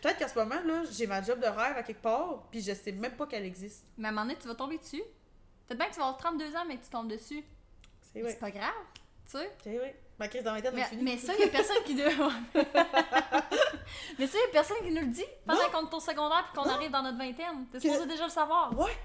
peut-être 0.01 0.17
qu'à 0.17 0.29
ce 0.29 0.39
moment, 0.39 0.61
là, 0.65 0.85
j'ai 0.91 1.07
ma 1.07 1.21
job 1.23 1.39
de 1.39 1.47
rêve 1.47 1.77
à 1.77 1.83
quelque 1.83 2.01
part, 2.03 2.47
puis 2.51 2.63
je 2.63 2.73
sais 2.73 2.93
même 2.93 3.13
pas 3.13 3.27
qu'elle 3.27 3.45
existe. 3.45 3.85
Mais 3.99 4.07
à 4.07 4.09
un 4.09 4.13
moment 4.15 4.27
donné, 4.27 4.39
tu 4.41 4.49
vas 4.49 4.55
tomber 4.55 4.79
dessus. 4.79 5.03
Peut-être 5.67 5.79
bien 5.79 5.87
que 5.89 5.93
tu 5.93 5.99
vas 6.01 6.07
avoir 6.07 6.19
32 6.19 6.57
ans, 6.57 6.65
mais 6.67 6.79
que 6.79 6.85
tu 6.85 6.91
tombes 6.91 7.09
dessus. 7.09 7.45
C'est 8.13 8.21
vrai, 8.23 8.31
C'est 8.33 8.41
pas 8.41 8.51
grave, 8.51 8.73
tu 9.27 9.39
sais. 9.39 9.51
c'est 9.63 9.77
vrai. 9.77 9.95
Ma 10.23 10.29
crise 10.29 10.45
Mais, 11.03 11.19
ça, 11.19 11.33
il 11.35 11.41
y 11.41 11.45
a 11.45 11.49
personne 11.49 11.83
qui. 11.85 11.95
mais 14.19 14.27
ça, 14.27 14.39
il 14.39 14.41
y 14.41 14.45
a 14.45 14.49
personne 14.53 14.77
qui 14.85 14.91
nous 14.93 15.01
le 15.01 15.07
dit 15.09 15.25
pendant 15.47 15.69
qu'on 15.71 15.89
est 15.91 15.95
au 15.95 16.01
secondaire 16.01 16.45
puis 16.53 16.63
qu'on 16.63 16.69
arrive 16.69 16.91
dans 16.93 17.03
notre 17.03 17.19
vingtaine. 17.19 17.67
T'es 17.73 17.79
Que- 17.79 17.83
supposé 17.85 18.07
déjà 18.07 18.25
le 18.25 18.31
savoir. 18.31 18.77
Ouais! 18.79 18.97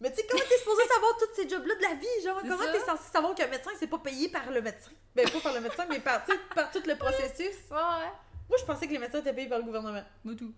Mais 0.00 0.10
tu 0.10 0.16
sais, 0.20 0.26
comment 0.28 0.42
t'es 0.48 0.56
supposé 0.58 0.82
savoir 0.86 1.12
tous 1.18 1.34
ces 1.36 1.48
jobs-là 1.48 1.74
de 1.74 1.82
la 1.82 1.94
vie? 1.94 2.06
Genre, 2.24 2.40
comment 2.40 2.72
t'es 2.72 2.80
censé 2.80 3.10
savoir 3.12 3.34
qu'un 3.34 3.46
médecin, 3.46 3.70
c'est 3.78 3.86
pas 3.86 3.98
payé 3.98 4.28
par 4.28 4.50
le 4.50 4.60
médecin? 4.62 4.90
Ben, 5.14 5.28
pas 5.28 5.40
par 5.40 5.52
le 5.52 5.60
médecin, 5.60 5.84
mais 5.88 6.00
par, 6.00 6.22
par 6.54 6.70
tout 6.70 6.82
le 6.86 6.96
processus? 6.96 7.56
Ouais, 7.70 7.76
ouais. 7.76 8.10
Moi, 8.48 8.58
je 8.58 8.64
pensais 8.64 8.86
que 8.86 8.92
les 8.92 8.98
médecins 8.98 9.20
étaient 9.20 9.32
payés 9.34 9.48
par 9.48 9.58
le 9.58 9.64
gouvernement. 9.64 10.02
Moi 10.24 10.34
tout. 10.36 10.52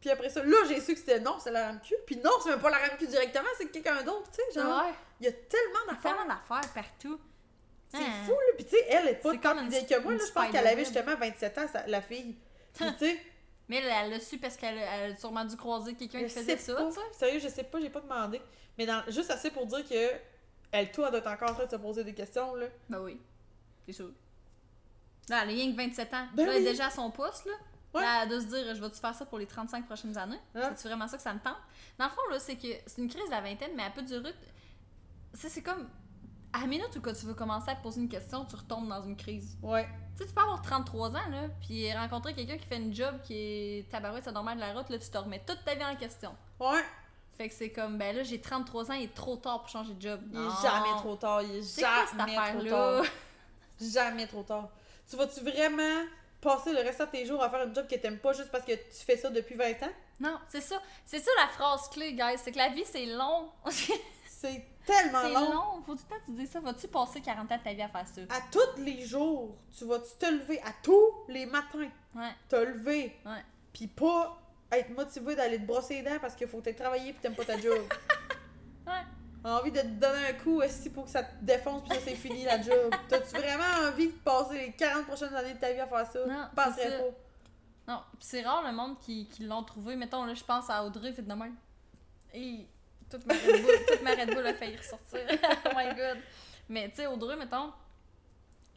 Puis 0.00 0.10
après 0.10 0.30
ça, 0.30 0.42
là, 0.44 0.56
j'ai 0.68 0.80
su 0.80 0.94
que 0.94 1.00
c'était 1.00 1.20
non, 1.20 1.36
c'est 1.38 1.50
la 1.50 1.66
RAMQ. 1.66 1.94
Puis 2.06 2.16
non, 2.16 2.30
c'est 2.42 2.50
même 2.50 2.60
pas 2.60 2.70
la 2.70 2.78
RAMQ 2.78 3.06
directement, 3.06 3.48
c'est 3.58 3.70
quelqu'un 3.70 4.02
d'autre, 4.02 4.30
tu 4.30 4.36
sais. 4.52 4.60
Genre, 4.60 4.84
Ouais. 4.84 4.92
il 5.20 5.26
y 5.26 5.28
a 5.28 5.32
tellement 5.32 5.78
Il 5.84 5.86
y 5.86 5.90
a 5.90 5.94
d'affaires. 5.94 6.16
tellement 6.16 6.34
d'affaires 6.34 6.72
partout. 6.74 7.20
C'est 7.90 7.96
Hein? 7.98 8.24
fou, 8.26 8.32
là. 8.32 8.52
Puis 8.56 8.64
tu 8.64 8.70
sais, 8.72 8.84
elle 8.88 9.08
est 9.08 9.14
pas 9.14 9.32
C'est 9.32 9.38
tant 9.40 9.54
comme 9.54 9.68
vieille 9.68 9.86
que 9.86 9.98
moi, 10.00 10.12
là. 10.12 10.18
Je 10.26 10.32
pense 10.32 10.50
qu'elle 10.50 10.66
avait 10.66 10.84
justement 10.84 11.16
27 11.16 11.58
ans, 11.58 11.66
sa- 11.72 11.86
la 11.86 12.02
fille. 12.02 12.36
Puis 12.74 12.84
tu 12.92 12.98
sais, 12.98 13.20
Mais 13.68 13.76
elle, 13.82 14.10
l'a 14.10 14.20
su 14.20 14.38
parce 14.38 14.56
qu'elle 14.56 14.78
a 14.78 15.14
sûrement 15.16 15.44
dû 15.44 15.56
croiser 15.56 15.94
quelqu'un 15.94 16.22
qui 16.24 16.28
faisait 16.30 16.56
ça, 16.56 16.74
tu 16.76 16.92
sais. 16.92 17.00
Sérieux, 17.12 17.40
je 17.40 17.48
sais 17.48 17.64
pas, 17.64 17.80
j'ai 17.80 17.90
pas 17.90 18.00
demandé. 18.00 18.40
Mais 18.76 18.86
dans, 18.86 19.02
juste 19.08 19.30
assez 19.30 19.50
pour 19.50 19.66
dire 19.66 19.86
que 19.88 20.12
elle, 20.70 20.90
toi, 20.92 21.06
elle 21.06 21.10
doit 21.12 21.20
être 21.20 21.26
encore 21.30 21.50
en 21.50 21.54
train 21.54 21.64
de 21.66 21.70
se 21.70 21.76
poser 21.76 22.04
des 22.04 22.14
questions, 22.14 22.54
là. 22.54 22.66
Ben 22.88 23.00
oui. 23.00 23.20
C'est 23.86 23.92
sûr. 23.94 24.10
Là, 25.28 25.42
elle 25.42 25.50
a 25.50 25.52
rien 25.52 25.70
que 25.72 25.76
27 25.76 26.14
ans. 26.14 26.26
Ben 26.34 26.46
là, 26.46 26.52
elle 26.56 26.62
est 26.62 26.70
déjà 26.70 26.86
à 26.86 26.90
son 26.90 27.10
poste, 27.10 27.46
là. 27.46 27.52
Ouais. 27.94 28.02
Là, 28.02 28.22
elle 28.22 28.28
doit 28.28 28.40
se 28.40 28.46
dire, 28.46 28.74
je 28.74 28.80
vais-tu 28.80 28.96
faire 29.00 29.14
ça 29.14 29.24
pour 29.26 29.38
les 29.38 29.46
35 29.46 29.86
prochaines 29.86 30.16
années? 30.18 30.38
Ah. 30.54 30.72
C'est 30.76 30.88
vraiment 30.88 31.08
ça 31.08 31.16
que 31.16 31.22
ça 31.22 31.32
me 31.32 31.38
tente? 31.40 31.56
Dans 31.98 32.04
le 32.04 32.10
fond, 32.10 32.20
là, 32.30 32.38
c'est 32.38 32.56
que 32.56 32.68
c'est 32.86 33.00
une 33.00 33.08
crise 33.08 33.24
de 33.26 33.30
la 33.30 33.40
vingtaine, 33.40 33.72
mais 33.74 33.82
elle 33.86 33.92
peut 33.92 34.02
durer. 34.02 34.32
Ça, 35.34 35.48
c'est 35.48 35.62
comme. 35.62 35.88
À 36.52 36.60
la 36.60 36.66
minute 36.66 36.94
où 36.96 37.00
quand 37.00 37.12
tu 37.12 37.26
veux 37.26 37.34
commencer 37.34 37.70
à 37.70 37.74
te 37.74 37.82
poser 37.82 38.00
une 38.00 38.08
question, 38.08 38.44
tu 38.44 38.56
retombes 38.56 38.88
dans 38.88 39.02
une 39.02 39.16
crise. 39.16 39.56
Ouais. 39.62 39.86
Tu 40.16 40.22
sais, 40.22 40.28
tu 40.28 40.34
peux 40.34 40.40
avoir 40.40 40.62
33 40.62 41.10
ans, 41.10 41.28
là, 41.30 41.48
puis 41.60 41.92
rencontrer 41.92 42.34
quelqu'un 42.34 42.56
qui 42.56 42.66
fait 42.66 42.78
une 42.78 42.94
job 42.94 43.16
qui 43.22 43.34
est 43.34 43.90
tabarouette, 43.90 44.24
c'est 44.24 44.32
normal 44.32 44.56
de 44.56 44.60
la 44.60 44.72
route, 44.72 44.88
là, 44.88 44.98
tu 44.98 45.08
te 45.08 45.18
remets 45.18 45.42
toute 45.46 45.64
ta 45.64 45.74
vie 45.74 45.84
en 45.84 45.94
question. 45.96 46.34
Ouais. 46.58 46.82
Fait 47.36 47.48
que 47.48 47.54
c'est 47.54 47.70
comme, 47.70 47.98
ben 47.98 48.16
là, 48.16 48.24
j'ai 48.24 48.40
33 48.40 48.90
ans, 48.90 48.94
il 48.94 49.04
est 49.04 49.14
trop 49.14 49.36
tard 49.36 49.60
pour 49.60 49.68
changer 49.68 49.94
de 49.94 50.02
job. 50.02 50.20
Il 50.32 50.38
est 50.38 50.62
jamais 50.62 50.96
trop 50.96 51.14
tard. 51.14 51.42
Il 51.42 51.56
est 51.56 51.62
C'est 51.62 51.82
quoi 51.82 52.04
cette 52.08 52.18
jamais 52.18 52.34
trop 52.34 52.64
tard. 52.68 53.04
Jamais 53.80 54.26
trop 54.26 54.42
tard. 54.42 54.68
Tu 55.08 55.16
vas-tu 55.16 55.40
vraiment 55.40 56.04
passer 56.40 56.72
le 56.72 56.80
reste 56.80 57.00
de 57.00 57.06
tes 57.06 57.26
jours 57.26 57.42
à 57.42 57.48
faire 57.48 57.60
un 57.60 57.72
job 57.72 57.86
que 57.88 57.94
t'aimes 57.94 58.18
pas 58.18 58.32
juste 58.32 58.50
parce 58.50 58.64
que 58.64 58.72
tu 58.72 59.04
fais 59.04 59.16
ça 59.16 59.30
depuis 59.30 59.54
20 59.54 59.70
ans? 59.84 59.92
Non, 60.18 60.36
c'est 60.48 60.60
ça. 60.60 60.82
C'est 61.04 61.20
ça 61.20 61.30
la 61.40 61.46
phrase 61.48 61.88
clé, 61.90 62.12
guys. 62.14 62.38
C'est 62.38 62.50
que 62.50 62.58
la 62.58 62.70
vie, 62.70 62.84
c'est 62.84 63.06
long. 63.06 63.50
C'est 64.40 64.64
tellement 64.92 65.22
long. 65.28 65.52
long. 65.52 65.82
Faut 65.86 65.94
tout 65.94 66.02
le 66.08 66.14
temps 66.16 66.20
que 66.20 66.24
tu 66.26 66.32
dis 66.32 66.46
ça. 66.46 66.60
Vas-tu 66.60 66.88
passer 66.88 67.20
40 67.20 67.50
ans 67.52 67.56
de 67.56 67.62
ta 67.62 67.72
vie 67.72 67.82
à 67.82 67.88
faire 67.88 68.06
ça? 68.06 68.20
À 68.28 68.40
tous 68.50 68.80
les 68.82 69.04
jours, 69.04 69.56
tu 69.76 69.84
vas-tu 69.84 70.10
te 70.18 70.26
lever? 70.26 70.60
À 70.62 70.72
tous 70.82 71.12
les 71.28 71.46
matins, 71.46 71.88
Ouais, 72.14 72.30
te 72.48 72.56
lever, 72.56 73.16
ouais. 73.26 73.44
puis 73.72 73.86
pas 73.86 74.40
être 74.72 74.90
motivé 74.90 75.34
d'aller 75.36 75.58
te 75.58 75.64
brosser 75.66 76.02
les 76.02 76.10
dents 76.10 76.18
parce 76.20 76.34
qu'il 76.34 76.46
faut 76.48 76.58
que 76.58 76.64
t'aies 76.64 76.74
travaillé 76.74 77.12
pis 77.12 77.20
t'aimes 77.20 77.34
pas 77.34 77.44
ta 77.44 77.58
job. 77.58 77.78
Ouais. 78.86 79.04
Envie 79.44 79.70
de 79.70 79.80
te 79.80 79.86
donner 79.86 80.28
un 80.30 80.32
coup 80.32 80.62
aussi 80.62 80.88
pour 80.90 81.04
que 81.04 81.10
ça 81.10 81.22
te 81.22 81.44
défonce 81.44 81.82
puis 81.82 81.92
ça 81.94 82.00
c'est 82.04 82.14
fini 82.16 82.44
la 82.44 82.60
job. 82.60 82.92
T'as-tu 83.08 83.36
vraiment 83.36 83.86
envie 83.88 84.06
de 84.08 84.12
passer 84.18 84.54
les 84.58 84.72
40 84.72 85.06
prochaines 85.06 85.34
années 85.34 85.54
de 85.54 85.58
ta 85.58 85.72
vie 85.72 85.78
à 85.80 85.86
faire 85.86 86.06
ça? 86.10 86.26
Non, 86.26 86.48
penserais 86.56 86.82
c'est 86.90 86.98
pas. 86.98 87.92
Non, 87.92 88.00
pis 88.18 88.26
c'est 88.26 88.42
rare 88.42 88.62
le 88.66 88.72
monde 88.74 88.98
qui, 89.00 89.26
qui 89.28 89.44
l'ont 89.44 89.62
trouvé. 89.62 89.94
Mettons, 89.96 90.24
là, 90.24 90.34
je 90.34 90.42
pense 90.42 90.68
à 90.70 90.82
Audrey, 90.84 91.12
fait 91.12 91.22
de 91.22 91.32
même. 91.32 91.54
Et 92.34 92.66
toute 93.10 93.26
ma 93.26 93.34
Red 93.34 93.62
Bull, 93.62 93.74
toute 93.86 94.02
ma 94.02 94.10
Red 94.14 94.34
Bull 94.34 94.46
a 94.46 94.54
failli 94.54 94.76
ressortir. 94.76 95.20
oh 95.66 95.68
my 95.76 95.94
god. 95.94 96.18
Mais 96.68 96.88
tu 96.90 96.96
sais, 96.96 97.06
Audrey, 97.06 97.36
mettons, 97.36 97.72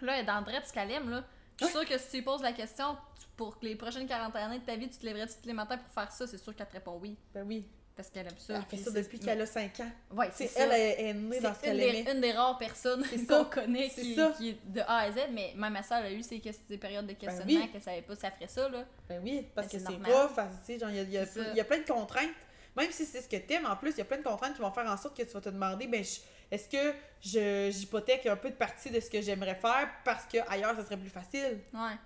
là, 0.01 0.15
elle 0.17 0.21
est 0.21 0.25
dans 0.25 0.43
ce 0.65 0.73
qu'elle 0.73 0.91
aime, 0.91 1.09
là. 1.09 1.23
Je 1.59 1.65
suis 1.65 1.73
sûre 1.73 1.85
que 1.85 1.97
si 1.97 2.09
tu 2.09 2.15
lui 2.17 2.23
poses 2.23 2.41
la 2.41 2.53
question, 2.53 2.95
tu- 3.19 3.27
pour 3.37 3.55
les 3.61 3.75
prochaines 3.75 4.07
40 4.07 4.35
années 4.35 4.59
de 4.59 4.65
ta 4.65 4.75
vie, 4.75 4.89
tu 4.89 4.97
te 4.97 5.05
lèverais 5.05 5.27
tous 5.27 5.45
les 5.45 5.53
matins 5.53 5.77
pour 5.77 5.93
faire 5.93 6.11
ça, 6.11 6.25
c'est 6.25 6.37
sûr 6.37 6.55
qu'elle 6.55 6.67
te 6.67 6.73
répond 6.73 6.97
oui. 7.01 7.15
Ben 7.33 7.43
oui. 7.45 7.65
Parce 7.95 8.09
qu'elle 8.09 8.25
aime 8.25 8.37
ça. 8.39 8.55
Elle 8.55 8.63
fait 8.63 8.77
ça 8.83 8.89
depuis 8.89 9.19
qu'elle 9.19 9.41
a 9.41 9.45
5 9.45 9.79
ans. 9.81 9.91
Ouais, 10.11 10.29
c'est 10.33 10.47
ça. 10.47 10.63
elle 10.63 10.71
est, 10.71 11.09
est 11.09 11.13
née 11.13 11.39
dans 11.41 11.53
ce 11.53 11.59
qu'elle 11.59 11.75
une, 11.75 11.81
aimait. 11.83 12.03
des- 12.03 12.11
une 12.13 12.21
des 12.21 12.31
rares 12.31 12.57
personnes 12.57 13.05
qu'on 13.29 13.45
connaît 13.45 13.89
qui, 13.89 14.15
ça. 14.15 14.33
qui 14.37 14.49
est 14.51 14.57
de 14.65 14.79
A 14.79 14.99
à 14.99 15.11
Z, 15.11 15.17
mais 15.33 15.53
même 15.55 15.73
ma 15.73 15.83
soeur 15.83 15.97
a 15.99 16.09
eu 16.09 16.23
ses 16.23 16.39
périodes 16.79 17.05
de 17.05 17.13
questionnement, 17.13 17.59
Ben 17.59 17.65
oui. 17.65 17.69
qu'elle 17.71 17.81
savait 17.81 18.01
pas 18.01 18.15
si 18.15 18.25
elle 18.25 18.31
ferait 18.31 18.47
ça, 18.47 18.69
là. 18.69 18.85
Ben 19.09 19.21
oui, 19.23 19.45
parce 19.53 19.67
Ben, 19.67 19.77
que 19.77 19.85
c'est 19.85 20.11
rough, 20.11 20.31
tu 20.35 20.41
sais, 20.65 20.79
genre, 20.79 20.89
il 20.89 20.95
y 21.11 21.17
a, 21.17 21.53
y 21.53 21.59
a 21.59 21.63
plein 21.65 21.79
de 21.79 21.85
contraintes. 21.85 22.29
Même 22.75 22.91
si 22.91 23.05
c'est 23.05 23.21
ce 23.21 23.27
que 23.29 23.35
t'aimes, 23.37 23.65
en 23.65 23.75
plus, 23.75 23.91
il 23.91 23.97
y 23.97 24.01
a 24.01 24.05
plein 24.05 24.17
de 24.17 24.23
contraintes 24.23 24.55
qui 24.55 24.61
vont 24.61 24.71
faire 24.71 24.85
en 24.89 24.97
sorte 24.97 25.17
que 25.17 25.23
tu 25.23 25.31
vas 25.33 25.41
te 25.41 25.49
demander, 25.49 25.87
ben, 25.87 26.03
est-ce 26.51 26.69
que 26.69 26.93
je 27.21 27.69
j'hypothèque 27.71 28.25
un 28.25 28.35
peu 28.37 28.49
de 28.49 28.55
partie 28.55 28.89
de 28.89 28.99
ce 28.99 29.09
que 29.09 29.21
j'aimerais 29.21 29.55
faire 29.55 29.89
parce 30.05 30.25
que 30.25 30.37
ailleurs 30.49 30.75
ça 30.75 30.83
serait 30.83 30.97
plus 30.97 31.09
facile? 31.09 31.59
Ouais. 31.73 31.97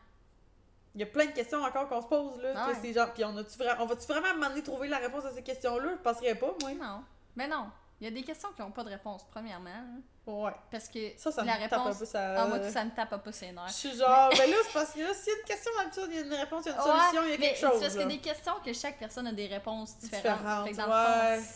Il 0.95 1.01
y 1.01 1.03
a 1.03 1.07
plein 1.07 1.25
de 1.25 1.31
questions 1.31 1.61
encore 1.61 1.87
qu'on 1.89 2.01
se 2.01 2.07
pose, 2.07 2.41
là. 2.41 2.53
Tu 2.73 2.79
c'est 2.81 2.93
genre, 2.93 3.11
puis 3.13 3.23
on, 3.25 3.35
a-tu 3.37 3.57
vra- 3.59 3.75
on 3.79 3.85
va-tu 3.85 4.05
vraiment 4.07 4.47
donné 4.49 4.63
trouver 4.63 4.87
la 4.87 4.97
réponse 4.97 5.25
à 5.25 5.31
ces 5.31 5.43
questions-là? 5.43 5.89
Je 5.97 6.01
penserais 6.01 6.35
pas, 6.35 6.55
moi. 6.61 6.71
Non. 6.73 7.03
Ben 7.35 7.49
non. 7.49 7.69
Il 7.99 8.05
y 8.05 8.07
a 8.07 8.11
des 8.11 8.23
questions 8.23 8.49
qui 8.55 8.61
n'ont 8.61 8.71
pas 8.71 8.83
de 8.83 8.89
réponse, 8.89 9.25
premièrement. 9.29 9.69
hein, 9.69 9.99
Ouais. 10.27 10.51
Parce 10.71 10.87
que 10.89 10.99
Ça, 11.17 11.31
ça 11.31 11.43
la 11.43 11.53
me 11.55 11.59
tape 11.61 11.73
un 11.73 11.77
réponse. 11.83 11.99
peu 11.99 12.05
ça. 12.05 12.41
Ah, 12.41 12.45
moi, 12.47 12.59
tout, 12.59 12.71
ça 12.71 12.83
me 12.83 12.89
tape 12.91 13.23
pas 13.23 13.31
ses 13.31 13.47
Je 13.49 13.51
nerfs. 13.53 13.69
suis 13.69 13.95
genre, 13.95 14.29
ben 14.31 14.49
là, 14.49 14.55
c'est 14.65 14.73
parce 14.73 14.91
que 14.93 14.99
là, 15.01 15.13
s'il 15.13 15.33
y 15.33 15.35
a 15.35 15.39
une 15.39 15.45
question 15.45 15.71
d'habitude, 15.77 16.07
il 16.09 16.15
y 16.15 16.17
a 16.17 16.21
une 16.21 16.33
réponse, 16.33 16.63
il 16.65 16.69
y 16.69 16.71
a 16.71 16.75
une 16.77 16.81
solution, 16.81 17.21
il 17.23 17.29
y 17.29 17.33
a 17.33 17.37
mais 17.37 17.45
quelque 17.47 17.55
c'est 17.59 17.67
chose. 17.67 17.79
parce 17.81 17.95
là. 17.95 18.03
que 18.03 18.07
des 18.09 18.17
questions 18.19 18.53
que 18.65 18.73
chaque 18.73 18.97
personne 18.97 19.27
a 19.27 19.31
des 19.33 19.45
réponses 19.47 19.97
différentes. 19.99 20.37
Différentes, 20.39 20.65
Fait 20.65 20.71
que 20.71 20.77
dans 20.77 20.83
ouais. 20.89 21.35
le 21.37 21.41
fond, 21.43 21.47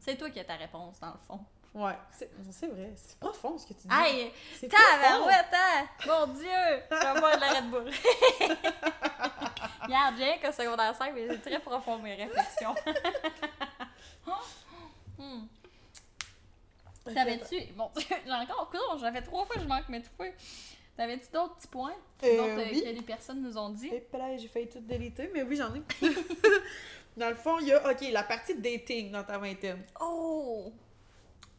c'est 0.00 0.16
toi 0.16 0.30
qui 0.30 0.40
as 0.40 0.44
ta 0.44 0.54
réponse, 0.56 0.98
dans 1.00 1.06
le 1.12 1.18
fond. 1.26 1.40
Ouais, 1.74 1.96
c'est 2.10 2.30
c'est 2.50 2.66
vrai. 2.66 2.92
C'est 2.96 3.18
profond 3.20 3.56
ce 3.56 3.66
que 3.66 3.74
tu 3.74 3.86
dis. 3.86 3.94
Hey! 3.94 4.32
c'est 4.58 4.66
profond. 4.68 4.84
Tabarouette, 5.00 5.46
hein! 5.52 5.86
Mon 6.08 6.26
Dieu! 6.32 6.82
Je 6.90 6.96
vais 6.96 7.20
boire 7.20 7.36
de 7.36 7.40
la 7.40 7.48
Red 7.52 7.70
Bull. 7.70 7.90
Regarde, 9.82 10.14
j'ai 10.18 10.38
qu'au 10.40 10.50
secondaire 10.52 10.94
5, 10.96 11.12
mais 11.14 11.28
c'est 11.28 11.38
très 11.50 11.60
profond 11.60 11.98
mes 11.98 12.14
réflexions. 12.16 12.74
Hmm. 15.18 15.46
T'avais-tu. 17.14 17.72
Bon, 17.74 17.90
j'ai 17.96 18.32
encore. 18.32 18.70
Coudonc, 18.70 18.98
j'avais 19.00 19.22
trois 19.22 19.44
fois 19.46 19.56
je 19.60 19.66
manque 19.66 19.88
mes 19.88 20.02
fois. 20.02 20.26
T'avais-tu 20.96 21.30
d'autres 21.32 21.54
petits 21.56 21.68
points? 21.68 21.94
Euh, 22.24 22.26
euh, 22.26 22.64
oui. 22.72 22.82
que 22.82 22.88
les 22.88 23.02
personnes 23.02 23.40
nous 23.42 23.56
ont 23.56 23.70
dit? 23.70 23.88
Là, 24.12 24.36
j'ai 24.36 24.48
failli 24.48 24.68
tout 24.68 24.80
déliter, 24.80 25.30
mais 25.32 25.42
oui, 25.44 25.56
j'en 25.56 25.72
ai. 25.74 25.82
dans 27.16 27.28
le 27.28 27.36
fond, 27.36 27.58
il 27.60 27.68
y 27.68 27.72
a, 27.72 27.88
OK, 27.90 28.00
la 28.10 28.24
partie 28.24 28.56
dating 28.56 29.12
dans 29.12 29.22
ta 29.22 29.38
vingtaine. 29.38 29.84
Oh! 30.00 30.72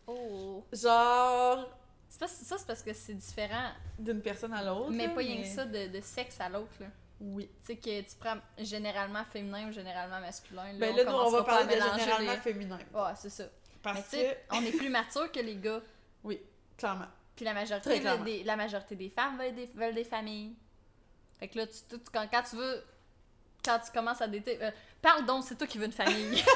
Oh! 0.07 0.65
Genre, 0.73 1.69
C'est 2.09 2.19
pas, 2.19 2.27
ça, 2.27 2.57
c'est 2.57 2.67
parce 2.67 2.83
que 2.83 2.91
c'est 2.93 3.13
différent, 3.13 3.69
d'une 3.97 4.21
personne 4.21 4.53
à 4.53 4.63
l'autre. 4.63 4.91
mais 4.91 5.07
là, 5.07 5.13
pas 5.13 5.19
rien 5.21 5.41
que 5.41 5.47
ça 5.47 5.63
de, 5.65 5.87
de 5.87 6.01
sexe 6.01 6.39
à 6.41 6.49
l'autre, 6.49 6.73
là. 6.79 6.87
Oui. 7.21 7.49
Tu 7.65 7.67
sais 7.67 7.75
que 7.75 8.01
tu 8.01 8.15
prends 8.17 8.37
généralement 8.57 9.23
féminin 9.25 9.67
ou 9.67 9.71
généralement 9.73 10.19
masculin. 10.21 10.71
Là, 10.73 10.79
Ben 10.79 10.95
là, 10.95 11.03
nous, 11.03 11.11
on 11.11 11.29
va 11.31 11.43
parler 11.43 11.65
de 11.75 11.81
généralement 11.81 12.31
les- 12.31 12.37
féminin. 12.39 12.79
Ouais, 12.93 13.11
c'est 13.15 13.29
ça. 13.29 13.43
Parce 13.81 14.09
que, 14.09 14.17
on 14.51 14.63
est 14.65 14.71
plus 14.71 14.89
mature 14.89 15.31
que 15.31 15.39
les 15.39 15.55
gars. 15.55 15.81
oui, 16.23 16.39
clairement. 16.77 17.07
Puis 17.35 17.45
la 17.45 17.53
majorité, 17.53 17.99
des, 18.25 18.43
la 18.43 18.55
majorité 18.57 18.95
des 18.95 19.09
femmes 19.09 19.37
veulent 19.37 19.55
des, 19.55 19.69
veulent 19.73 19.95
des 19.95 20.03
familles. 20.03 20.53
Fait 21.39 21.47
que 21.47 21.57
là, 21.57 21.67
tu, 21.67 21.77
tu- 21.89 21.99
quand, 22.11 22.27
quand 22.29 22.43
tu 22.49 22.55
veux. 22.57 22.83
Quand 23.63 23.79
tu 23.79 23.91
commences 23.91 24.21
à 24.21 24.27
dater. 24.27 24.57
euh, 24.61 24.71
parle 25.01 25.25
donc, 25.25 25.43
c'est 25.47 25.55
toi 25.57 25.67
qui 25.67 25.77
veux 25.77 25.85
une 25.85 25.91
famille. 25.91 26.43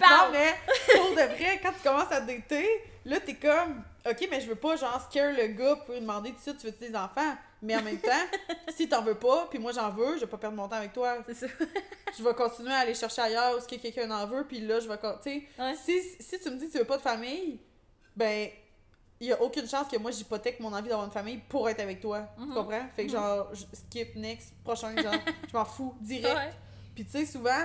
Non, 0.00 0.06
parle! 0.08 0.32
mais 0.32 0.54
pour 0.94 1.10
de 1.10 1.34
vrai, 1.34 1.60
quand 1.62 1.72
tu 1.72 1.82
commences 1.82 2.10
à 2.10 2.20
dater, 2.22 2.66
là, 3.04 3.20
t'es 3.20 3.34
comme, 3.34 3.84
OK, 4.08 4.28
mais 4.30 4.40
je 4.40 4.46
veux 4.48 4.54
pas, 4.54 4.76
genre, 4.76 4.98
scare 5.10 5.32
le 5.32 5.48
gars 5.48 5.76
pour 5.76 5.94
lui 5.94 6.00
demander 6.00 6.32
tout 6.32 6.40
suite, 6.40 6.58
tu 6.58 6.66
veux 6.66 6.72
des 6.72 6.96
enfants? 6.96 7.36
Mais 7.62 7.76
en 7.76 7.82
même 7.82 7.98
temps, 7.98 8.10
si 8.74 8.88
t'en 8.88 9.02
veux 9.02 9.14
pas, 9.16 9.46
puis 9.50 9.58
moi 9.58 9.72
j'en 9.72 9.90
veux, 9.90 10.14
je 10.16 10.20
vais 10.20 10.26
pas 10.26 10.38
perdre 10.38 10.56
mon 10.56 10.66
temps 10.68 10.76
avec 10.76 10.92
toi. 10.92 11.18
C'est 11.26 11.34
ça. 11.34 11.46
Je 12.18 12.24
vais 12.24 12.34
continuer 12.34 12.72
à 12.72 12.78
aller 12.78 12.94
chercher 12.94 13.22
ailleurs 13.22 13.54
où 13.54 13.58
est-ce 13.58 13.68
que 13.68 13.76
quelqu'un 13.76 14.10
en 14.10 14.26
veut, 14.26 14.44
puis 14.44 14.58
là, 14.60 14.80
je 14.80 14.88
vais. 14.88 14.98
Tu 15.22 15.46
Ouais. 15.62 15.74
si, 15.76 16.02
si 16.18 16.40
tu 16.40 16.50
me 16.50 16.56
dis 16.56 16.66
que 16.66 16.72
tu 16.72 16.78
veux 16.78 16.84
pas 16.84 16.96
de 16.96 17.02
famille, 17.02 17.60
ben, 18.16 18.48
il 19.20 19.28
y 19.28 19.32
a 19.32 19.40
aucune 19.40 19.68
chance 19.68 19.86
que 19.86 19.96
moi 19.96 20.10
j'hypothèque 20.10 20.58
mon 20.58 20.72
envie 20.72 20.88
d'avoir 20.88 21.04
une 21.06 21.12
famille 21.12 21.38
pour 21.48 21.68
être 21.68 21.78
avec 21.78 22.00
toi. 22.00 22.26
Tu 22.36 22.42
Mhm. 22.42 22.54
comprends? 22.54 22.82
Fait 22.96 23.06
que 23.06 23.12
Mhm. 23.12 23.16
genre, 23.16 23.54
je- 23.54 23.64
skip, 23.74 24.16
next, 24.16 24.52
prochain, 24.64 24.96
genre, 25.00 25.12
je 25.52 25.56
m'en 25.56 25.64
fous, 25.64 25.94
direct. 26.00 26.34
Ouais. 26.36 26.50
Puis 26.96 27.04
tu 27.04 27.12
sais, 27.12 27.26
souvent, 27.26 27.64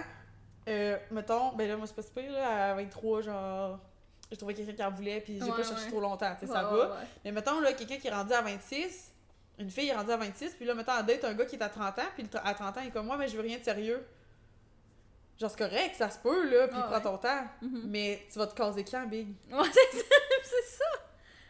euh, 0.70 0.98
mettons, 1.10 1.54
ben 1.54 1.68
là, 1.68 1.76
moi 1.78 1.88
c'est 1.88 1.96
pas 1.96 2.04
super, 2.04 2.32
là, 2.32 2.72
à 2.72 2.76
23, 2.76 3.22
genre, 3.22 3.80
je 4.32 4.36
trouvais 4.36 4.54
quelqu'un 4.54 4.74
qui 4.74 4.84
en 4.84 4.92
voulait, 4.92 5.22
puis 5.22 5.40
j'ai 5.40 5.44
Ouais, 5.50 5.58
pas 5.58 5.64
cherché 5.64 5.88
trop 5.90 6.02
longtemps, 6.02 6.36
tu 6.40 6.46
sais, 6.46 6.54
ça 6.54 6.64
va. 6.64 6.98
Mais 7.24 7.32
mettons, 7.32 7.60
là, 7.62 7.74
quelqu'un 7.74 7.98
qui 7.98 8.08
est 8.08 8.14
rendu 8.14 8.32
à 8.34 8.42
26, 8.44 9.12
une 9.60 9.70
fille 9.70 9.90
est 9.90 9.96
rendue 9.96 10.12
à 10.12 10.18
26, 10.18 10.56
puis 10.56 10.66
là, 10.66 10.74
mettons, 10.74 10.92
en 10.92 11.04
date 11.04 11.24
un 11.24 11.34
gars 11.34 11.46
qui 11.46 11.56
est 11.56 11.64
à 11.64 11.70
30 11.70 12.00
ans, 12.00 12.02
puis 12.16 12.28
à 12.44 12.54
30 12.54 12.78
ans, 12.78 12.82
il 12.82 12.88
est 12.88 12.92
comme 12.92 13.06
moi, 13.06 13.18
mais 13.18 13.28
je 13.28 13.36
veux 13.36 13.42
rien 13.44 13.58
de 13.58 13.64
sérieux. 13.64 14.06
Genre, 15.40 15.50
c'est 15.52 15.58
correct, 15.58 15.96
ça 15.98 16.10
se 16.10 16.18
peut, 16.20 16.50
là, 16.50 16.68
puis 16.68 16.78
Ah 16.80 16.84
prends 16.88 16.96
ouais. 16.98 17.02
ton 17.04 17.18
temps. 17.18 17.44
Mhm. 17.62 17.82
Mais 17.86 18.26
tu 18.32 18.40
vas 18.40 18.48
te 18.48 18.56
caser 18.56 18.86
quand, 18.86 19.06
Big? 19.08 19.28
Ouais, 19.52 19.60
c'est 19.74 19.98
ça. 19.98 20.06
c'est 20.44 20.78
ça. 20.78 20.86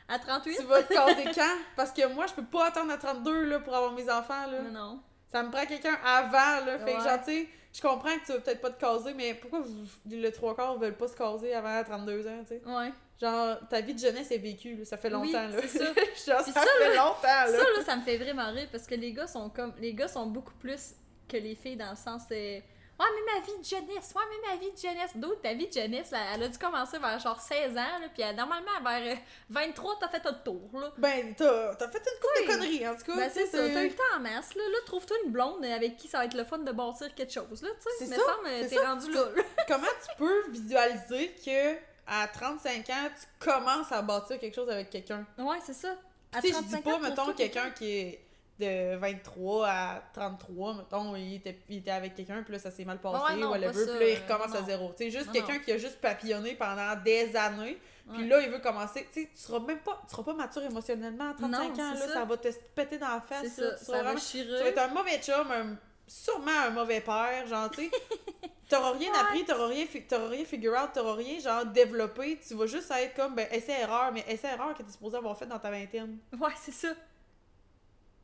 À 0.07 0.19
38? 0.19 0.57
Tu 0.57 0.63
vas 0.63 0.83
te 0.83 0.93
caser 0.93 1.23
quand? 1.35 1.57
Parce 1.75 1.91
que 1.91 2.07
moi, 2.13 2.25
je 2.27 2.33
peux 2.33 2.45
pas 2.45 2.67
attendre 2.67 2.91
à 2.91 2.97
32, 2.97 3.45
là, 3.45 3.59
pour 3.59 3.75
avoir 3.75 3.91
mes 3.93 4.09
enfants, 4.09 4.47
là. 4.49 4.61
Non, 4.61 4.71
non. 4.71 4.99
Ça 5.31 5.43
me 5.43 5.51
prend 5.51 5.65
quelqu'un 5.65 5.97
avant, 6.05 6.65
là. 6.65 6.79
Fait 6.79 6.93
que, 6.95 7.01
genre, 7.03 7.19
tu 7.19 7.31
sais, 7.31 7.49
je 7.73 7.81
comprends 7.81 8.15
que 8.17 8.25
tu 8.25 8.31
vas 8.31 8.39
peut-être 8.39 8.61
pas 8.61 8.69
te 8.71 8.79
caser, 8.79 9.13
mais 9.13 9.33
pourquoi 9.35 9.59
vous, 9.59 9.85
le 10.09 10.29
trois 10.31 10.55
quarts 10.55 10.77
veulent 10.79 10.95
pas 10.97 11.07
se 11.07 11.15
caser 11.15 11.53
avant 11.53 11.83
32 11.83 12.27
ans, 12.27 12.39
tu 12.41 12.47
sais? 12.55 12.61
Ouais. 12.65 12.91
Genre, 13.21 13.57
ta 13.69 13.79
vie 13.81 13.93
de 13.93 13.99
jeunesse 13.99 14.29
est 14.31 14.37
vécue, 14.37 14.75
là. 14.75 14.85
Ça 14.85 14.97
fait 14.97 15.07
Oui, 15.13 15.31
longtemps, 15.31 15.47
là. 15.47 15.57
c'est 15.61 15.77
ça. 15.77 15.85
genre, 16.27 16.41
ça, 16.45 16.51
ça, 16.51 16.61
fait 16.61 16.95
longtemps, 16.95 17.21
là. 17.23 17.47
Ça, 17.47 17.57
là, 17.77 17.83
ça 17.85 17.95
me 17.95 18.01
fait 18.03 18.17
vraiment 18.17 18.51
rire 18.51 18.67
parce 18.71 18.85
que 18.85 18.95
les 18.95 19.13
gars 19.13 19.27
sont 19.27 19.49
comme. 19.49 19.73
Les 19.79 19.93
gars 19.93 20.07
sont 20.09 20.25
beaucoup 20.25 20.53
plus 20.55 20.95
que 21.29 21.37
les 21.37 21.55
filles 21.55 21.77
dans 21.77 21.91
le 21.91 21.95
sens. 21.95 22.23
euh, 22.31 22.59
Ouais, 22.97 23.05
mais 23.13 23.33
ma 23.33 23.45
vie 23.45 23.59
de 23.59 23.65
jeunesse, 23.65 24.13
ouais, 24.15 24.21
mais 24.29 24.49
ma 24.51 24.55
vie 24.55 24.71
de 24.71 24.77
jeunesse. 24.77 25.11
D'autres, 25.17 25.41
ta 25.41 25.53
vie 25.53 25.67
de 25.67 25.73
jeunesse, 25.73 26.11
là, 26.11 26.19
elle 26.33 26.43
a 26.43 26.47
dû 26.47 26.57
commencer 26.57 26.97
vers 26.97 27.19
genre 27.19 27.41
16 27.41 27.71
ans, 27.73 27.99
là, 27.99 28.07
puis 28.13 28.23
elle- 28.23 28.37
normalement, 28.37 28.71
vers 28.85 29.15
euh, 29.15 29.19
23, 29.49 29.97
t'as 29.99 30.07
fait 30.07 30.23
le 30.23 30.31
tour, 30.45 30.69
là. 30.79 30.93
Ben, 30.97 31.35
t'as 31.35 31.73
fait 31.89 31.97
une 31.97 32.21
couple 32.21 32.33
Oui. 32.39 32.45
de 32.45 32.51
conneries, 32.53 32.87
en 32.87 32.95
tout 32.95 33.03
cas. 33.03 33.15
Ben, 33.17 33.29
c'est 33.33 33.47
ça, 33.47 33.57
t'as 33.57 33.83
eu 33.83 33.89
le 33.89 33.95
temps 33.95 34.03
en 34.15 34.19
masse, 34.21 34.55
là. 34.55 34.63
Là, 34.63 34.77
trouve-toi 34.85 35.17
une 35.25 35.31
blonde 35.33 35.65
avec 35.65 35.97
qui 35.97 36.07
ça 36.07 36.19
va 36.19 36.25
être 36.25 36.35
le 36.35 36.45
fun 36.45 36.59
de 36.59 36.71
bâtir 36.71 37.13
quelque 37.15 37.33
chose, 37.33 37.61
là, 37.63 37.69
tu 37.71 37.81
sais. 37.81 37.89
C'est 37.99 38.07
Mais 38.11 38.15
ça, 38.15 38.21
semble, 38.33 38.47
c'est 38.61 38.69
t'es 38.69 38.85
rendu 38.85 39.11
là. 39.11 39.25
Comment 39.67 39.87
tu 39.87 40.15
peux 40.17 40.49
visualiser 40.51 41.35
que 41.45 41.75
à 42.07 42.27
35 42.27 42.89
ans, 42.89 43.09
tu 43.19 43.45
commences 43.49 43.91
à 43.91 44.01
bâtir 44.01 44.39
quelque 44.39 44.55
chose 44.55 44.69
avec 44.69 44.89
quelqu'un? 44.89 45.25
Ouais, 45.37 45.57
c'est 45.65 45.73
ça. 45.73 45.95
À 46.33 46.41
Tu 46.41 46.47
sais, 46.49 46.53
je 46.53 46.63
dis 46.63 46.69
35 46.71 46.83
pas, 46.83 46.99
mettons, 46.99 47.33
quelqu'un 47.33 47.71
qui 47.71 47.91
est 47.91 48.21
de 48.59 48.95
23 48.97 49.67
à 49.67 50.01
33, 50.13 50.75
mettons, 50.75 51.15
il 51.15 51.35
était, 51.35 51.57
il 51.69 51.77
était 51.77 51.91
avec 51.91 52.15
quelqu'un, 52.15 52.41
puis 52.43 52.53
là, 52.53 52.59
ça 52.59 52.71
s'est 52.71 52.85
mal 52.85 52.99
passé, 52.99 53.33
Ouais, 53.33 53.39
non, 53.39 53.49
whatever, 53.51 53.85
pas 53.85 53.91
puis 53.97 54.05
là, 54.05 54.09
il 54.11 54.17
recommence 54.31 54.53
non, 54.53 54.59
à 54.61 54.63
zéro. 54.65 54.93
Tu 54.97 55.03
sais, 55.03 55.11
juste 55.11 55.31
quelqu'un 55.31 55.59
qui 55.59 55.71
a 55.73 55.77
juste 55.77 55.99
papillonné 55.99 56.55
pendant 56.55 56.95
des 57.03 57.35
années, 57.35 57.77
puis 58.13 58.21
Ouais. 58.23 58.27
là, 58.29 58.39
il 58.41 58.49
veut 58.49 58.59
commencer. 58.59 59.07
Tu 59.11 59.23
sais, 59.23 59.29
tu 59.33 59.41
seras 59.41 59.59
même 59.59 59.79
pas, 59.79 59.99
tu 60.07 60.11
seras 60.11 60.23
pas 60.23 60.33
mature 60.33 60.61
émotionnellement 60.63 61.31
à 61.31 61.33
35 61.33 61.49
Non, 61.77 61.83
ans, 61.83 61.93
là, 61.95 61.99
ça. 61.99 62.13
ça. 62.13 62.23
va 62.25 62.37
te 62.37 62.47
péter 62.75 62.97
dans 62.97 63.07
la 63.09 63.21
face, 63.21 63.43
là. 63.43 63.49
ça, 63.49 63.71
tu 63.73 63.79
ça 63.79 63.85
seras 63.85 63.97
va 63.97 64.03
vraiment- 64.03 64.19
tu 64.31 64.43
vas 64.45 64.67
être 64.69 64.77
un 64.77 64.87
mauvais 64.87 65.19
chum, 65.21 65.51
un- 65.51 65.77
sûrement 66.07 66.59
un 66.67 66.69
mauvais 66.69 67.01
père, 67.01 67.47
genre, 67.47 67.69
tu 67.71 67.89
sais. 67.89 67.91
T'auras 68.67 68.93
rien 68.93 69.13
appris, 69.13 69.45
t'auras 69.45 69.67
rien, 69.67 69.85
t'auras 70.09 70.27
rien 70.29 70.43
figure 70.45 70.73
out, 70.73 70.89
t'auras 70.93 71.13
rien, 71.13 71.39
genre, 71.39 71.65
développé. 71.65 72.39
Tu 72.47 72.55
vas 72.55 72.65
juste 72.65 72.89
être 72.91 73.13
comme, 73.15 73.35
ben, 73.35 73.47
essai-erreur, 73.51 74.11
mais 74.11 74.25
essai-erreur 74.27 74.73
que 74.75 74.81
t'es 74.81 74.91
supposé 74.91 75.17
avoir 75.17 75.37
fait 75.37 75.45
dans 75.45 75.59
ta 75.59 75.69
vingtaine. 75.69 76.17
Ouais, 76.39 76.49
c'est 76.59 76.71
ça. 76.73 76.89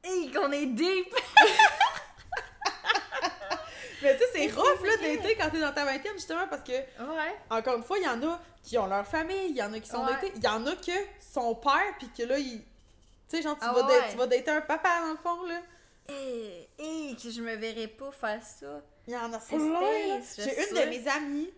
Hey, 0.04 0.32
qu'on 0.32 0.52
est 0.52 0.66
deep! 0.66 1.14
Mais 4.04 4.18
tu 4.18 4.24
sais, 4.24 4.30
c'est 4.34 4.48
rough, 4.60 4.84
là, 4.84 4.98
d'été 4.98 5.36
quand 5.36 5.52
t'es 5.52 5.60
dans 5.60 5.72
ta 5.74 5.86
vingtaine, 5.86 6.14
justement, 6.14 6.48
parce 6.48 6.64
que, 6.64 6.72
Ouais. 6.72 7.36
encore 7.52 7.76
une 7.78 7.84
fois, 7.84 8.00
il 8.00 8.04
y 8.04 8.08
en 8.08 8.22
a 8.28 8.40
qui 8.64 8.76
ont 8.80 8.88
leur 8.88 9.06
famille, 9.06 9.50
il 9.52 9.56
y 9.56 9.62
en 9.62 9.72
a 9.74 9.80
qui 9.80 9.88
sont 9.90 10.04
Ouais. 10.04 10.14
datés, 10.14 10.32
il 10.36 10.44
y 10.44 10.48
en 10.48 10.66
a 10.66 10.76
que 10.76 10.92
son 11.20 11.54
père, 11.54 11.94
puis 12.00 12.10
que 12.10 12.24
là, 12.24 12.40
il. 12.40 12.62
Tu 12.62 12.66
sais, 13.28 13.42
genre, 13.44 13.56
tu, 13.60 13.64
Ah 13.64 13.74
vas 13.74 13.86
ouais. 13.86 14.10
tu 14.10 14.18
vas 14.18 14.26
dater 14.26 14.50
un 14.50 14.62
papa, 14.62 14.90
dans 15.02 15.12
le 15.12 15.18
fond, 15.18 15.44
là. 15.46 15.62
Hey, 16.10 16.68
hey, 16.80 17.16
que 17.16 17.30
je 17.30 17.42
me 17.42 17.54
verrais 17.56 17.88
pas 17.88 18.12
faire 18.12 18.42
ça. 18.42 18.82
Il 19.08 19.14
y 19.14 19.18
en 19.18 19.32
a 19.34 19.40
C'est 19.40 19.58
là. 19.58 19.80
space, 20.22 20.46
J'ai 20.46 20.70
une 20.70 20.76
de 20.76 20.90
mes 20.90 21.08
amies. 21.08 21.50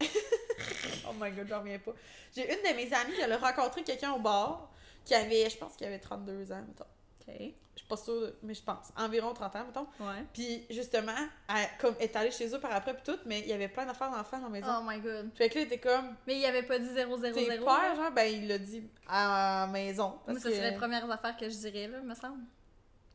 oh 1.08 1.12
my 1.20 1.30
god, 1.30 1.46
j'en 1.48 1.60
reviens 1.60 1.78
pas. 1.78 1.92
J'ai 2.34 2.50
une 2.52 2.58
de 2.62 2.76
mes 2.76 2.92
amies 2.92 3.14
qui 3.14 3.20
elle 3.20 3.32
a 3.32 3.38
rencontré 3.38 3.82
quelqu'un 3.82 4.12
au 4.12 4.18
bar 4.18 4.70
qui 5.04 5.14
avait, 5.14 5.48
je 5.48 5.56
pense 5.56 5.76
qu'il 5.76 5.86
avait 5.86 5.98
32 5.98 6.52
ans, 6.52 6.64
mettons. 6.66 6.84
Ok. 7.20 7.34
Je 7.74 7.78
suis 7.80 7.88
pas 7.88 7.96
sûre, 7.96 8.32
mais 8.42 8.54
je 8.54 8.62
pense. 8.62 8.88
Environ 8.96 9.32
30 9.32 9.56
ans, 9.56 9.64
mettons. 9.66 9.86
Ouais. 10.00 10.24
Puis 10.34 10.66
justement, 10.68 11.14
elle 11.48 11.68
comme, 11.78 11.94
est 12.00 12.14
allée 12.16 12.30
chez 12.30 12.54
eux 12.54 12.60
par 12.60 12.72
après, 12.74 12.94
puis 12.94 13.02
tout, 13.04 13.18
mais 13.24 13.40
il 13.40 13.46
y 13.46 13.52
avait 13.52 13.68
plein 13.68 13.86
d'affaires 13.86 14.10
d'enfants 14.10 14.38
dans 14.38 14.44
la 14.44 14.50
maison. 14.50 14.68
Oh 14.80 14.82
my 14.86 14.98
god. 15.00 15.30
Fait 15.34 15.48
que 15.48 15.54
là, 15.56 15.60
il 15.62 15.66
était 15.66 15.78
comme, 15.78 16.14
Mais 16.26 16.38
il 16.38 16.44
avait 16.44 16.62
pas 16.64 16.78
dit 16.78 16.88
000. 16.92 17.16
tes 17.18 17.46
là? 17.46 17.56
pères, 17.56 17.96
genre, 17.96 18.10
ben 18.12 18.24
il 18.24 18.48
l'a 18.48 18.58
dit 18.58 18.82
à 19.08 19.60
la 19.66 19.72
maison. 19.72 20.08
Moi, 20.08 20.20
Parce 20.26 20.40
ça 20.40 20.48
que, 20.50 20.54
serait 20.56 20.70
les 20.72 20.76
premières 20.76 21.10
affaires 21.10 21.36
que 21.36 21.48
je 21.48 21.56
dirais, 21.56 21.88
là, 21.88 22.00
me 22.00 22.14
semble. 22.14 22.42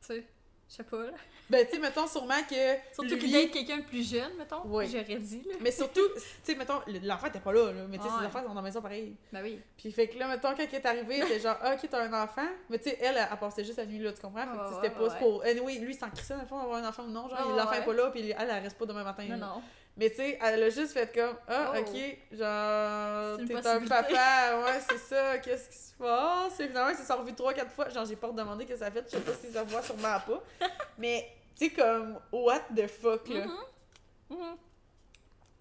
Tu 0.01 0.07
sais, 0.07 0.27
je 0.69 0.75
sais 0.75 0.83
pas, 0.83 0.97
là. 0.97 1.11
Ben, 1.47 1.63
tu 1.67 1.75
sais, 1.75 1.79
mettons 1.79 2.07
sûrement 2.07 2.41
que. 2.49 2.55
Surtout 2.93 3.17
qu'il 3.19 3.31
date 3.31 3.51
quelqu'un 3.51 3.77
de 3.77 3.83
plus 3.83 4.09
jeune, 4.09 4.33
mettons. 4.37 4.61
Oui. 4.65 4.87
J'aurais 4.91 5.19
dit, 5.19 5.43
là. 5.47 5.55
Mais 5.61 5.71
surtout, 5.71 6.01
tu 6.15 6.21
sais, 6.43 6.55
mettons, 6.55 6.81
l'enfant 7.03 7.27
était 7.27 7.39
pas 7.39 7.53
là, 7.53 7.71
là, 7.71 7.83
mais 7.87 7.97
tu 7.97 8.03
sais, 8.03 8.09
Ouais. 8.09 8.19
ses 8.21 8.25
enfants 8.25 8.41
sont 8.41 8.49
dans 8.49 8.55
la 8.55 8.61
maison 8.63 8.81
pareil. 8.81 9.15
Ben 9.31 9.41
oui. 9.43 9.59
Puis 9.77 9.91
fait 9.91 10.07
que 10.07 10.17
là, 10.17 10.27
mettons, 10.27 10.55
quand 10.55 10.63
elle 10.67 10.73
est 10.73 10.85
arrivée, 10.85 11.19
était 11.19 11.39
genre, 11.39 11.57
ah, 11.61 11.75
ok, 11.75 11.87
t'as 11.89 12.03
un 12.07 12.23
enfant. 12.23 12.47
Mais 12.69 12.79
tu 12.79 12.85
sais, 12.89 12.97
elle, 12.99 13.15
elle, 13.17 13.27
elle 13.31 13.37
passait 13.37 13.63
juste 13.63 13.77
la 13.77 13.85
nuit 13.85 13.99
là, 13.99 14.11
tu 14.11 14.21
comprends? 14.21 14.41
Fait 14.41 14.57
que 14.57 14.75
c'était 14.81 14.97
ouais, 14.99 15.07
pas 15.07 15.13
ouais. 15.13 15.19
pour. 15.19 15.43
Anyway, 15.43 15.75
lui, 15.77 15.93
il 15.93 15.97
s'en 15.97 16.09
crissait 16.09 16.33
dans 16.33 16.41
le 16.41 16.47
fond 16.47 16.57
d'avoir 16.57 16.83
un 16.83 16.87
enfant 16.89 17.03
ou 17.03 17.11
non. 17.11 17.29
Genre, 17.29 17.47
Ouais, 17.47 17.57
l'enfant 17.57 17.73
est 17.73 17.85
pas 17.85 17.93
là, 17.93 18.09
puis 18.09 18.31
elle, 18.31 18.35
elle 18.49 18.63
reste 18.63 18.77
pas 18.77 18.85
demain 18.87 19.03
matin. 19.03 19.23
Non, 19.23 19.29
là. 19.29 19.37
non. 19.37 19.61
Mais 19.97 20.09
tu 20.09 20.17
sais, 20.17 20.37
elle 20.41 20.61
a 20.63 20.69
juste 20.69 20.91
fait 20.91 21.13
comme, 21.13 21.37
ah, 21.47 21.71
Oh. 21.73 21.79
ok, 21.79 22.17
genre, 22.33 23.37
C'est 23.39 23.45
t'es 23.61 23.67
un 23.67 23.85
papa, 23.87 24.61
ouais, 24.65 24.79
c'est 24.89 24.97
ça, 24.97 25.37
qu'est-ce 25.37 25.69
qui 25.69 25.77
se 25.77 25.93
passe? 25.93 26.59
Et 26.59 26.67
finalement, 26.67 26.89
il 26.89 26.95
s'est 26.97 27.13
revu 27.13 27.31
3-4 27.33 27.69
fois. 27.69 27.87
Genre, 27.89 28.05
j'ai 28.05 28.17
pas 28.17 28.27
redemandé 28.27 28.65
que 28.65 28.75
ça 28.75 28.91
fait, 28.91 29.05
je 29.05 29.11
sais 29.11 29.21
pas 29.23 29.31
si 29.33 29.51
ça 29.53 29.63
voit, 29.63 29.81
sûrement 29.81 30.19
pas. 30.19 30.43
Mais, 30.97 31.29
tu 31.57 31.67
sais, 31.67 31.71
comme, 31.71 32.19
what 32.31 32.61
the 32.75 32.87
fuck, 32.87 33.27
là? 33.29 33.45
Mhm. 33.45 34.37
Mhm. 34.37 34.57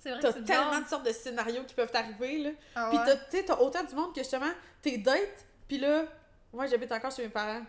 C'est 0.03 0.11
vrai 0.11 0.19
que 0.19 0.23
T'as 0.27 0.33
c'est 0.33 0.45
tellement 0.45 0.65
bizarre. 0.67 0.83
de 0.83 0.89
sortes 0.89 1.07
de 1.07 1.13
scénarios 1.13 1.63
qui 1.65 1.75
peuvent 1.75 1.91
t'arriver, 1.93 2.39
là. 2.39 2.51
Ah 2.75 2.89
Pis 2.91 2.97
ouais. 2.99 3.05
t'as, 3.07 3.17
tu 3.17 3.37
sais, 3.39 3.45
t'as 3.45 3.57
autant 3.57 3.85
du 3.85 3.95
monde 3.95 4.13
que 4.15 4.21
justement, 4.21 4.51
t'es 4.83 4.99
date, 4.99 5.47
pis 5.69 5.79
là, 5.79 6.05
moi 6.53 6.67
j'habite 6.67 6.91
encore 6.93 7.11
chez 7.13 7.23
mes 7.23 7.29
parents. 7.31 7.63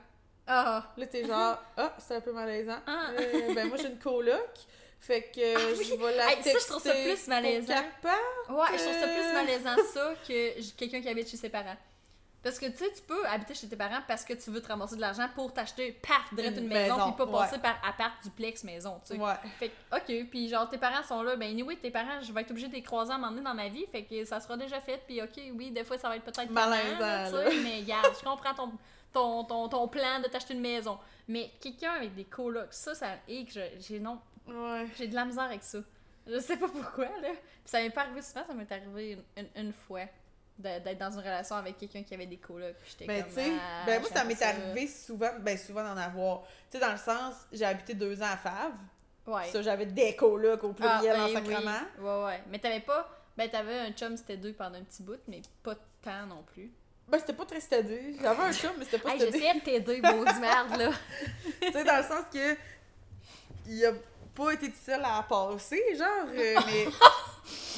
Ah. 0.47 0.91
Là, 0.97 1.05
t'es 1.07 1.26
genre, 1.26 1.57
ah, 1.78 1.93
c'est 1.99 2.16
un 2.16 2.22
peu 2.22 2.32
malaisant. 2.34 2.80
Ah. 2.88 3.09
Euh, 3.20 3.53
ben, 3.53 3.68
moi 3.70 3.78
j'ai 3.78 3.88
une 3.88 3.99
coloc. 3.99 4.36
Fait 4.99 5.23
que 5.33 5.55
Ah 5.55 5.75
oui! 5.77 5.85
je 5.85 5.95
vais 5.95 6.15
la 6.17 6.31
Hey, 6.31 6.43
ça, 6.43 6.51
je 6.59 6.65
trouve 6.67 6.81
ça 6.81 6.93
plus 6.93 7.27
malaisant. 7.27 7.73
Ouais, 7.73 8.77
je 8.77 8.83
trouve 8.83 8.99
ça 8.99 9.07
plus 9.07 9.33
malaisant 9.33 9.75
ça 9.93 10.13
que 10.27 10.71
quelqu'un 10.75 11.01
qui 11.01 11.09
habite 11.09 11.29
chez 11.29 11.37
ses 11.37 11.49
parents. 11.49 11.77
Parce 12.45 12.59
que 12.59 12.67
tu 12.67 12.77
sais, 12.77 12.91
tu 12.95 13.01
peux 13.01 13.25
habiter 13.25 13.55
chez 13.55 13.67
tes 13.67 13.75
parents 13.75 14.01
parce 14.07 14.23
que 14.23 14.33
tu 14.33 14.51
veux 14.51 14.61
te 14.61 14.67
ramasser 14.67 14.95
de 14.95 15.01
l'argent 15.01 15.27
pour 15.33 15.51
t'acheter, 15.51 15.93
paf, 15.93 16.31
direct 16.31 16.55
Une 16.57 16.65
une 16.65 16.69
maison, 16.69 16.95
maison, 16.95 17.11
puis 17.11 17.25
pas 17.25 17.39
passer 17.39 17.55
ouais. 17.55 17.61
par 17.61 17.81
appart, 17.83 18.13
duplex, 18.23 18.63
maison, 18.63 19.01
tu 19.03 19.15
sais. 19.15 19.19
Ouais. 19.19 19.33
Fait 19.57 19.69
que, 19.69 19.97
ok, 19.97 20.29
puis 20.29 20.47
genre 20.47 20.69
tes 20.69 20.77
parents 20.77 21.01
sont 21.01 21.23
là, 21.23 21.35
ben 21.37 21.49
anyway, 21.49 21.75
tes 21.75 21.89
parents, 21.89 22.21
je 22.21 22.31
vais 22.31 22.41
être 22.41 22.51
obligée 22.51 22.67
de 22.67 22.73
les 22.73 22.83
croiser 22.83 23.13
à 23.13 23.15
un 23.15 23.17
moment 23.17 23.31
donné 23.31 23.43
dans 23.43 23.55
ma 23.55 23.67
vie, 23.67 23.87
fait 23.91 24.03
que 24.03 24.23
ça 24.25 24.39
sera 24.39 24.57
déjà 24.57 24.79
fait, 24.79 25.01
puis 25.07 25.23
ok, 25.23 25.41
oui, 25.55 25.71
des 25.71 25.83
fois 25.83 25.97
ça 25.97 26.07
va 26.07 26.17
être 26.17 26.23
peut-être 26.23 26.51
Malaisant, 26.51 27.31
tu 27.31 27.49
sais, 27.49 27.57
mais 27.63 27.79
regarde, 27.79 28.13
je 28.15 28.23
comprends 28.23 28.53
ton, 28.53 28.71
ton, 29.11 29.43
ton, 29.45 29.67
ton 29.67 29.87
plan 29.87 30.19
de 30.19 30.27
t'acheter 30.27 30.53
une 30.53 30.61
maison. 30.61 30.99
Mais 31.27 31.49
quelqu'un 31.59 31.93
avec 31.93 32.13
des 32.13 32.25
colocs, 32.25 32.67
ça, 32.69 32.93
ça, 32.93 33.07
et 33.27 33.45
que 33.45 33.59
j'ai 33.79 33.99
non, 33.99 34.19
Ouais. 34.47 34.87
j'ai 34.97 35.07
de 35.07 35.15
la 35.15 35.25
misère 35.25 35.43
avec 35.43 35.63
ça. 35.63 35.79
Je 36.27 36.39
sais 36.39 36.57
pas 36.57 36.67
pourquoi, 36.67 37.05
là. 37.05 37.29
Puis 37.29 37.65
ça 37.65 37.79
m'est 37.81 37.89
pas 37.89 38.01
arrivé 38.01 38.21
souvent, 38.21 38.43
ça 38.47 38.53
m'est 38.53 38.71
arrivé 38.71 39.11
une, 39.37 39.43
une- 39.55 39.65
une 39.67 39.73
fois 39.73 40.05
d'être 40.57 40.97
dans 40.97 41.11
une 41.11 41.19
relation 41.19 41.55
avec 41.57 41.77
quelqu'un 41.77 42.03
qui 42.03 42.13
avait 42.13 42.25
des 42.25 42.37
colocs. 42.37 42.75
Puis 42.81 42.91
j'étais 42.91 43.05
Ben, 43.05 43.23
comme. 43.23 43.33
tu 43.33 43.39
sais, 43.41 43.51
ah, 43.59 43.83
ben, 43.85 43.99
moi, 44.01 44.09
ça 44.09 44.23
m'est 44.23 44.41
arrivé 44.41 44.87
souvent, 44.87 45.31
ben, 45.39 45.57
souvent 45.57 45.83
d'en 45.83 45.97
avoir. 45.97 46.43
Tu 46.43 46.47
sais, 46.71 46.79
dans 46.79 46.91
le 46.91 46.97
sens, 46.97 47.35
j'ai 47.51 47.65
habité 47.65 47.93
deux 47.93 48.21
ans 48.21 48.27
à 48.31 48.37
Fave. 48.37 48.73
Ouais. 49.27 49.49
Ça, 49.51 49.61
j'avais 49.61 49.85
des 49.87 50.15
colocs 50.15 50.63
au 50.63 50.71
pluriel 50.73 51.15
Ah, 51.17 51.23
en 51.25 51.27
eh 51.27 51.33
sacrement. 51.33 51.71
oui. 51.99 52.03
Ouais, 52.05 52.23
ouais. 52.25 52.43
Mais 52.49 52.59
t'avais 52.59 52.79
pas. 52.79 53.09
Ben, 53.35 53.49
t'avais 53.49 53.79
un 53.79 53.91
chum, 53.91 54.15
c'était 54.15 54.37
deux 54.37 54.53
pendant 54.53 54.77
un 54.77 54.83
petit 54.83 55.03
bout, 55.03 55.19
mais 55.27 55.41
pas 55.61 55.75
tant 56.01 56.25
non 56.27 56.43
plus. 56.53 56.71
Ben, 57.09 57.19
c'était 57.19 57.33
pas 57.33 57.45
très 57.45 57.59
stédé. 57.59 58.15
J'avais 58.21 58.41
un 58.43 58.53
chum, 58.53 58.71
mais 58.77 58.85
c'était 58.85 58.99
pas 58.99 59.09
Hey, 59.11 59.19
stédé. 59.19 59.37
j'essayais 59.39 59.59
de 59.59 59.63
t'aider, 59.65 60.01
beau 60.01 60.23
du 60.25 60.39
merde, 60.39 60.77
là. 60.77 60.91
tu 61.61 61.71
sais, 61.71 61.83
dans 61.83 61.97
le 61.97 62.03
sens 62.03 62.23
que. 62.33 62.55
Il 63.67 63.83
a 63.85 63.91
pas 64.36 64.51
été 64.53 64.69
tout 64.69 64.77
seul 64.86 65.01
à 65.03 65.23
passer, 65.27 65.81
genre, 65.97 66.27
euh, 66.33 66.55
mais. 66.65 66.86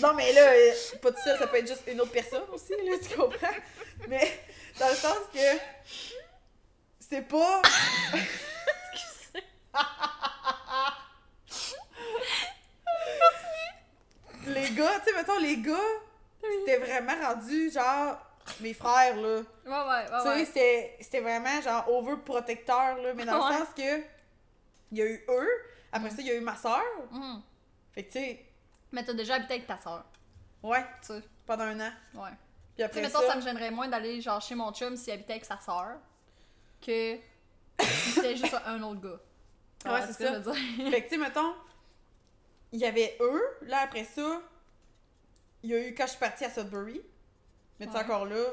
Non, 0.01 0.14
mais 0.14 0.32
là, 0.34 0.41
euh, 0.51 0.72
pas 1.01 1.12
tout 1.12 1.22
seul, 1.24 1.38
ça 1.38 1.47
peut 1.47 1.58
être 1.58 1.68
juste 1.68 1.84
une 1.88 1.99
autre 2.01 2.12
personne 2.12 2.43
aussi, 2.51 2.72
là, 2.72 2.93
tu 3.01 3.16
comprends? 3.16 3.47
Mais 4.08 4.39
dans 4.80 4.88
le 4.89 4.95
sens 4.95 5.18
que. 5.34 5.39
C'est 6.99 7.22
pas. 7.22 7.62
les 14.47 14.70
gars, 14.72 14.99
tu 15.03 15.10
sais, 15.12 15.16
mettons, 15.18 15.39
les 15.39 15.58
gars, 15.58 15.76
c'était 16.60 16.78
vraiment 16.78 17.14
rendu, 17.22 17.72
genre, 17.72 18.18
mes 18.62 18.74
frères, 18.74 19.16
là. 19.16 19.38
Ouais, 19.39 19.43
ouais, 19.66 20.12
ouais. 20.12 20.22
Tu 20.24 20.39
sais, 20.39 20.45
c'était- 20.45 20.97
c'était 21.01 21.20
vraiment 21.20 21.62
genre 21.62 21.89
overprotecteur, 21.91 22.97
là, 22.97 23.14
mais 23.14 23.26
dans 23.26 23.45
Ouais. 23.45 23.53
le 23.53 23.60
sens 23.60 23.68
que 23.76 23.97
il 24.91 24.97
y 24.97 25.01
a 25.01 25.05
eu 25.05 25.26
eux, 25.30 25.49
après 25.92 26.10
ça, 26.10 26.18
il 26.22 26.28
y 26.28 26.32
a 26.32 26.36
eu 26.36 26.42
ma 26.42 26.56
soeur. 26.56 26.82
Mhm. 27.12 27.42
Fait 27.94 28.04
que, 28.04 28.12
tu 28.12 28.20
sais, 28.20 28.46
Mais 28.92 29.04
t'as 29.04 29.14
déjà 29.14 29.36
habité 29.36 29.56
avec 29.56 29.68
ta 29.68 29.78
soeur, 29.78 30.06
ouais, 30.64 30.86
tu 31.02 31.08
sais. 31.08 31.24
pendant 31.46 31.64
un 31.66 31.80
an. 31.80 31.92
Ouais. 32.14 32.30
Puis 32.76 32.84
après 32.84 33.02
mettons, 33.02 33.20
ça, 33.22 33.28
ça 33.28 33.36
me 33.36 33.42
gênerait 33.42 33.72
moins 33.72 33.88
d'aller 33.88 34.22
genre 34.22 34.40
chez 34.42 34.54
mon 34.56 34.72
chum 34.72 34.96
s'il 34.96 35.12
habitait 35.14 35.34
avec 35.34 35.46
sa 35.46 35.60
soeur 35.60 35.98
que 36.80 37.18
si 37.82 38.12
c'était 38.12 38.36
juste 38.38 38.56
un 38.66 38.82
autre 38.84 39.02
gars. 39.02 39.20
Tu 39.80 39.90
Ouais, 39.90 40.02
c'est 40.08 40.18
que 40.18 40.44
ça. 40.44 40.54
fait 40.54 41.02
que, 41.02 41.08
tu 41.08 41.10
sais, 41.10 41.18
mettons, 41.18 41.54
il 42.72 42.80
y 42.80 42.86
avait 42.86 43.18
eux, 43.20 43.42
là, 43.64 43.80
après 43.80 44.04
ça, 44.04 44.42
il 45.64 45.72
y 45.72 45.74
a 45.76 45.88
eu 45.88 45.96
quand 45.96 46.06
je 46.06 46.12
suis 46.12 46.20
partie 46.20 46.46
à 46.46 46.50
Sudbury. 46.52 47.02
Mais 47.80 47.86
tu 47.88 47.92
sais, 47.94 48.00
encore 48.00 48.26
là, 48.26 48.44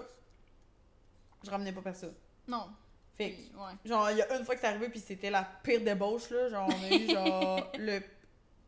je 1.45 1.51
ramenais 1.51 1.73
pas 1.73 1.83
personne. 1.83 2.15
Non. 2.49 2.71
Fait 3.17 3.31
que, 3.33 3.37
ouais. 3.57 3.73
genre, 3.85 4.11
il 4.11 4.17
y 4.19 4.23
a 4.23 4.37
une 4.37 4.45
fois 4.45 4.55
que 4.55 4.61
c'est 4.61 4.67
arrivé, 4.67 4.89
puis 4.89 5.01
c'était 5.01 5.31
la 5.31 5.47
pire 5.63 5.81
débauche, 5.81 6.31
là. 6.31 6.49
Genre, 6.49 6.69
on 6.69 6.85
a 6.85 6.97
eu, 6.97 7.09
genre, 7.13 7.71
le 7.79 8.01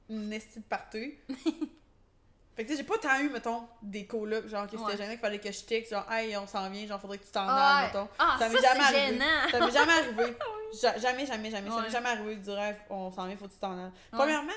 nesty 0.09 0.61
de 0.61 0.65
party. 0.65 1.15
Fait 2.55 2.63
que, 2.65 2.69
tu 2.71 2.77
sais, 2.77 2.77
j'ai 2.83 2.89
pas 2.89 2.97
tant 2.97 3.19
eu, 3.21 3.29
mettons, 3.29 3.67
des 3.83 4.07
colocs, 4.07 4.47
genre, 4.49 4.65
que 4.67 4.73
c'était 4.79 4.85
Ouais. 4.85 4.97
gênant 4.97 5.11
qu'il 5.11 5.19
fallait 5.19 5.39
que 5.41 5.53
je 5.53 5.61
texte, 5.65 5.93
genre, 5.93 6.11
hey, 6.11 6.35
on 6.39 6.47
s'en 6.47 6.71
vient, 6.71 6.87
genre, 6.87 6.99
faudrait 7.01 7.19
que 7.19 7.25
tu 7.25 7.31
t'en 7.31 7.45
Ah, 7.47 7.53
ailles, 7.53 7.81
ouais. 7.83 7.87
mettons. 8.01 8.09
Ah, 8.19 8.37
Ça 8.39 8.49
m'est 8.49 8.63
jamais 8.63 8.81
arrivé. 8.81 9.19
Ça 9.51 9.61
m'est 9.67 9.73
jamais 9.73 9.93
arrivé. 9.93 10.37
Ja- 10.83 10.99
jamais, 10.99 11.25
jamais, 11.25 11.49
jamais. 11.51 11.71
Ça 11.71 11.81
m'est 11.81 11.91
jamais 11.91 12.09
arrivé 12.09 12.37
de 12.37 12.41
dire, 12.41 12.59
Hey, 12.59 12.75
on 12.91 13.11
s'en 13.13 13.27
vient, 13.27 13.37
faut 13.37 13.47
que 13.47 13.53
tu 13.53 13.59
t'en 13.61 13.79
ailles. 13.79 13.93
Premièrement, 14.11 14.53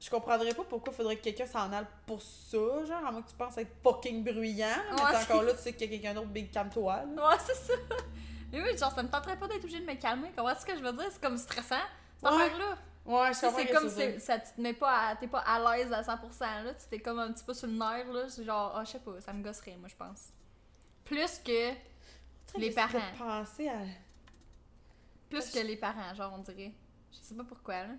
je 0.00 0.10
comprendrais 0.10 0.52
pas 0.54 0.64
pourquoi 0.64 0.92
faudrait 0.92 1.16
que 1.16 1.22
quelqu'un 1.22 1.46
s'en 1.46 1.72
aille 1.72 1.86
pour 2.06 2.20
ça, 2.22 2.56
genre, 2.86 3.06
à 3.06 3.12
moins 3.12 3.22
que 3.22 3.30
tu 3.30 3.36
penses 3.36 3.56
être 3.58 3.70
fucking 3.82 4.24
bruyant. 4.24 4.66
là, 4.68 5.10
mais 5.12 5.16
encore 5.24 5.42
là, 5.42 5.52
tu 5.54 5.60
sais 5.60 5.72
qu'il 5.72 5.82
y 5.92 5.94
a 5.94 5.98
quelqu'un 5.98 6.14
d'autre, 6.14 6.28
big 6.30 6.50
calme-toi, 6.50 7.02
là. 7.16 7.28
Ouais, 7.28 7.36
c'est 7.46 7.54
ça. 7.54 7.74
Mais 8.52 8.62
oui, 8.62 8.76
genre, 8.76 8.92
ça 8.92 9.02
me 9.02 9.08
tenterait 9.08 9.36
pas 9.38 9.46
d'être 9.48 9.62
obligé 9.64 9.80
de 9.80 9.86
me 9.86 9.94
calmer. 9.94 10.32
Comment 10.36 10.50
est-ce 10.50 10.66
que 10.66 10.76
je 10.76 10.82
veux 10.82 10.92
dire? 10.92 11.06
C'est 11.10 11.20
comme 11.22 11.36
stressant, 11.38 11.76
cette 12.18 12.30
Ouais. 12.30 12.36
affaire-là. 12.42 12.78
Ouais, 13.06 13.28
je 13.28 13.38
C'est 13.38 13.66
comme 13.72 13.88
si 13.88 14.20
ça 14.20 14.38
te 14.38 14.60
met 14.60 14.74
pas 14.74 15.08
à, 15.08 15.16
t'es 15.16 15.26
pas 15.26 15.40
à 15.40 15.58
l'aise 15.76 15.92
à 15.92 16.02
100% 16.02 16.64
là, 16.64 16.74
tu 16.74 16.86
t'es 16.90 17.00
comme 17.00 17.18
un 17.18 17.32
petit 17.32 17.42
peu 17.44 17.54
sur 17.54 17.66
le 17.66 17.72
nerf 17.72 18.12
là, 18.12 18.28
c'est 18.28 18.44
genre, 18.44 18.72
ah, 18.76 18.84
je 18.84 18.90
sais 18.92 18.98
pas, 18.98 19.20
ça 19.20 19.32
me 19.32 19.42
gosserait, 19.42 19.76
moi, 19.78 19.88
je 19.88 19.96
pense. 19.96 20.28
Plus 21.04 21.38
que, 21.44 21.72
les 22.58 22.70
parents. 22.72 22.98
penser 23.18 23.68
à... 23.68 23.78
plus 25.30 25.50
que 25.50 25.58
les 25.60 25.76
parents, 25.76 26.14
genre, 26.14 26.32
on 26.36 26.42
dirait. 26.42 26.72
Je 27.10 27.18
sais 27.26 27.34
pas 27.34 27.44
pourquoi, 27.44 27.74
là. 27.84 27.94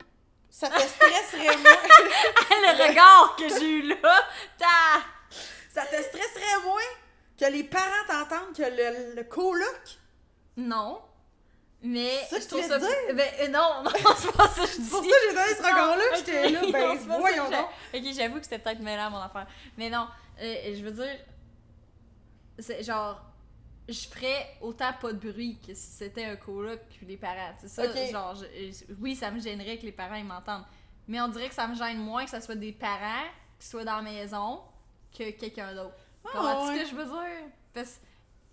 Ça 0.49 0.70
te 0.70 0.80
stresserait 0.82 1.58
moins. 1.58 1.72
le 2.74 2.89
regard 2.89 3.36
que 3.38 3.49
j'ai 3.49 3.70
eu 3.70 3.88
là, 3.88 4.20
ta! 4.58 5.02
ça 5.74 5.86
te 5.86 5.95
stresserait 5.95 6.62
moins 6.66 6.82
que 7.39 7.45
les 7.45 7.64
parents 7.64 8.06
t'entendent 8.08 8.56
que 8.56 8.62
le, 8.62 9.16
le 9.16 9.24
coloc. 9.24 9.97
Non. 10.58 11.02
Mais 11.84 12.16
ça 12.30 12.39
je 12.39 12.47
trouve 12.47 12.62
ça. 12.64 12.78
de 12.78 13.14
Ben, 13.14 13.28
euh, 13.41 13.47
non, 13.47 13.82
non, 13.84 13.89
c'est 14.16 14.32
pas 14.34 14.47
ça 14.49 14.62
que 14.62 14.68
je 14.72 14.78
dis. 14.78 14.84
C'est 14.84 14.89
pour 14.91 15.04
ça 15.04 15.10
que 15.10 15.30
j'ai 15.30 15.36
donné 15.36 15.56
ce 15.56 15.64
regard-là. 15.64 15.95
Non, 16.12 16.18
J'étais 16.18 16.49
là, 16.49 16.62
non, 16.64 16.70
ben 16.72 16.99
ça 16.99 17.18
voyons 17.18 17.49
donc. 17.49 17.66
Ok, 17.93 18.02
j'avoue 18.16 18.38
que 18.38 18.43
c'était 18.43 18.60
peut-être 18.60 18.80
mêlant 18.82 19.10
mon 19.10 19.18
affaire. 19.18 19.47
Mais 19.78 19.89
non, 19.89 20.08
euh, 20.41 20.76
je 20.76 20.84
veux 20.84 20.91
dire, 20.91 21.18
c'est 22.60 22.84
genre, 22.84 23.20
je 23.89 24.08
ferais 24.08 24.58
autant 24.62 24.93
pas 25.02 25.12
de 25.14 25.32
bruit 25.32 25.58
que 25.66 25.74
si 25.74 25.88
c'était 25.89 26.26
un 26.26 26.36
coloc 26.36 26.80
puis 26.89 27.06
les 27.08 27.18
parents. 27.18 27.56
C'est 27.60 27.68
ça, 27.70 27.84
Ok. 27.86 28.12
genre, 28.12 28.36
je- 28.36 28.93
oui, 28.99 29.16
ça 29.16 29.32
me 29.32 29.39
gênerait 29.39 29.78
que 29.78 29.84
les 29.86 29.91
parents 29.91 30.16
ils 30.16 30.24
m'entendent. 30.26 30.66
Mais 31.08 31.20
on 31.20 31.28
dirait 31.30 31.49
que 31.49 31.56
ça 31.56 31.68
me 31.68 31.76
gêne 31.76 31.97
moins 31.97 32.26
que 32.26 32.30
ça 32.30 32.41
soit 32.41 32.56
des 32.56 32.72
parents 32.74 33.26
qui 33.60 33.68
soient 33.68 33.84
dans 33.84 33.95
la 33.97 34.02
maison 34.04 34.62
que 35.18 35.32
quelqu'un 35.32 35.74
d'autre. 35.74 35.95
Ah, 36.26 36.30
Comprends-tu 36.32 36.70
ouais. 36.74 36.78
ce 36.78 36.84
que 36.84 36.89
je 36.91 36.95
veux 36.95 37.06
dire? 37.06 37.49
Parce 37.74 37.99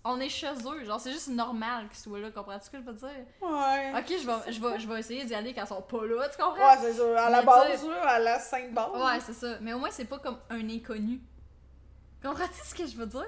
qu'on 0.03 0.19
est 0.19 0.29
chez 0.29 0.47
eux, 0.47 0.85
genre, 0.85 0.99
c'est 0.99 1.11
juste 1.11 1.27
normal 1.27 1.87
qu'ils 1.89 1.99
soient 1.99 2.19
là, 2.19 2.31
comprends-tu 2.31 2.65
ce 2.65 2.69
que 2.69 2.77
je 2.77 2.83
veux 2.83 2.93
dire? 2.93 3.25
Ouais. 3.41 3.93
Ok, 3.97 4.07
je 4.07 4.25
vais, 4.25 4.53
je 4.53 4.61
vais, 4.61 4.79
je 4.79 4.87
vais 4.87 4.99
essayer 4.99 5.25
d'y 5.25 5.35
aller 5.35 5.53
quand 5.53 5.63
ils 5.63 5.67
sont 5.67 5.81
pas 5.81 6.05
là, 6.05 6.29
tu 6.29 6.37
comprends? 6.37 6.69
Ouais, 6.69 6.77
c'est 6.81 6.93
ça. 6.93 7.25
À 7.25 7.29
la 7.29 7.39
Mais 7.39 7.45
base, 7.45 7.85
à 8.03 8.19
la 8.19 8.39
sainte 8.39 8.73
base. 8.73 8.91
Ouais, 8.93 9.19
c'est 9.25 9.33
ça. 9.33 9.57
Mais 9.61 9.73
au 9.73 9.79
moins, 9.79 9.91
c'est 9.91 10.05
pas 10.05 10.19
comme 10.19 10.39
un 10.49 10.69
inconnu. 10.69 11.21
Comprends-tu 12.23 12.67
ce 12.67 12.75
que 12.75 12.85
je 12.87 12.95
veux 12.95 13.05
dire? 13.05 13.25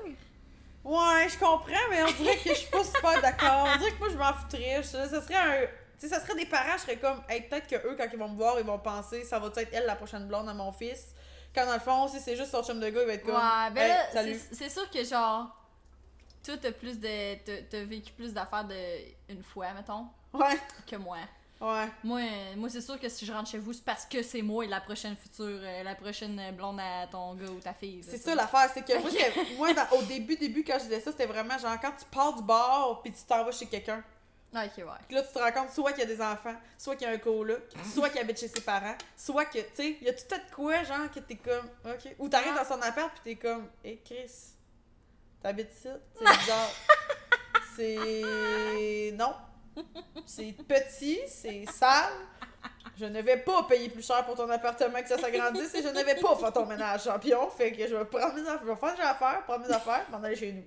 Ouais, 0.84 1.28
je 1.30 1.38
comprends, 1.38 1.88
mais 1.89 2.03
on 2.03 2.11
dirait 2.11 2.38
que 2.38 2.49
je 2.49 2.55
suis 2.55 2.69
pas 2.72 2.84
super 2.84 3.22
d'accord. 3.22 3.67
On 3.74 3.78
dirait 3.78 3.91
que 3.91 3.99
moi, 3.99 4.09
je 4.09 4.17
m'en 4.17 4.34
foutrais. 4.34 4.82
Ça 4.84 5.07
serait 5.22 5.36
un. 5.36 5.67
Tu 5.99 6.07
sais, 6.07 6.15
ça 6.15 6.19
serait 6.19 6.34
des 6.34 6.47
parents, 6.47 6.78
je 6.78 6.82
serais 6.82 6.97
comme, 6.97 7.22
hey, 7.30 7.41
peut-être 7.41 7.67
que 7.67 7.76
eux, 7.88 7.95
quand 7.95 8.07
ils 8.11 8.17
vont 8.17 8.30
me 8.30 8.36
voir, 8.36 8.59
ils 8.59 8.65
vont 8.65 8.80
penser, 8.80 9.24
ça 9.24 9.38
va 9.38 9.49
être 9.55 9.69
elle 9.72 9.86
la 9.86 9.95
prochaine 9.95 10.26
blonde 10.28 10.49
à 10.49 10.53
mon 10.55 10.72
fils. 10.72 11.13
Quand 11.53 11.67
dans 11.67 11.76
le 11.76 11.80
fond, 11.80 12.07
si 12.07 12.19
c'est 12.19 12.36
juste 12.36 12.49
son 12.49 12.63
chum 12.63 12.80
de 12.80 12.89
gars, 12.89 13.01
il 13.01 13.07
va 13.07 13.13
être 13.13 13.24
comme, 13.24 13.36
ouais, 13.36 13.72
ben 13.72 13.97
hey, 14.15 14.39
c'est 14.51 14.69
sûr 14.69 14.89
que 14.89 15.03
genre, 15.03 15.55
toi, 16.44 16.56
t'as 16.58 16.72
plus 16.72 17.00
de. 17.00 17.36
t'as- 17.46 17.62
T'as 17.70 17.84
vécu 17.84 18.12
plus 18.14 18.34
d'affaires 18.34 18.66
de 18.66 18.76
une 19.30 19.44
fois, 19.44 19.74
mettons, 19.74 20.08
Ouais, 20.34 20.58
que 20.88 20.96
moi. 20.96 21.18
ouais. 21.62 21.88
Moi, 22.04 22.20
euh, 22.22 22.56
moi 22.56 22.70
c'est 22.70 22.82
sûr 22.82 23.00
que 23.00 23.08
si 23.10 23.26
je 23.26 23.32
rentre 23.34 23.50
chez 23.50 23.58
vous, 23.60 23.74
c'est 23.74 23.84
parce 23.86 24.06
que 24.06 24.24
c'est 24.24 24.42
moi 24.42 24.66
et 24.66 24.68
la 24.68 24.82
prochaine 24.82 25.16
future, 25.16 25.46
euh, 25.62 25.84
la 25.84 25.96
prochaine 25.96 26.39
blonde 26.56 26.80
à 26.80 27.08
ton 27.08 27.36
gars 27.36 27.50
ou 27.50 27.60
ta 27.60 27.74
fille. 27.74 28.02
C'est 28.04 28.18
ça 28.18 28.34
l'affaire, 28.36 28.70
c'est 28.74 28.84
que 28.86 28.98
moi, 29.00 29.10
moi 29.58 29.74
dans- 29.74 29.98
au 29.98 30.02
début, 30.04 30.36
début, 30.36 30.64
quand 30.64 30.78
je 30.80 30.84
disais 30.86 31.00
ça, 31.02 31.12
c'était 31.12 31.26
vraiment 31.28 31.58
genre 31.58 31.78
quand 31.82 31.92
tu 31.98 32.06
pars 32.06 32.36
du 32.36 32.44
bar 32.44 33.02
puis 33.04 33.12
tu 33.12 33.24
t'en 33.28 33.44
vas 33.44 33.52
chez 33.52 33.66
quelqu'un. 33.68 34.04
Ah, 34.54 34.66
Ok, 34.66 34.80
ouais. 34.80 34.84
Puis 35.08 35.16
là, 35.16 35.24
tu 35.24 35.32
te 35.32 35.39
rends 35.39 35.52
compte 35.54 35.72
soit 35.72 35.94
qu'il 35.94 36.02
y 36.02 36.12
a 36.12 36.14
des 36.14 36.22
enfants, 36.22 36.56
soit 36.78 36.98
qu'il 36.98 37.08
y 37.08 37.10
a 37.10 37.14
un 37.14 37.18
coloc, 37.20 37.62
soit 37.94 38.10
qu'il 38.10 38.20
habite 38.20 38.38
chez 38.38 38.50
ses 38.50 38.60
parents, 38.60 38.96
soit 39.16 39.46
que, 39.46 39.60
tu 39.60 39.66
sais, 39.76 39.98
il 40.02 40.08
y 40.08 40.10
a 40.10 40.14
tout 40.14 40.36
à 40.36 40.39
de 40.39 40.54
quoi, 40.54 40.84
genre, 40.84 41.10
que 41.10 41.22
t'es 41.22 41.38
comme, 41.38 41.70
ok. 41.86 42.16
Ou 42.20 42.28
t'arrives 42.28 42.54
dans 42.56 42.66
son 42.66 42.82
appart 42.82 43.14
pis 43.14 43.22
t'es 43.24 43.36
comme, 43.38 43.68
hé 43.86 44.02
Chris, 44.04 44.30
t'habites 45.42 45.72
ici? 45.74 45.89
C'est 46.16 46.38
bizarre. 46.39 46.70
c'est. 47.76 49.12
Non. 49.16 49.36
C'est 50.26 50.56
petit, 50.68 51.20
c'est 51.28 51.66
sale. 51.72 52.14
Je 53.00 53.06
ne 53.06 53.22
vais 53.22 53.38
pas 53.38 53.64
payer 53.64 53.89
plus 53.89 54.06
cher 54.06 54.24
pour 54.26 54.36
ton 54.36 54.50
appartement 54.50 55.02
que 55.02 55.08
ça 55.08 55.18
s'agrandisse 55.18 55.74
et 55.74 55.82
je 55.82 55.88
ne 55.88 56.04
vais 56.04 56.16
pas 56.16 56.36
faire 56.36 56.54
ton 56.54 56.66
ménage 56.66 57.04
champion. 57.06 57.50
Fait 57.50 57.72
que 57.72 57.88
je 57.88 57.96
vais 57.96 58.06
prendre 58.06 58.36
mes 58.36 58.42
affaires, 58.42 58.60
je 58.64 58.68
vais 58.68 58.76
faire 58.76 59.10
à 59.10 59.16
faire, 59.16 59.44
prendre 59.46 59.66
mes 59.66 59.74
affaires, 59.74 60.06
m'en 60.12 60.22
aller 60.22 60.36
chez 60.36 60.52
nous. 60.52 60.64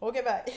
Ok, 0.00 0.22
bye. 0.24 0.42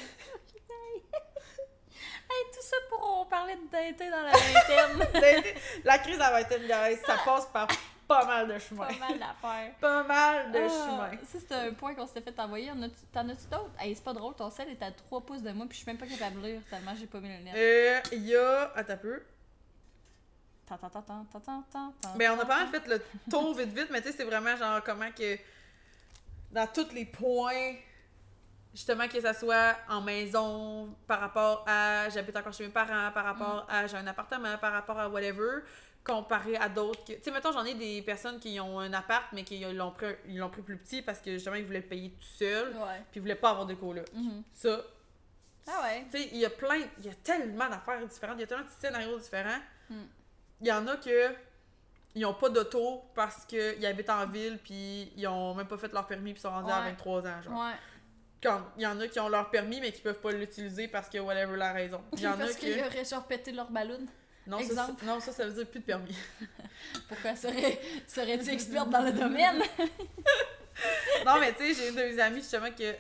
Hey, 2.30 2.44
tout 2.54 2.62
ça 2.62 2.76
pour 2.90 3.22
on 3.22 3.26
parler 3.26 3.56
de 3.56 3.70
d'été 3.72 4.10
dans 4.10 4.22
la 4.22 4.32
vingtaine. 4.32 5.54
La 5.86 5.98
crise 5.98 6.20
à 6.20 6.30
la 6.30 6.42
vingtaine, 6.42 6.64
guys, 6.64 7.00
ça 7.06 7.16
passe 7.24 7.46
par 7.46 7.68
pas 8.08 8.26
mal 8.26 8.48
de 8.48 8.58
chemins. 8.60 8.88
Pas 8.88 8.94
mal 9.10 9.20
d'affaires. 9.20 9.74
Pas 9.82 10.04
mal 10.04 10.52
de 10.52 10.60
Ah, 10.60 10.70
chemins. 10.70 11.12
Ça, 11.26 11.38
c'est 11.48 11.52
un 11.54 11.74
point 11.74 11.94
qu'on 11.94 12.08
s'était 12.08 12.22
fait 12.32 12.40
envoyer. 12.40 12.72
T'en 13.14 13.28
as-tu 13.30 13.48
d'autres? 13.52 13.72
Hey, 13.80 13.96
c'est 13.96 14.04
pas 14.04 14.14
drôle, 14.14 14.34
ton 14.36 14.50
sel 14.50 14.70
est 14.70 14.82
à 14.82 14.92
3 14.92 15.22
pouces 15.22 15.42
de 15.42 15.52
moi, 15.52 15.66
puis 15.68 15.78
je 15.78 15.84
suis 15.84 15.92
même 15.92 15.98
pas 16.00 16.06
capable 16.08 16.42
de 16.42 16.48
lire 16.48 16.62
tellement 16.70 16.96
j'ai 16.96 17.08
pas 17.08 17.20
mis 17.20 17.30
le 17.30 17.44
net. 17.44 17.54
Euh, 17.56 18.00
il 18.14 18.26
y 18.28 18.36
a. 18.36 18.72
Attends 18.76 18.94
un 18.94 18.98
peu. 18.98 19.22
Mais 22.18 22.28
Ben, 22.28 22.38
on 22.38 22.42
a 22.42 22.46
pas 22.46 22.58
mal 22.64 22.68
fait 22.68 22.86
le 22.88 23.02
tour 23.30 23.54
vite 23.56 23.70
vite, 23.74 23.88
mais 23.90 24.02
tu 24.02 24.10
sais, 24.10 24.18
c'est 24.18 24.26
vraiment 24.26 24.56
genre 24.58 24.82
comment 24.84 25.10
que 25.12 25.38
dans 26.52 26.68
tous 26.68 26.92
les 26.94 27.06
points, 27.06 27.74
justement 28.74 29.08
que 29.08 29.20
ça 29.22 29.34
soit 29.34 29.76
en 29.90 30.02
maison, 30.02 30.94
par 31.08 31.20
rapport 31.22 31.64
à 31.68 32.10
j'habite 32.10 32.36
encore 32.36 32.52
chez 32.54 32.66
mes 32.66 32.72
parents, 32.74 33.12
par 33.14 33.24
rapport 33.26 33.66
Mm. 33.70 33.74
à 33.74 33.88
j'ai 33.88 33.98
un 33.98 34.08
appartement, 34.08 34.58
par 34.58 34.74
rapport 34.74 35.00
à 35.00 35.08
whatever, 35.10 35.62
comparé 36.08 36.56
à 36.56 36.70
d'autres. 36.70 37.04
que- 37.04 37.14
Tu 37.14 37.24
sais, 37.24 37.32
mettons, 37.32 37.52
j'en 37.52 37.66
ai 37.66 37.74
des 37.74 38.02
personnes 38.02 38.40
qui 38.40 38.60
ont 38.60 38.80
un 38.80 38.92
appart, 38.94 39.26
mais 39.34 39.44
qui 39.44 39.60
l'ont 39.60 39.92
pris, 39.92 40.08
ils 40.28 40.38
l'ont 40.38 40.50
pris 40.50 40.62
plus 40.62 40.78
petit 40.78 41.02
parce 41.02 41.20
que 41.20 41.32
justement, 41.34 41.56
ils 41.58 41.66
voulaient 41.66 41.82
le 41.82 41.86
payer 41.88 42.10
tout 42.12 42.24
seul, 42.38 42.70
Ouais. 42.76 43.02
puis 43.12 43.18
ils 43.18 43.22
voulaient 43.22 43.36
pas 43.36 43.50
avoir 43.52 43.66
de 43.66 43.74
coloc. 43.74 44.06
Mhm. 44.14 44.44
Ça, 44.54 44.82
Ah 45.68 45.82
ouais. 45.84 46.06
tu 46.12 46.18
sais, 46.18 46.30
il 46.32 46.38
y 46.38 46.46
a 46.46 46.50
plein, 46.50 46.82
il 47.00 47.06
y 47.06 47.10
a 47.10 47.14
tellement 47.24 47.68
d'affaires 47.70 48.06
différentes, 48.08 48.38
il 48.38 48.42
y 48.42 48.44
a 48.44 48.48
tellement 48.48 48.64
de 48.66 48.70
scénarios 48.80 49.20
différents. 49.20 49.60
Mm. 49.90 49.96
Il 50.62 50.68
y 50.68 50.72
en 50.72 50.88
a 50.88 50.96
que 50.98 51.36
ils 52.16 52.26
ont 52.26 52.34
pas 52.34 52.50
d'auto 52.50 53.04
parce 53.14 53.46
qu'ils 53.46 53.86
habitent 53.86 54.10
en 54.10 54.26
ville 54.26 54.58
puis 54.64 55.12
ils 55.16 55.28
ont 55.28 55.54
même 55.54 55.68
pas 55.68 55.78
fait 55.78 55.92
leur 55.94 56.08
permis 56.08 56.34
puis 56.34 56.42
sont 56.42 56.50
rendus 56.50 56.72
à 56.72 56.80
Ouais. 56.82 56.90
23 56.90 57.22
ans 57.28 57.42
genre. 57.44 57.54
Ouais. 57.60 57.74
Comme 58.42 58.66
il 58.78 58.82
y 58.84 58.88
en 58.88 59.00
a 59.00 59.08
qui 59.08 59.20
ont 59.20 59.30
leur 59.30 59.50
permis 59.52 59.80
mais 59.82 59.92
qui 59.92 60.02
peuvent 60.02 60.20
pas 60.20 60.32
l'utiliser 60.32 60.88
parce 60.88 61.10
que 61.10 61.18
whatever 61.20 61.58
la 61.58 61.74
raison. 61.74 62.02
Il 62.14 62.22
y 62.22 62.28
en 62.28 62.32
a 62.34 62.38
Parce 62.38 62.56
qu'ils 62.56 62.76
que 62.76 62.86
auraient 62.88 63.06
genre 63.06 63.26
pété 63.28 63.52
leur 63.52 63.70
ballon. 63.70 64.00
Non 64.48 64.58
ça, 64.60 64.64
exemple. 64.64 65.00
ça- 65.00 65.06
non 65.06 65.20
ça 65.20 65.32
ça 65.32 65.46
veut 65.46 65.52
dire 65.54 65.68
plus 65.68 65.80
de 65.80 65.86
permis. 65.86 66.16
Pourquoi 67.08 67.36
serais- 67.36 67.80
serais-tu 68.08 68.50
experte 68.50 68.90
dans 68.90 69.02
le 69.02 69.12
domaine? 69.24 69.62
non 71.26 71.40
mais 71.40 71.54
tu 71.54 71.64
sais 71.64 71.74
j'ai 71.74 71.90
une 71.90 71.96
de 71.96 72.02
mes 72.04 72.20
amies 72.20 72.40
justement 72.40 72.70
que 72.72 72.96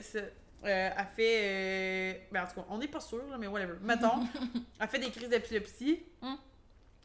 euh, 0.66 0.89
a 0.95 1.06
fait 1.06 1.39
euh, 1.43 2.14
ben 2.32 2.43
en 2.43 2.48
tout 2.48 2.56
cas 2.62 2.66
on 2.70 2.78
n'est 2.80 2.88
pas 2.88 3.00
sûr 3.00 3.24
là, 3.30 3.38
mais 3.38 3.48
whatever. 3.48 3.76
Mettons 3.82 4.28
a 4.80 4.88
fait 4.88 5.00
des 5.00 5.12
crises 5.12 5.30
d'épilepsie. 5.30 6.04
Mm. 6.22 6.34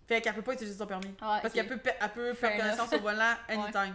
Fait 0.09 0.21
qu'elle 0.21 0.35
peut 0.35 0.43
pas 0.43 0.55
utiliser 0.55 0.77
son 0.77 0.87
permis. 0.87 1.07
Ouais, 1.09 1.15
Parce 1.43 1.53
qu'elle 1.55 1.67
peut, 1.69 1.77
pe- 1.77 1.91
elle 2.01 2.09
peut 2.11 2.35
Fair 2.35 2.51
faire 2.51 2.61
connaissance 2.61 2.93
au 2.93 2.99
volant 3.01 3.35
anytime. 3.49 3.81
Ouais. 3.81 3.91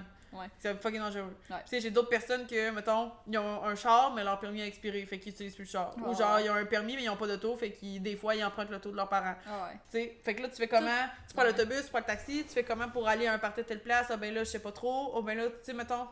C'est 0.60 0.82
fucking 0.82 1.00
dangereux. 1.00 1.36
Ouais. 1.50 1.58
Tu 1.64 1.70
sais, 1.70 1.82
j'ai 1.82 1.92
d'autres 1.92 2.10
personnes 2.10 2.46
que, 2.48 2.70
mettons, 2.72 3.12
ils 3.28 3.38
ont 3.38 3.64
un 3.64 3.76
char, 3.76 4.14
mais 4.14 4.24
leur 4.24 4.40
permis 4.40 4.62
a 4.62 4.66
expiré, 4.68 5.06
fait 5.06 5.20
qu'ils 5.20 5.32
utilisent 5.34 5.56
plus 5.56 5.64
le 5.64 5.70
char. 5.70 5.96
Ou 5.98 6.14
genre, 6.16 6.40
ils 6.40 6.50
ont 6.50 6.56
un 6.56 6.66
permis, 6.66 6.96
mais 6.96 7.04
ils 7.04 7.10
ont 7.10 7.16
pas 7.18 7.28
d'auto, 7.28 7.56
fait 7.56 7.72
qu'ils, 7.72 8.02
des 8.02 8.16
fois, 8.16 8.36
ils 8.36 8.44
empruntent 8.44 8.70
l'auto 8.70 8.92
de 8.92 8.96
leurs 8.96 9.10
parents. 9.10 9.36
Ah. 9.48 9.70
Tu 9.92 9.98
sais, 10.00 10.18
fait 10.24 10.36
que 10.36 10.42
là, 10.44 10.50
tu 10.50 10.56
fais 10.58 10.68
comment? 10.68 10.88
Tu 11.28 11.34
prends 11.34 11.44
l'autobus, 11.44 11.84
tu 11.84 11.90
prends 11.90 12.00
le 12.00 12.06
taxi, 12.06 12.44
tu 12.44 12.54
fais 12.54 12.64
comment 12.64 12.90
pour 12.90 13.08
aller 13.08 13.28
à 13.28 13.34
un 13.34 13.40
party 13.40 13.62
de 13.62 13.66
telle 13.68 13.82
place? 13.82 14.08
Ah 14.10 14.18
ben 14.18 14.34
là, 14.34 14.44
je 14.44 14.50
sais 14.50 14.60
pas 14.60 14.72
trop. 14.72 15.12
Oh 15.16 15.22
ben 15.22 15.38
là, 15.38 15.48
tu 15.48 15.54
sais, 15.64 15.74
mettons, 15.74 16.08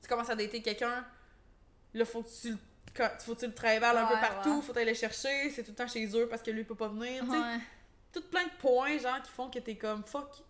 tu 0.00 0.08
commences 0.08 0.30
à 0.30 0.34
dater 0.34 0.60
quelqu'un, 0.62 1.04
là, 1.94 2.04
faut 2.04 2.22
que 2.22 2.28
tu 2.40 2.50
le. 2.52 2.58
quand- 2.96 3.10
Faut 3.20 3.34
tu 3.34 3.46
le 3.46 3.54
travailles 3.54 3.78
un 3.96 4.06
peu 4.06 4.14
partout, 4.20 4.62
faut 4.62 4.76
aller 4.76 4.90
le 4.90 4.94
chercher, 4.94 5.50
c'est 5.50 5.62
tout 5.62 5.70
le 5.70 5.76
temps 5.76 5.88
chez 5.88 6.06
eux 6.16 6.28
parce 6.28 6.42
que 6.42 6.50
lui 6.50 6.60
il 6.60 6.66
peut 6.66 6.74
pas 6.74 6.88
venir, 6.88 7.22
tu 7.24 7.30
sais 7.30 7.36
tout 8.12 8.22
plein 8.30 8.44
de 8.44 8.50
points, 8.60 8.98
genre, 8.98 9.22
qui 9.22 9.30
font 9.30 9.48
que 9.48 9.58
t'es 9.58 9.76
comme 9.76 10.04
fuck. 10.04 10.42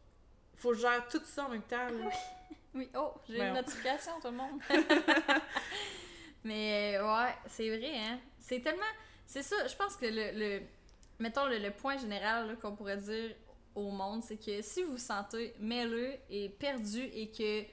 Faut 0.57 0.71
que 0.71 0.75
je 0.77 0.81
gère 0.81 1.07
tout 1.09 1.23
ça 1.25 1.45
en 1.45 1.49
même 1.51 1.63
temps. 1.63 1.77
là. 1.77 2.11
Oui, 2.75 2.89
oh, 2.97 3.12
j'ai 3.29 3.39
une 3.49 3.55
notification, 3.55 4.12
tout 4.20 4.29
le 4.29 4.37
monde. 4.37 4.61
Mais 6.45 6.97
euh, 6.97 7.05
ouais, 7.25 7.35
c'est 7.47 7.68
vrai, 7.68 7.99
hein. 7.99 8.18
C'est 8.39 8.61
tellement. 8.61 8.83
C'est 9.27 9.43
ça, 9.43 9.66
je 9.66 9.77
pense 9.77 9.97
que 9.97 10.07
le. 10.07 10.33
le 10.39 10.62
mettons, 11.18 11.47
le, 11.47 11.59
le 11.59 11.70
point 11.70 11.97
général 11.99 12.59
qu'on 12.61 12.75
pourrait 12.75 12.97
dire 12.97 13.35
au 13.75 13.91
monde, 13.91 14.23
c'est 14.25 14.37
que 14.37 14.61
si 14.62 14.83
vous 14.83 14.93
vous 14.93 14.99
sentez 14.99 15.55
mêleux 15.61 16.14
et 16.29 16.49
perdu 16.49 17.01
et 17.03 17.31
que 17.31 17.64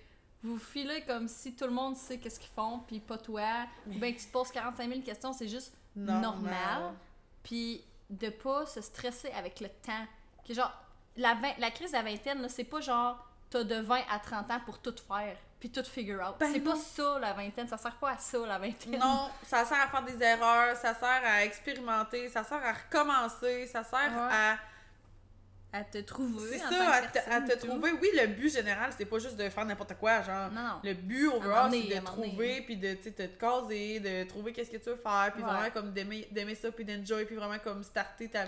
vous 0.43 0.57
filez 0.57 1.01
comme 1.05 1.27
si 1.27 1.55
tout 1.55 1.65
le 1.65 1.71
monde 1.71 1.97
sait 1.97 2.17
qu'est-ce 2.19 2.39
qu'ils 2.39 2.51
font, 2.51 2.79
puis 2.87 2.99
pas 2.99 3.17
toi, 3.17 3.65
ou 3.87 3.99
bien 3.99 4.13
que 4.13 4.19
tu 4.19 4.25
te 4.27 4.31
poses 4.31 4.51
45 4.51 4.87
000 4.89 5.01
questions, 5.01 5.33
c'est 5.33 5.47
juste 5.47 5.73
normal. 6.21 6.93
Puis 7.43 7.83
de 8.09 8.29
pas 8.29 8.65
se 8.65 8.81
stresser 8.81 9.29
avec 9.31 9.59
le 9.59 9.67
temps. 9.69 10.05
Que 10.47 10.53
genre, 10.53 10.71
la, 11.17 11.33
vingt- 11.35 11.57
la 11.57 11.71
crise 11.71 11.91
de 11.91 11.97
la 11.97 12.03
vingtaine, 12.03 12.41
là, 12.41 12.49
c'est 12.49 12.63
pas 12.63 12.79
genre 12.79 13.25
t'as 13.49 13.63
de 13.63 13.75
20 13.75 14.01
à 14.11 14.19
30 14.19 14.51
ans 14.51 14.59
pour 14.65 14.79
tout 14.79 14.95
faire, 15.07 15.35
puis 15.59 15.69
tout 15.71 15.83
figure 15.83 16.19
out. 16.21 16.35
Ben 16.39 16.49
c'est 16.53 16.59
pas 16.59 16.75
ça 16.75 17.17
la 17.19 17.33
vingtaine, 17.33 17.67
ça 17.67 17.77
sert 17.77 17.95
pas 17.95 18.11
à 18.11 18.17
ça 18.17 18.37
la 18.45 18.57
vingtaine. 18.59 18.97
Non, 18.99 19.29
ça 19.43 19.65
sert 19.65 19.81
à 19.81 19.87
faire 19.87 20.03
des 20.03 20.21
erreurs, 20.23 20.75
ça 20.75 20.93
sert 20.93 21.21
à 21.25 21.43
expérimenter, 21.43 22.29
ça 22.29 22.43
sert 22.43 22.63
à 22.63 22.73
recommencer, 22.73 23.67
ça 23.67 23.83
sert 23.83 23.99
Ouais. 24.11 24.33
à. 24.33 24.57
À 25.71 25.83
te 25.83 25.99
trouver. 25.99 26.57
C'est 26.57 26.57
ça, 26.57 26.91
à 26.93 27.01
te, 27.03 27.19
à 27.29 27.41
te 27.41 27.55
trouver. 27.67 27.91
Oui, 27.91 28.09
le 28.15 28.25
but 28.25 28.49
général, 28.51 28.89
c'est 28.97 29.05
pas 29.05 29.19
juste 29.19 29.35
de 29.37 29.47
faire 29.49 29.65
n'importe 29.65 29.93
quoi, 29.99 30.23
genre. 30.23 30.49
Non, 30.51 30.61
non. 30.63 30.79
Le 30.83 30.93
but 30.95 31.27
overall, 31.27 31.69
c'est 31.71 31.95
de 31.95 32.03
trouver, 32.03 32.61
puis 32.61 32.75
de, 32.75 32.87
de 32.95 33.09
te 33.11 33.27
caser, 33.39 33.99
de 33.99 34.27
trouver 34.27 34.51
qu'est-ce 34.51 34.71
que 34.71 34.77
tu 34.77 34.89
veux 34.89 34.95
faire, 34.95 35.29
puis 35.31 35.43
Ouais. 35.43 35.47
vraiment 35.51 35.69
comme 35.69 35.91
d'aimer 35.93 36.27
d'aimer 36.31 36.55
ça, 36.55 36.71
puis 36.71 36.83
d'enjoy, 36.83 37.23
puis 37.25 37.35
vraiment 37.35 37.59
comme 37.59 37.83
starter 37.83 38.27
ta, 38.29 38.45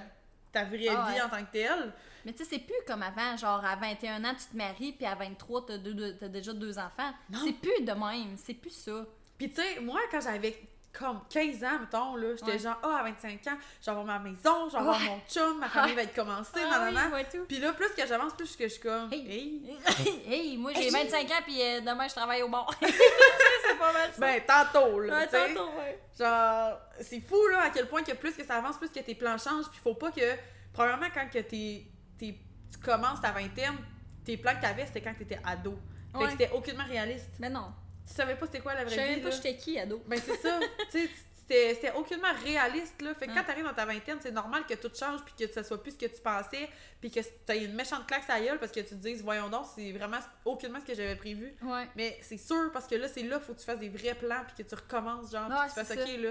ta 0.52 0.64
vraie 0.66 0.88
Ah 0.90 1.12
vie 1.12 1.22
en 1.22 1.30
tant 1.30 1.44
que 1.46 1.52
telle. 1.52 1.92
Mais 2.26 2.34
tu 2.34 2.40
sais, 2.44 2.50
c'est 2.52 2.60
plus 2.60 2.76
comme 2.86 3.02
avant, 3.04 3.36
genre 3.38 3.64
à 3.66 3.76
21 3.76 4.24
ans, 4.26 4.34
tu 4.38 4.46
te 4.46 4.56
maries, 4.56 4.92
puis 4.94 5.06
à 5.06 5.16
23, 5.16 5.66
t'as, 5.66 5.78
deux, 5.78 5.94
deux- 5.94 6.16
t'as 6.18 6.28
déjà 6.28 6.54
deux 6.54 6.78
enfants. 6.78 7.12
C'est 7.44 7.54
plus 7.54 7.84
de 7.84 7.92
même, 7.94 8.36
c'est 8.38 8.54
plus 8.54 8.70
ça. 8.72 9.06
Puis 9.38 9.50
tu 9.50 9.56
sais, 9.56 9.80
moi, 9.80 10.00
quand 10.12 10.22
j'avais 10.22 10.56
comme 10.98 11.22
15 11.30 11.64
ans, 11.64 11.80
mettons, 11.80 12.16
là, 12.16 12.36
j'étais 12.36 12.52
Ouais. 12.52 12.60
genre, 12.60 12.78
ah, 12.84 12.98
à 13.00 13.04
25 13.04 13.48
ans, 13.48 13.58
avoir 13.88 14.06
ma 14.06 14.20
maison, 14.20 14.68
avoir 14.74 15.00
Ouais. 15.00 15.06
mon 15.06 15.20
chum, 15.30 15.60
ma 15.60 15.70
famille 15.70 15.96
va 15.96 16.04
être 16.04 16.14
commencée, 16.14 16.52
Ah 16.58 16.70
nanana. 16.80 17.06
oui, 17.08 17.14
ouais, 17.14 17.24
tout. 17.32 17.46
Puis 17.48 17.60
là, 17.60 17.72
plus 17.74 17.90
que 17.90 18.06
j'avance, 18.06 18.34
plus 18.34 18.56
que 18.56 18.66
je 18.66 18.74
suis 18.74 18.82
comme, 18.82 19.12
Hey. 19.12 19.26
hey. 19.30 19.80
hey, 20.28 20.58
moi 20.58 20.74
j'ai 20.76 20.84
Hey. 20.86 20.90
25 20.92 21.32
ans, 21.32 21.42
puis 21.46 21.62
euh, 21.62 21.80
demain 21.82 22.08
je 22.08 22.14
travaille 22.16 22.42
au 22.44 22.50
bar. 22.50 22.70
C'est 22.82 23.78
pas 23.78 23.94
mal 23.94 24.10
ça. 24.14 24.20
Ben, 24.20 24.42
tantôt, 24.46 25.00
là, 25.00 25.18
Ouais, 25.20 25.28
tantôt, 25.28 25.70
ouais. 25.78 26.00
Genre, 26.20 26.78
c'est 27.00 27.22
fou, 27.22 27.48
là, 27.48 27.64
à 27.64 27.70
quel 27.70 27.88
point 27.88 28.04
que 28.04 28.12
plus 28.14 28.34
que 28.34 28.44
ça 28.46 28.56
avance, 28.58 28.78
plus 28.78 28.90
que 28.90 29.00
tes 29.00 29.16
plans 29.16 29.38
changent. 29.38 29.70
Puis 29.72 29.80
faut 29.82 29.96
pas 29.96 30.12
que, 30.12 30.36
premièrement, 30.74 31.08
quand 31.14 31.28
que 31.32 31.40
t'es, 31.40 31.86
tu 32.20 32.78
commences 32.84 33.22
ta 33.22 33.32
vingtaine, 33.32 33.78
tes 34.26 34.38
plans 34.38 34.56
que 34.56 34.62
t'avais, 34.62 34.86
c'était 34.86 35.02
quand 35.02 35.14
t'étais 35.18 35.40
ado. 35.44 35.78
Fait 36.18 36.26
que 36.26 36.32
c'était 36.32 36.52
aucunement 36.52 36.84
réaliste. 36.86 37.30
Mais 37.40 37.50
non. 37.50 37.72
Tu 38.12 38.18
savais 38.18 38.36
pas 38.36 38.46
c'était 38.46 38.60
quoi 38.60 38.74
la 38.74 38.82
Je 38.82 38.86
vraie 38.88 38.96
savais 38.96 39.08
vie, 39.08 39.14
même 39.16 39.24
pas 39.24 39.30
là. 39.30 39.36
j'étais 39.36 39.56
qui, 39.58 39.80
ado. 39.80 40.02
Ben 40.06 40.20
c'est 40.24 40.36
ça, 40.38 40.60
tu 40.92 41.00
sais, 41.00 41.10
c'était 41.48 41.92
aucunement 41.94 42.32
réaliste, 42.44 43.02
là. 43.02 43.14
Fait 43.14 43.28
que 43.28 43.34
quand 43.34 43.44
t'arrives 43.44 43.66
dans 43.66 43.74
ta 43.74 43.86
vingtaine, 43.86 44.18
c'est 44.22 44.32
normal 44.32 44.66
que 44.66 44.74
tout 44.74 44.92
change, 44.98 45.22
puis 45.26 45.34
que 45.48 45.54
ça 45.54 45.64
soit 45.64 45.82
plus 45.82 45.92
ce 45.92 45.98
que 45.98 46.06
tu 46.06 46.22
pensais, 46.22 46.70
puis 47.00 47.12
que 47.12 47.20
t'as 47.46 47.56
une 47.56 47.74
méchante 47.74 48.08
claque 48.08 48.30
à 48.30 48.40
gueule, 48.40 48.60
parce 48.60 48.72
que 48.72 48.80
tu 48.80 48.90
te 48.90 48.96
dises, 48.96 49.22
voyons 49.24 49.50
donc, 49.50 49.66
c'est 49.76 49.92
vraiment 49.92 50.20
aucunement 50.46 50.80
ce 50.80 50.86
que 50.86 50.96
j'avais 50.96 51.16
prévu. 51.16 51.54
Ouais. 51.62 51.88
Mais 51.96 52.18
c'est 52.22 52.38
sûr, 52.38 52.72
parce 52.72 52.88
que 52.88 52.96
là, 52.96 53.08
c'est 53.08 53.24
là 53.24 53.40
faut 53.40 53.54
que 53.54 53.60
tu 53.60 53.66
fasses 53.66 53.80
des 53.80 53.90
vrais 53.90 54.16
plans, 54.16 54.44
puis 54.48 54.64
que 54.64 54.70
tu 54.70 54.76
recommences, 54.76 55.32
genre, 55.32 55.50
que 55.50 55.70
tu 55.70 55.76
fasses, 55.76 55.88
c'est 55.88 56.02
ok, 56.04 56.22
là, 56.22 56.30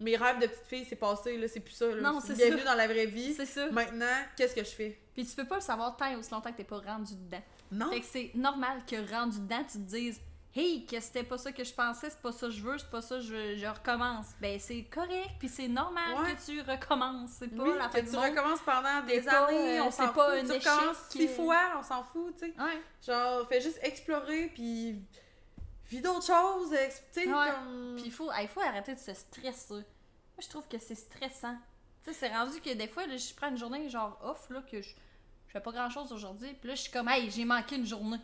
mes 0.00 0.16
rêves 0.16 0.38
de 0.40 0.46
petite 0.46 0.66
fille, 0.66 0.86
c'est 0.88 0.96
passé, 0.96 1.36
là, 1.36 1.48
c'est 1.48 1.60
plus 1.60 1.74
ça, 1.74 1.86
là. 1.86 2.00
Non, 2.00 2.20
c'est 2.20 2.34
Bienvenue 2.34 2.62
ça. 2.62 2.70
dans 2.70 2.76
la 2.76 2.86
vraie 2.86 3.06
vie. 3.06 3.34
C'est 3.34 3.46
ça. 3.46 3.68
Maintenant, 3.70 4.06
qu'est-ce 4.36 4.54
que 4.54 4.64
je 4.64 4.70
fais? 4.70 4.98
Puis 5.14 5.26
tu 5.26 5.34
peux 5.34 5.44
pas 5.46 5.56
le 5.56 5.60
savoir 5.60 5.96
tant 5.96 6.06
et 6.06 6.16
aussi 6.16 6.30
longtemps 6.30 6.52
que 6.52 6.56
t'es 6.56 6.64
pas 6.64 6.78
rendu 6.78 7.14
dedans. 7.14 7.42
Non. 7.72 7.90
Fait 7.90 8.00
que 8.00 8.06
c'est 8.06 8.30
normal 8.34 8.82
que 8.88 8.96
rendu 9.12 9.40
dedans, 9.40 9.64
tu 9.64 9.78
te 9.78 9.90
dises 9.90 10.20
Hey, 10.60 10.84
que 10.86 10.98
c'était 10.98 11.22
pas 11.22 11.38
ça 11.38 11.52
que 11.52 11.62
je 11.62 11.72
pensais, 11.72 12.10
c'est 12.10 12.20
pas 12.20 12.32
ça 12.32 12.46
que 12.48 12.52
je 12.52 12.60
veux, 12.62 12.76
c'est 12.78 12.90
pas 12.90 13.00
ça 13.00 13.14
que 13.16 13.20
je, 13.22 13.56
je 13.56 13.66
recommence. 13.66 14.26
Ben 14.40 14.58
c'est 14.58 14.82
correct, 14.84 15.30
puis 15.38 15.48
c'est 15.48 15.68
normal 15.68 16.20
Ouais. 16.22 16.34
que 16.34 16.44
tu 16.44 16.60
recommences. 16.60 17.30
C'est 17.38 17.48
pas 17.56 17.62
Oui, 17.62 17.70
la 17.78 17.86
que 17.86 17.92
fin 17.92 17.98
tu 18.00 18.06
du 18.06 18.10
monde. 18.16 18.24
recommences 18.24 18.60
pendant 18.62 19.00
des 19.06 19.20
pas, 19.22 19.46
années, 19.46 19.78
euh, 19.78 19.84
on 19.84 19.90
s'en 19.92 20.08
pas 20.08 20.40
fout, 20.40 20.50
un 20.50 20.58
tu 20.58 20.68
recommences 20.68 20.96
six 21.10 21.26
euh, 21.28 21.36
fois, 21.36 21.60
on 21.78 21.82
s'en 21.84 22.02
fout, 22.02 22.34
tu 22.36 22.46
sais. 22.46 22.54
Ouais. 22.60 22.82
Genre, 23.06 23.46
fais 23.48 23.60
juste 23.60 23.78
explorer, 23.82 24.50
puis 24.52 25.00
vis 25.90 26.00
d'autres 26.00 26.26
choses, 26.26 26.72
ex- 26.72 27.02
tu 27.14 27.22
sais, 27.22 27.28
Ouais. 27.32 27.50
comme... 27.52 27.94
Puis 27.96 28.04
il 28.06 28.12
faut, 28.12 28.28
il 28.40 28.48
faut 28.48 28.60
arrêter 28.60 28.94
de 28.94 28.98
se 29.00 29.14
stresser. 29.14 29.74
Moi, 29.74 29.84
je 30.42 30.48
trouve 30.48 30.66
que 30.66 30.78
c'est 30.78 30.94
stressant. 30.96 31.56
Tu 32.04 32.12
sais, 32.12 32.18
c'est 32.18 32.28
rendu 32.36 32.60
que 32.60 32.74
des 32.74 32.88
fois, 32.88 33.06
là, 33.06 33.16
je 33.16 33.32
prends 33.34 33.48
une 33.48 33.56
journée 33.58 33.88
genre 33.88 34.18
off, 34.24 34.50
là, 34.50 34.60
que 34.62 34.82
je, 34.82 34.88
je 35.46 35.52
fais 35.52 35.60
pas 35.60 35.70
grand 35.72 35.88
chose 35.90 36.12
aujourd'hui. 36.12 36.52
Puis 36.54 36.68
là, 36.68 36.74
je 36.74 36.82
suis 36.82 36.90
comme, 36.92 37.08
hey, 37.08 37.30
j'ai 37.30 37.44
manqué 37.44 37.76
une 37.76 37.86
journée 37.86 38.18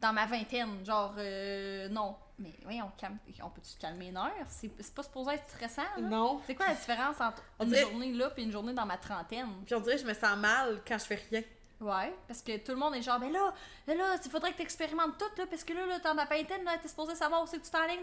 dans 0.00 0.12
ma 0.12 0.26
vingtaine. 0.26 0.84
Genre, 0.84 1.14
euh, 1.18 1.88
non. 1.88 2.16
Mais 2.38 2.54
oui, 2.66 2.80
on, 2.80 2.88
calme, 2.96 3.18
on 3.42 3.50
peut-tu 3.50 3.70
se 3.70 3.78
calmer 3.78 4.08
une 4.08 4.16
heure? 4.16 4.30
C'est 4.48 4.68
pas 4.94 5.02
supposé 5.02 5.32
être 5.32 5.48
stressant, 5.48 5.82
là? 5.96 6.02
Non. 6.08 6.40
C'est 6.46 6.54
quoi 6.54 6.68
la 6.68 6.74
différence 6.74 7.20
entre 7.20 7.42
On 7.58 7.64
une 7.64 7.70
dirait- 7.70 7.82
journée 7.82 8.12
là 8.12 8.30
puis 8.30 8.44
une 8.44 8.52
journée 8.52 8.72
dans 8.74 8.86
ma 8.86 8.96
trentaine? 8.96 9.48
Puis 9.66 9.74
on 9.74 9.80
dirait 9.80 9.96
que 9.96 10.02
je 10.02 10.06
me 10.06 10.14
sens 10.14 10.36
mal 10.36 10.80
quand 10.86 10.98
je 10.98 11.04
fais 11.04 11.20
rien. 11.30 11.42
Ouais, 11.80 12.12
parce 12.26 12.42
que 12.42 12.56
tout 12.58 12.72
le 12.72 12.76
monde 12.78 12.94
est 12.96 13.02
genre, 13.02 13.20
ben 13.20 13.30
là, 13.32 13.52
là, 13.86 13.94
là, 13.94 14.16
il 14.24 14.30
faudrait 14.30 14.50
que 14.52 14.56
tu 14.56 14.62
expérimentes 14.62 15.16
tout, 15.16 15.30
là, 15.40 15.46
parce 15.48 15.62
que 15.62 15.72
là, 15.72 15.86
là, 15.86 15.96
t'es 16.00 16.02
ta 16.02 16.14
vingtaine, 16.14 16.64
là, 16.64 16.76
t'es 16.82 16.88
supposé 16.88 17.14
savoir 17.14 17.42
où 17.44 17.46
c'est 17.46 17.58
que 17.58 17.64
tu 17.64 17.70
t'enlignes, 17.70 18.02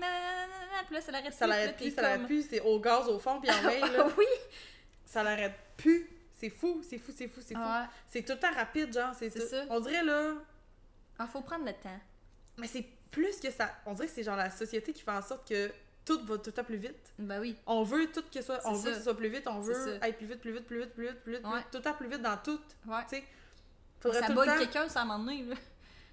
puis 0.86 0.96
là, 0.96 1.02
ça 1.02 1.12
l'arrête 1.12 1.34
Ça 1.34 1.46
plus, 1.46 1.50
l'arrête 1.50 1.68
là, 1.68 1.74
plus, 1.74 1.92
ça 1.94 2.02
l'arrête 2.02 2.18
comme- 2.20 2.26
plus, 2.28 2.48
c'est 2.50 2.62
au 2.62 2.80
gaz, 2.80 3.08
au 3.10 3.20
fond, 3.20 3.40
puis 3.42 3.52
en 3.52 3.62
veille, 3.68 3.82
là. 3.82 4.08
oui! 4.18 4.26
Ça 5.06 5.24
l'arrête 5.24 5.56
plus. 5.76 6.10
C'est 6.40 6.50
fou, 6.50 6.82
c'est 6.90 6.98
fou, 6.98 7.12
c'est 7.16 7.28
fou, 7.28 7.42
c'est 7.46 7.54
fou. 7.56 7.62
C'est 8.08 8.22
tout 8.24 8.34
le 8.34 8.40
temps 8.40 8.54
rapide, 8.54 8.94
genre, 8.94 9.14
c'est 9.14 9.30
C'est 9.30 9.40
tout- 9.40 9.48
ça. 9.48 9.64
On 9.70 9.80
dirait, 9.82 10.04
là... 10.04 10.34
Ah, 11.20 11.28
faut 11.28 11.42
prendre 11.42 11.66
le 11.66 11.74
temps. 11.74 12.00
Mais 12.58 12.68
c'est 12.68 12.86
plus 13.12 13.40
que 13.40 13.52
ça... 13.52 13.70
On 13.86 13.94
dirait 13.94 14.08
que 14.08 14.14
c'est 14.14 14.24
genre 14.24 14.36
la 14.36 14.50
société 14.50 14.94
qui 14.94 15.02
fait 15.02 15.12
en 15.12 15.22
sorte 15.22 15.48
que 15.48 15.72
tout 16.06 16.20
va 16.26 16.38
tout 16.38 16.44
le 16.48 16.52
temps 16.52 16.64
plus 16.64 16.78
vite. 16.78 17.14
Ben 17.18 17.40
oui. 17.40 17.56
On 17.66 17.84
veut 17.84 18.12
tout 18.12 18.24
que 18.32 18.42
soit... 18.42 18.60
On 18.66 18.74
veut 18.74 18.92
que 18.92 18.98
ce 18.98 19.04
soit 19.04 19.18
plus 19.18 19.30
vite, 19.30 19.48
on 19.48 19.60
veut 19.60 20.00
être 20.02 20.18
plus 20.18 20.28
vite, 20.28 20.40
plus 20.40 20.52
vite, 20.54 20.66
plus 20.66 20.80
vite, 20.82 20.94
plus 20.94 21.08
vite, 21.08 21.20
plus 21.24 21.34
vite, 21.34 21.46
Ouais. 21.46 21.62
tout 21.72 21.78
le 21.78 21.82
temps 21.84 21.94
plus 21.94 22.10
vite 22.10 22.22
dans 22.22 22.38
tout. 22.38 22.60
Ouais. 22.86 23.02
Tu 23.10 23.16
sais, 23.18 23.24
faudrait 24.00 24.20
ça 24.20 24.26
tout 24.28 24.32
le 24.34 24.36
bug 24.38 24.48
temps... 24.48 24.58
quelqu'un, 24.60 24.90
ça 24.90 25.02
est, 25.04 25.44
là. 25.44 25.56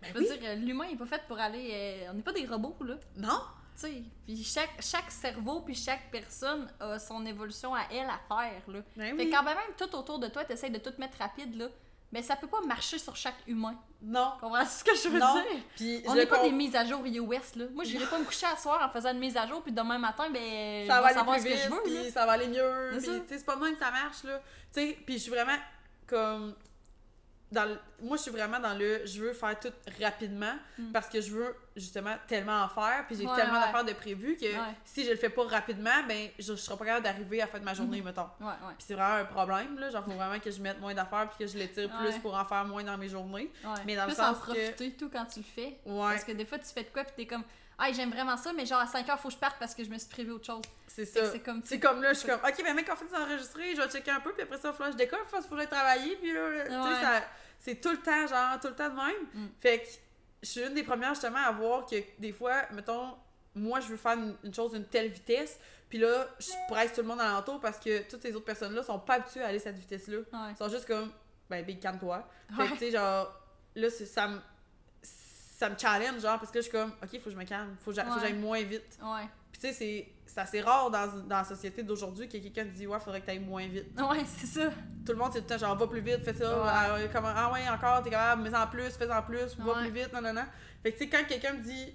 Ben 0.00 0.08
Je 0.14 0.18
veux 0.18 0.30
oui. 0.30 0.38
dire, 0.38 0.56
l'humain 0.56 0.88
est 0.92 0.96
pas 0.96 1.06
fait 1.06 1.22
pour 1.28 1.38
aller. 1.38 1.68
euh, 1.72 2.10
on 2.10 2.14
n'est 2.14 2.22
pas 2.22 2.32
des 2.32 2.46
robots, 2.46 2.76
là. 2.84 2.96
Non? 3.16 3.40
Tu 3.76 3.80
sais. 3.82 4.02
Puis 4.26 4.42
chaque, 4.44 4.80
chaque 4.82 5.10
cerveau, 5.10 5.60
puis 5.60 5.74
chaque 5.74 6.10
personne 6.10 6.68
a 6.80 6.98
son 6.98 7.24
évolution 7.26 7.74
à 7.74 7.82
elle 7.90 8.08
à 8.08 8.18
faire, 8.28 8.62
là. 8.68 8.80
Ben 8.96 9.16
Fait 9.16 9.24
oui. 9.24 9.30
quand 9.30 9.42
même, 9.44 9.56
tout 9.78 9.94
autour 9.94 10.18
de 10.18 10.26
toi, 10.28 10.44
t'essayes 10.44 10.70
de 10.70 10.78
tout 10.78 10.92
mettre 10.98 11.18
rapide, 11.18 11.54
là. 11.56 11.68
Mais 12.12 12.22
ça 12.22 12.36
peut 12.36 12.46
pas 12.46 12.60
marcher 12.60 12.98
sur 12.98 13.16
chaque 13.16 13.38
humain. 13.46 13.74
Non. 14.02 14.32
Comprends 14.38 14.66
ce 14.66 14.84
que 14.84 14.94
je 14.94 15.08
veux 15.08 15.18
Non. 15.18 15.32
dire? 15.34 15.62
Puis 15.76 16.02
On 16.06 16.14
n'est 16.14 16.26
pas 16.26 16.42
des 16.42 16.52
mises 16.52 16.76
à 16.76 16.84
jour 16.84 17.06
iOS, 17.06 17.30
là. 17.56 17.64
Moi, 17.72 17.84
j'irai 17.84 18.04
pas 18.06 18.18
me 18.18 18.24
coucher 18.24 18.46
à 18.46 18.56
soir 18.56 18.86
en 18.86 18.92
faisant 18.92 19.12
une 19.12 19.18
mise 19.18 19.36
à 19.36 19.46
jour, 19.46 19.62
puis 19.62 19.72
demain 19.72 19.96
matin, 19.98 20.28
ben, 20.30 20.86
ça 20.86 20.96
je 20.96 21.00
va 21.00 21.00
vais 21.00 21.04
aller 21.06 21.14
savoir 21.14 21.36
plus 21.36 21.42
ce 21.44 21.48
que 21.48 21.52
vite, 21.54 21.62
je 21.64 21.68
veux, 21.70 21.94
là. 21.94 22.00
puis 22.02 22.10
ça 22.12 22.26
va 22.26 22.32
aller 22.32 22.48
mieux. 22.48 23.00
C'est 23.28 23.46
pas 23.46 23.56
même 23.56 23.72
que 23.74 23.78
ça 23.78 23.90
marche, 23.90 24.24
là. 24.24 24.38
Tu 24.74 24.80
sais, 24.80 24.98
puis 25.06 25.14
je 25.14 25.22
suis 25.22 25.30
vraiment 25.30 25.56
comme. 26.06 26.54
Dans 27.52 27.64
le- 27.66 27.78
Moi, 28.00 28.16
je 28.16 28.22
suis 28.22 28.30
vraiment 28.32 28.58
dans 28.58 28.72
le. 28.76 29.06
Je 29.06 29.20
veux 29.20 29.32
faire 29.34 29.60
tout 29.60 29.70
rapidement 30.00 30.54
Mm. 30.78 30.90
parce 30.90 31.08
que 31.08 31.20
je 31.20 31.30
veux 31.30 31.54
justement 31.76 32.16
tellement 32.26 32.62
en 32.62 32.68
faire. 32.68 33.04
Puis 33.06 33.16
j'ai 33.16 33.26
Ouais, 33.26 33.36
tellement 33.36 33.60
ouais. 33.60 33.66
d'affaires 33.66 33.84
de 33.84 33.92
prévues 33.92 34.36
que 34.36 34.44
Ouais. 34.46 34.74
si 34.84 35.04
je 35.04 35.10
le 35.10 35.16
fais 35.16 35.28
pas 35.28 35.44
rapidement, 35.44 36.02
ben, 36.08 36.30
je, 36.38 36.44
je 36.52 36.56
serai 36.56 36.76
pas 36.78 36.84
capable 36.86 37.04
d'arriver 37.04 37.40
à 37.40 37.44
la 37.44 37.50
fin 37.52 37.60
de 37.60 37.64
ma 37.64 37.74
journée, 37.74 38.00
mettons. 38.02 38.22
Ouais, 38.40 38.46
ouais. 38.46 38.74
Puis 38.78 38.86
c'est 38.88 38.94
vraiment 38.94 39.16
un 39.16 39.24
problème, 39.26 39.78
là. 39.78 39.90
Genre, 39.90 40.04
faut 40.04 40.10
vraiment 40.12 40.40
que 40.40 40.50
je 40.50 40.60
mette 40.60 40.80
moins 40.80 40.94
d'affaires 40.94 41.28
puis 41.28 41.44
que 41.46 41.52
je 41.52 41.56
les 41.58 41.70
tire 41.70 41.90
plus 42.00 42.18
pour 42.18 42.34
en 42.34 42.44
faire 42.44 42.64
moins 42.64 42.82
dans 42.82 42.96
mes 42.98 43.08
journées. 43.08 43.52
Mais 43.86 43.94
dans 43.96 44.06
le 44.06 44.12
Plus 44.12 44.20
en 44.20 44.34
sens 44.34 44.38
que- 44.38 44.44
profiter, 44.52 44.92
tout, 44.92 45.10
quand 45.10 45.26
tu 45.26 45.40
le 45.40 45.44
fais. 45.44 45.76
Parce 45.86 46.24
que 46.24 46.32
des 46.32 46.44
fois, 46.46 46.58
tu 46.58 46.66
fais 46.72 46.82
de 46.84 46.88
quoi, 46.88 47.04
puis 47.04 47.12
t'es 47.16 47.26
comme, 47.26 47.44
ah, 47.78 47.92
j'aime 47.92 48.10
vraiment 48.10 48.36
ça, 48.36 48.52
mais 48.52 48.64
genre 48.66 48.80
à 48.80 48.86
5 48.86 49.08
heures, 49.08 49.18
faut 49.18 49.28
que 49.28 49.34
je 49.34 49.38
parte 49.40 49.56
parce 49.58 49.74
que 49.74 49.82
je 49.84 49.90
me 49.90 49.98
suis 49.98 50.08
prévu 50.08 50.30
autre 50.32 50.46
chose. 50.46 50.62
c'est 50.86 51.04
que 51.10 51.24
ça. 51.24 51.32
C'est 51.32 51.40
comme, 51.40 51.62
C'est 51.64 51.80
comme 51.80 52.02
là, 52.02 52.12
je 52.12 52.18
suis 52.18 52.28
comme, 52.28 52.38
ok, 52.46 52.60
mais 52.64 52.74
mec, 52.74 52.88
en 52.90 52.96
fait, 52.96 53.06
c'est 53.10 53.16
enregistré, 53.16 53.74
je 53.74 53.80
vais 53.80 53.88
checker 53.88 54.10
un 54.10 54.20
peu, 54.20 54.32
puis 54.32 54.42
après 54.42 54.58
ça, 54.58 54.68
il 54.68 54.72
falloir 54.72 54.88
que 54.90 54.92
je 54.92 54.98
décolle, 54.98 55.20
faut 55.26 55.40
que 55.40 55.56
j'aille 55.56 55.66
travailler, 55.68 56.16
puis 56.16 56.32
là, 56.34 56.40
tu 56.64 56.70
sais, 56.70 57.02
ça- 57.02 57.22
c'est 57.62 57.80
tout 57.80 57.90
le 57.92 57.98
temps, 57.98 58.26
genre, 58.26 58.60
tout 58.60 58.68
le 58.68 58.74
temps 58.74 58.90
de 58.90 58.94
même. 58.96 59.26
Mm. 59.34 59.48
Fait 59.60 59.78
que 59.80 59.88
je 60.42 60.48
suis 60.48 60.60
une 60.62 60.74
des 60.74 60.82
premières, 60.82 61.14
justement, 61.14 61.38
à 61.38 61.50
voir 61.52 61.86
que 61.86 61.96
des 62.18 62.32
fois, 62.32 62.62
mettons, 62.72 63.14
moi, 63.54 63.80
je 63.80 63.86
veux 63.88 63.96
faire 63.96 64.12
une, 64.18 64.36
une 64.44 64.52
chose 64.54 64.72
d'une 64.72 64.84
telle 64.86 65.08
vitesse, 65.08 65.58
puis 65.88 65.98
là, 65.98 66.26
je 66.38 66.50
presse 66.68 66.92
tout 66.94 67.02
le 67.02 67.06
monde 67.06 67.20
alentour 67.20 67.60
parce 67.60 67.78
que 67.78 68.08
toutes 68.10 68.22
ces 68.22 68.34
autres 68.34 68.44
personnes-là 68.46 68.82
sont 68.82 68.98
pas 68.98 69.14
habituées 69.14 69.42
à 69.42 69.46
aller 69.48 69.58
à 69.58 69.60
cette 69.60 69.76
vitesse-là. 69.78 70.18
Ouais. 70.18 70.50
Ils 70.52 70.56
sont 70.56 70.68
juste 70.68 70.86
comme, 70.86 71.12
ben, 71.48 71.64
big, 71.64 71.78
calme-toi. 71.80 72.26
Fait 72.56 72.64
que, 72.66 72.72
tu 72.72 72.78
sais, 72.78 72.90
genre, 72.90 73.30
là, 73.76 73.88
ça 73.90 74.28
me. 74.28 74.38
Ça 75.02 75.70
me 75.70 75.78
challenge, 75.78 76.20
genre, 76.20 76.40
parce 76.40 76.50
que 76.50 76.58
je 76.58 76.62
suis 76.64 76.72
comme, 76.72 76.90
ok, 77.02 77.08
faut 77.20 77.24
que 77.26 77.30
je 77.30 77.36
me 77.36 77.44
calme, 77.44 77.76
faut 77.80 77.90
que 77.92 77.96
j'a- 77.96 78.04
faut 78.04 78.10
que 78.10 78.14
Ouais. 78.16 78.20
j'aille 78.22 78.32
moins 78.38 78.60
vite. 78.64 78.98
Ouais. 79.00 79.28
Tu 79.62 79.68
sais, 79.68 79.72
c'est- 79.72 80.08
c'est 80.26 80.40
assez 80.40 80.60
rare 80.60 80.90
dans, 80.90 81.06
dans 81.28 81.36
la 81.38 81.44
société 81.44 81.82
d'aujourd'hui 81.82 82.26
que 82.26 82.32
quelqu'un 82.38 82.64
te 82.64 82.70
dit 82.70 82.86
Ouais, 82.86 82.98
faudrait 82.98 83.20
que 83.20 83.26
t'ailles 83.26 83.38
moins 83.38 83.66
vite. 83.68 83.86
Ouais, 84.00 84.24
c'est 84.26 84.46
ça. 84.46 84.70
Tout 85.06 85.12
le 85.12 85.16
monde, 85.16 85.30
c'est 85.32 85.40
tout 85.40 85.46
le 85.50 85.54
temps 85.54 85.66
genre 85.66 85.76
va 85.76 85.86
plus 85.86 86.00
vite, 86.00 86.24
fais 86.24 86.34
ça. 86.34 86.56
Ouais. 86.58 86.68
Ah, 86.68 86.94
ouais, 86.94 87.08
comment- 87.12 87.32
ah 87.34 87.52
ouais, 87.52 87.68
encore, 87.68 88.02
t'es 88.02 88.10
capable, 88.10 88.42
mets 88.42 88.56
en 88.56 88.66
plus, 88.66 88.90
fais 88.96 89.10
en 89.12 89.22
plus, 89.22 89.56
va 89.58 89.72
Ouais. 89.74 89.80
plus 89.82 89.90
vite, 89.90 90.12
non, 90.12 90.20
non, 90.22 90.32
non. 90.32 90.44
Fait 90.82 90.92
que 90.92 90.98
tu 90.98 91.04
sais, 91.04 91.10
quand 91.10 91.24
quelqu'un 91.28 91.52
me 91.54 91.62
dit 91.62 91.94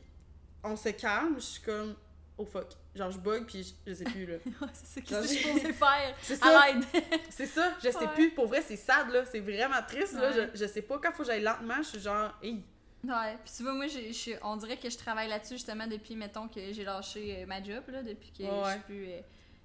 On 0.63 0.76
se 0.76 0.89
calme, 0.89 1.36
je 1.36 1.41
suis 1.41 1.61
comme 1.61 1.95
Oh 2.38 2.45
fuck. 2.45 2.68
Genre, 2.95 3.09
je 3.11 3.18
bug, 3.20 3.45
puis 3.45 3.63
je, 3.63 3.74
je 3.91 3.95
sais 3.95 4.03
plus, 4.03 4.26
là. 4.28 4.36
Ouais, 4.61 4.68
c'est 4.74 4.86
ça. 4.86 5.01
Qu'est-ce 5.01 5.22
que 5.22 5.28
je 5.39 5.43
supposée 5.47 5.74
faire? 5.74 6.15
C'est 6.22 6.36
ça. 6.36 6.59
À 6.61 6.72
l'aide. 6.72 6.84
c'est 7.30 7.45
ça, 7.47 7.74
je 7.84 7.89
sais 7.89 7.97
Ouais. 7.97 8.07
plus. 8.13 8.30
Pour 8.32 8.47
vrai, 8.47 8.61
c'est 8.65 8.76
sad, 8.76 9.09
là. 9.09 9.24
C'est 9.26 9.39
vraiment 9.39 9.82
triste, 9.88 10.13
là. 10.13 10.32
Je, 10.32 10.41
je 10.59 10.65
sais 10.68 10.82
pas, 10.84 10.99
quand 11.01 11.11
faut 11.11 11.24
que 11.24 11.26
j'aille 11.26 11.41
lentement, 11.43 11.78
je 11.80 11.84
suis 11.89 11.99
genre 11.99 12.32
Hey. 12.41 12.63
Ouais, 13.04 13.38
puis 13.43 13.54
tu 13.56 13.64
vois, 13.64 13.74
moi, 13.74 13.88
j'ai- 13.88 14.38
on 14.43 14.56
dirait 14.58 14.78
que 14.78 14.89
je 14.89 14.98
travaille 14.98 15.30
là-dessus 15.30 15.54
justement 15.56 15.88
depuis, 15.88 16.16
mettons, 16.16 16.48
que 16.48 16.74
j'ai 16.74 16.84
lâché 16.84 17.41
euh, 17.41 17.45
ma 17.45 17.62
job, 17.64 17.84
là, 17.89 18.02
depuis 18.04 18.32
que 18.32 18.43
Ouais, 18.43 18.64
je 18.66 18.72
suis 18.72 18.80
plus. 18.82 19.08
euh, 19.10 19.20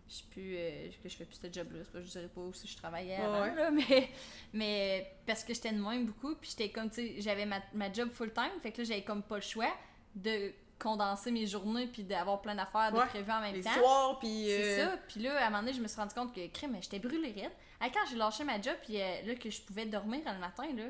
je 0.09 0.15
suis 0.15 0.27
plus. 0.27 0.55
euh, 0.57 0.89
que 1.03 1.09
je 1.09 1.17
fais 1.17 1.25
plus 1.25 1.39
ce 1.41 1.53
job-là. 1.53 1.81
C'est 1.85 1.93
pas, 1.93 2.01
je 2.03 2.09
dirais 2.11 2.29
pas 2.29 2.41
où 2.43 2.53
si 2.53 2.69
je 2.69 2.77
travaillais 2.77 3.17
avant, 3.17 3.41
ouais. 3.43 3.55
là, 3.55 3.71
mais, 3.73 4.09
mais 4.53 5.13
parce 5.27 5.45
que 5.45 5.55
j'étais 5.55 5.73
de 5.73 5.81
même 5.83 6.07
beaucoup, 6.07 6.35
puis 6.37 6.51
j'étais 6.51 6.71
comme, 6.71 6.91
tu 6.91 6.97
sais, 6.97 7.15
j'avais 7.21 7.47
ma, 7.47 7.61
ma 7.73 7.93
job 7.93 8.11
full-time, 8.11 8.51
fait 8.63 8.71
que 8.73 8.79
là, 8.83 8.85
j'avais 8.85 9.03
comme 9.03 9.23
pas 9.23 9.37
le 9.37 9.43
choix 9.43 9.73
de 10.15 10.53
condenser 10.79 11.31
mes 11.31 11.47
journées 11.47 11.87
puis 11.87 12.03
d'avoir 12.03 12.43
plein 12.43 12.55
d'affaires 12.57 12.91
de 12.93 12.99
Ouais, 12.99 13.07
prévues 13.07 13.31
en 13.31 13.41
même 13.41 13.55
Les 13.55 13.63
temps. 13.63 13.73
soirs, 13.75 14.19
puis. 14.19 14.45
C'est 14.47 14.81
euh, 14.83 14.91
ça. 14.91 14.97
Puis 15.09 15.21
là, 15.21 15.37
à 15.39 15.47
un 15.47 15.51
moment 15.51 15.63
donné, 15.63 15.73
je 15.73 15.81
me 15.81 15.87
suis 15.89 15.97
rendu 15.99 16.13
compte 16.15 16.35
que, 16.35 16.47
crème, 16.49 16.77
j'étais 16.83 16.99
brûlée 16.99 17.33
raide. 17.33 17.53
Quand 17.81 18.01
j'ai 18.11 18.17
lâché 18.17 18.45
ma 18.45 18.61
job, 18.61 18.75
puis 18.83 19.01
euh, 19.01 19.23
là, 19.27 19.35
que 19.37 19.49
je 19.49 19.61
pouvais 19.63 19.87
dormir 19.87 20.21
le 20.27 20.39
matin, 20.39 20.65
là, 20.77 20.85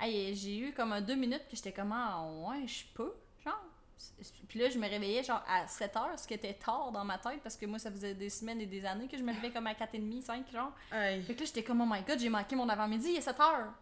hey, 0.00 0.34
j'ai 0.34 0.58
eu 0.58 0.72
comme 0.72 0.92
un 0.92 1.00
deux 1.00 1.14
minutes 1.14 1.46
que 1.50 1.56
j'étais 1.56 1.72
comme, 1.72 1.92
ah, 1.92 2.24
ouais, 2.48 2.66
je 2.66 2.84
peux, 2.94 3.12
genre. 3.44 3.62
Puis 4.48 4.58
là, 4.58 4.68
je 4.68 4.78
me 4.78 4.88
réveillais 4.88 5.22
genre 5.22 5.42
à 5.48 5.66
7 5.66 5.96
heures, 5.96 6.18
ce 6.18 6.26
qui 6.26 6.34
était 6.34 6.54
tard 6.54 6.90
dans 6.92 7.04
ma 7.04 7.16
tête, 7.16 7.40
parce 7.42 7.56
que 7.56 7.64
moi, 7.64 7.78
ça 7.78 7.90
faisait 7.90 8.14
des 8.14 8.28
semaines 8.28 8.60
et 8.60 8.66
des 8.66 8.84
années 8.84 9.06
que 9.08 9.16
je 9.16 9.22
me 9.22 9.32
levais 9.32 9.50
comme 9.50 9.66
à 9.66 9.72
4h30, 9.72 10.22
5 10.22 10.50
genre. 10.52 10.72
hey. 10.92 11.22
Fait 11.22 11.34
que 11.34 11.40
là, 11.40 11.46
j'étais 11.46 11.62
comme, 11.62 11.80
oh 11.80 11.86
my 11.88 12.02
god, 12.02 12.18
j'ai 12.18 12.28
manqué 12.28 12.56
mon 12.56 12.68
avant-midi, 12.68 13.10
il 13.10 13.16
est 13.16 13.20
7 13.22 13.38
heures. 13.40 13.72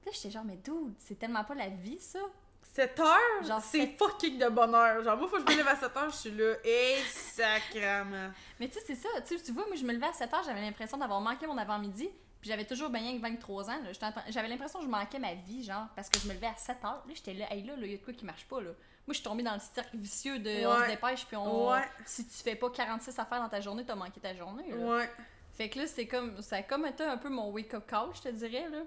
Puis 0.00 0.06
là, 0.10 0.12
j'étais 0.14 0.30
genre, 0.30 0.44
mais 0.44 0.56
dude, 0.56 0.94
c'est 0.98 1.18
tellement 1.18 1.44
pas 1.44 1.54
la 1.54 1.68
vie, 1.68 2.00
ça. 2.00 2.20
7 2.62 3.00
heures, 3.00 3.44
Genre 3.44 3.60
c'est 3.60 3.96
fucking 3.98 4.38
de 4.38 4.48
bonheur. 4.48 5.02
Genre, 5.02 5.16
moi, 5.16 5.28
faut 5.28 5.36
que 5.36 5.42
je 5.42 5.52
me 5.52 5.56
lève 5.56 5.68
à 5.68 5.76
7 5.76 5.96
heures, 5.96 6.10
je 6.10 6.16
suis 6.16 6.30
là. 6.30 6.54
Et 6.64 6.96
sacrament. 7.08 8.32
Mais 8.60 8.68
tu 8.68 8.74
sais, 8.74 8.84
c'est 8.86 8.94
ça. 8.94 9.08
Tu 9.26 9.52
vois, 9.52 9.66
moi, 9.66 9.76
je 9.76 9.84
me 9.84 9.92
levais 9.92 10.06
à 10.06 10.12
7 10.12 10.32
heures, 10.32 10.42
j'avais 10.44 10.60
l'impression 10.60 10.96
d'avoir 10.96 11.20
manqué 11.20 11.46
mon 11.46 11.58
avant-midi. 11.58 12.08
Puis 12.40 12.50
j'avais 12.50 12.64
toujours 12.64 12.90
bien 12.90 13.16
que 13.16 13.20
23 13.20 13.70
ans. 13.70 13.80
J'avais 14.28 14.48
l'impression 14.48 14.78
que 14.78 14.84
je 14.84 14.90
manquais 14.90 15.18
ma 15.18 15.34
vie, 15.34 15.64
genre, 15.64 15.86
parce 15.96 16.08
que 16.08 16.18
je 16.20 16.28
me 16.28 16.34
levais 16.34 16.46
à 16.46 16.56
7 16.56 16.76
heures. 16.84 17.04
Là, 17.06 17.14
j'étais 17.14 17.34
là, 17.34 17.52
hey, 17.52 17.64
là, 17.64 17.74
il 17.76 17.90
y 17.90 17.94
a 17.94 17.96
de 17.96 18.02
quoi 18.02 18.14
qui 18.14 18.24
marche 18.24 18.44
pas, 18.44 18.60
là. 18.60 18.70
Moi, 19.06 19.14
je 19.14 19.20
suis 19.20 19.24
tombée 19.24 19.42
dans 19.42 19.54
le 19.54 19.60
cercle 19.60 19.96
vicieux 19.96 20.38
de 20.38 20.66
on 20.66 20.82
se 20.82 20.86
dépêche, 20.86 21.24
puis 21.26 21.36
on. 21.36 21.70
Ouais. 21.70 21.82
Si 22.04 22.26
tu 22.26 22.34
fais 22.34 22.54
pas 22.54 22.70
46 22.70 23.18
affaires 23.18 23.40
dans 23.40 23.48
ta 23.48 23.60
journée, 23.60 23.84
t'as 23.84 23.94
manqué 23.94 24.20
ta 24.20 24.34
journée, 24.34 24.70
là. 24.70 24.76
Ouais. 24.76 25.10
Fait 25.54 25.70
que 25.70 25.78
là, 25.78 25.86
c'est 25.86 26.06
comme. 26.06 26.40
Ça 26.42 26.56
a 26.56 26.62
comme 26.62 26.84
été 26.84 27.02
un 27.02 27.16
peu 27.16 27.30
mon 27.30 27.50
wake-up 27.50 27.86
call, 27.86 28.10
je 28.14 28.20
te 28.20 28.28
dirais, 28.28 28.68
là. 28.68 28.82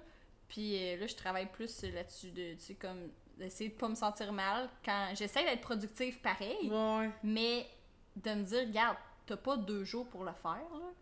Puis 0.48 0.76
euh, 0.76 0.96
là, 0.98 1.06
je 1.06 1.16
travaille 1.16 1.46
plus 1.46 1.82
là-dessus, 1.82 2.30
de, 2.30 2.52
tu 2.52 2.58
sais, 2.58 2.74
comme, 2.74 3.10
d'essayer 3.36 3.70
de 3.70 3.74
pas 3.74 3.88
me 3.88 3.94
sentir 3.94 4.32
mal 4.32 4.68
quand 4.84 5.08
j'essaie 5.14 5.44
d'être 5.44 5.62
productive 5.62 6.20
pareil. 6.20 6.70
Ouais. 6.70 7.10
Mais 7.24 7.66
de 8.14 8.30
me 8.34 8.44
dire, 8.44 8.60
regarde, 8.60 8.96
t'as 9.26 9.36
pas 9.36 9.56
deux 9.56 9.82
jours 9.82 10.06
pour 10.08 10.24
le 10.24 10.32
faire, 10.32 10.52
là. 10.52 10.92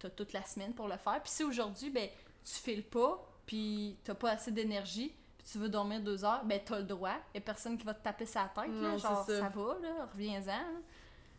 T'as 0.00 0.10
toute 0.10 0.32
la 0.32 0.42
semaine 0.44 0.74
pour 0.74 0.88
le 0.88 0.96
faire. 0.96 1.22
Puis 1.22 1.30
si 1.30 1.44
aujourd'hui, 1.44 1.90
ben, 1.90 2.08
tu 2.44 2.54
files 2.54 2.82
pas, 2.84 3.22
puis 3.46 3.96
t'as 4.02 4.14
pas 4.14 4.30
assez 4.32 4.50
d'énergie, 4.50 5.14
puis 5.38 5.46
tu 5.52 5.58
veux 5.58 5.68
dormir 5.68 6.00
deux 6.00 6.24
heures, 6.24 6.44
ben, 6.44 6.58
t'as 6.64 6.78
le 6.78 6.84
droit. 6.84 7.16
Y'a 7.34 7.40
personne 7.42 7.76
qui 7.78 7.84
va 7.84 7.94
te 7.94 8.02
taper 8.02 8.26
sa 8.26 8.50
tête, 8.54 8.70
là. 8.72 8.96
Genre, 8.96 9.24
ça. 9.26 9.40
ça. 9.40 9.48
va, 9.50 9.76
là, 9.82 10.08
reviens-en. 10.12 10.80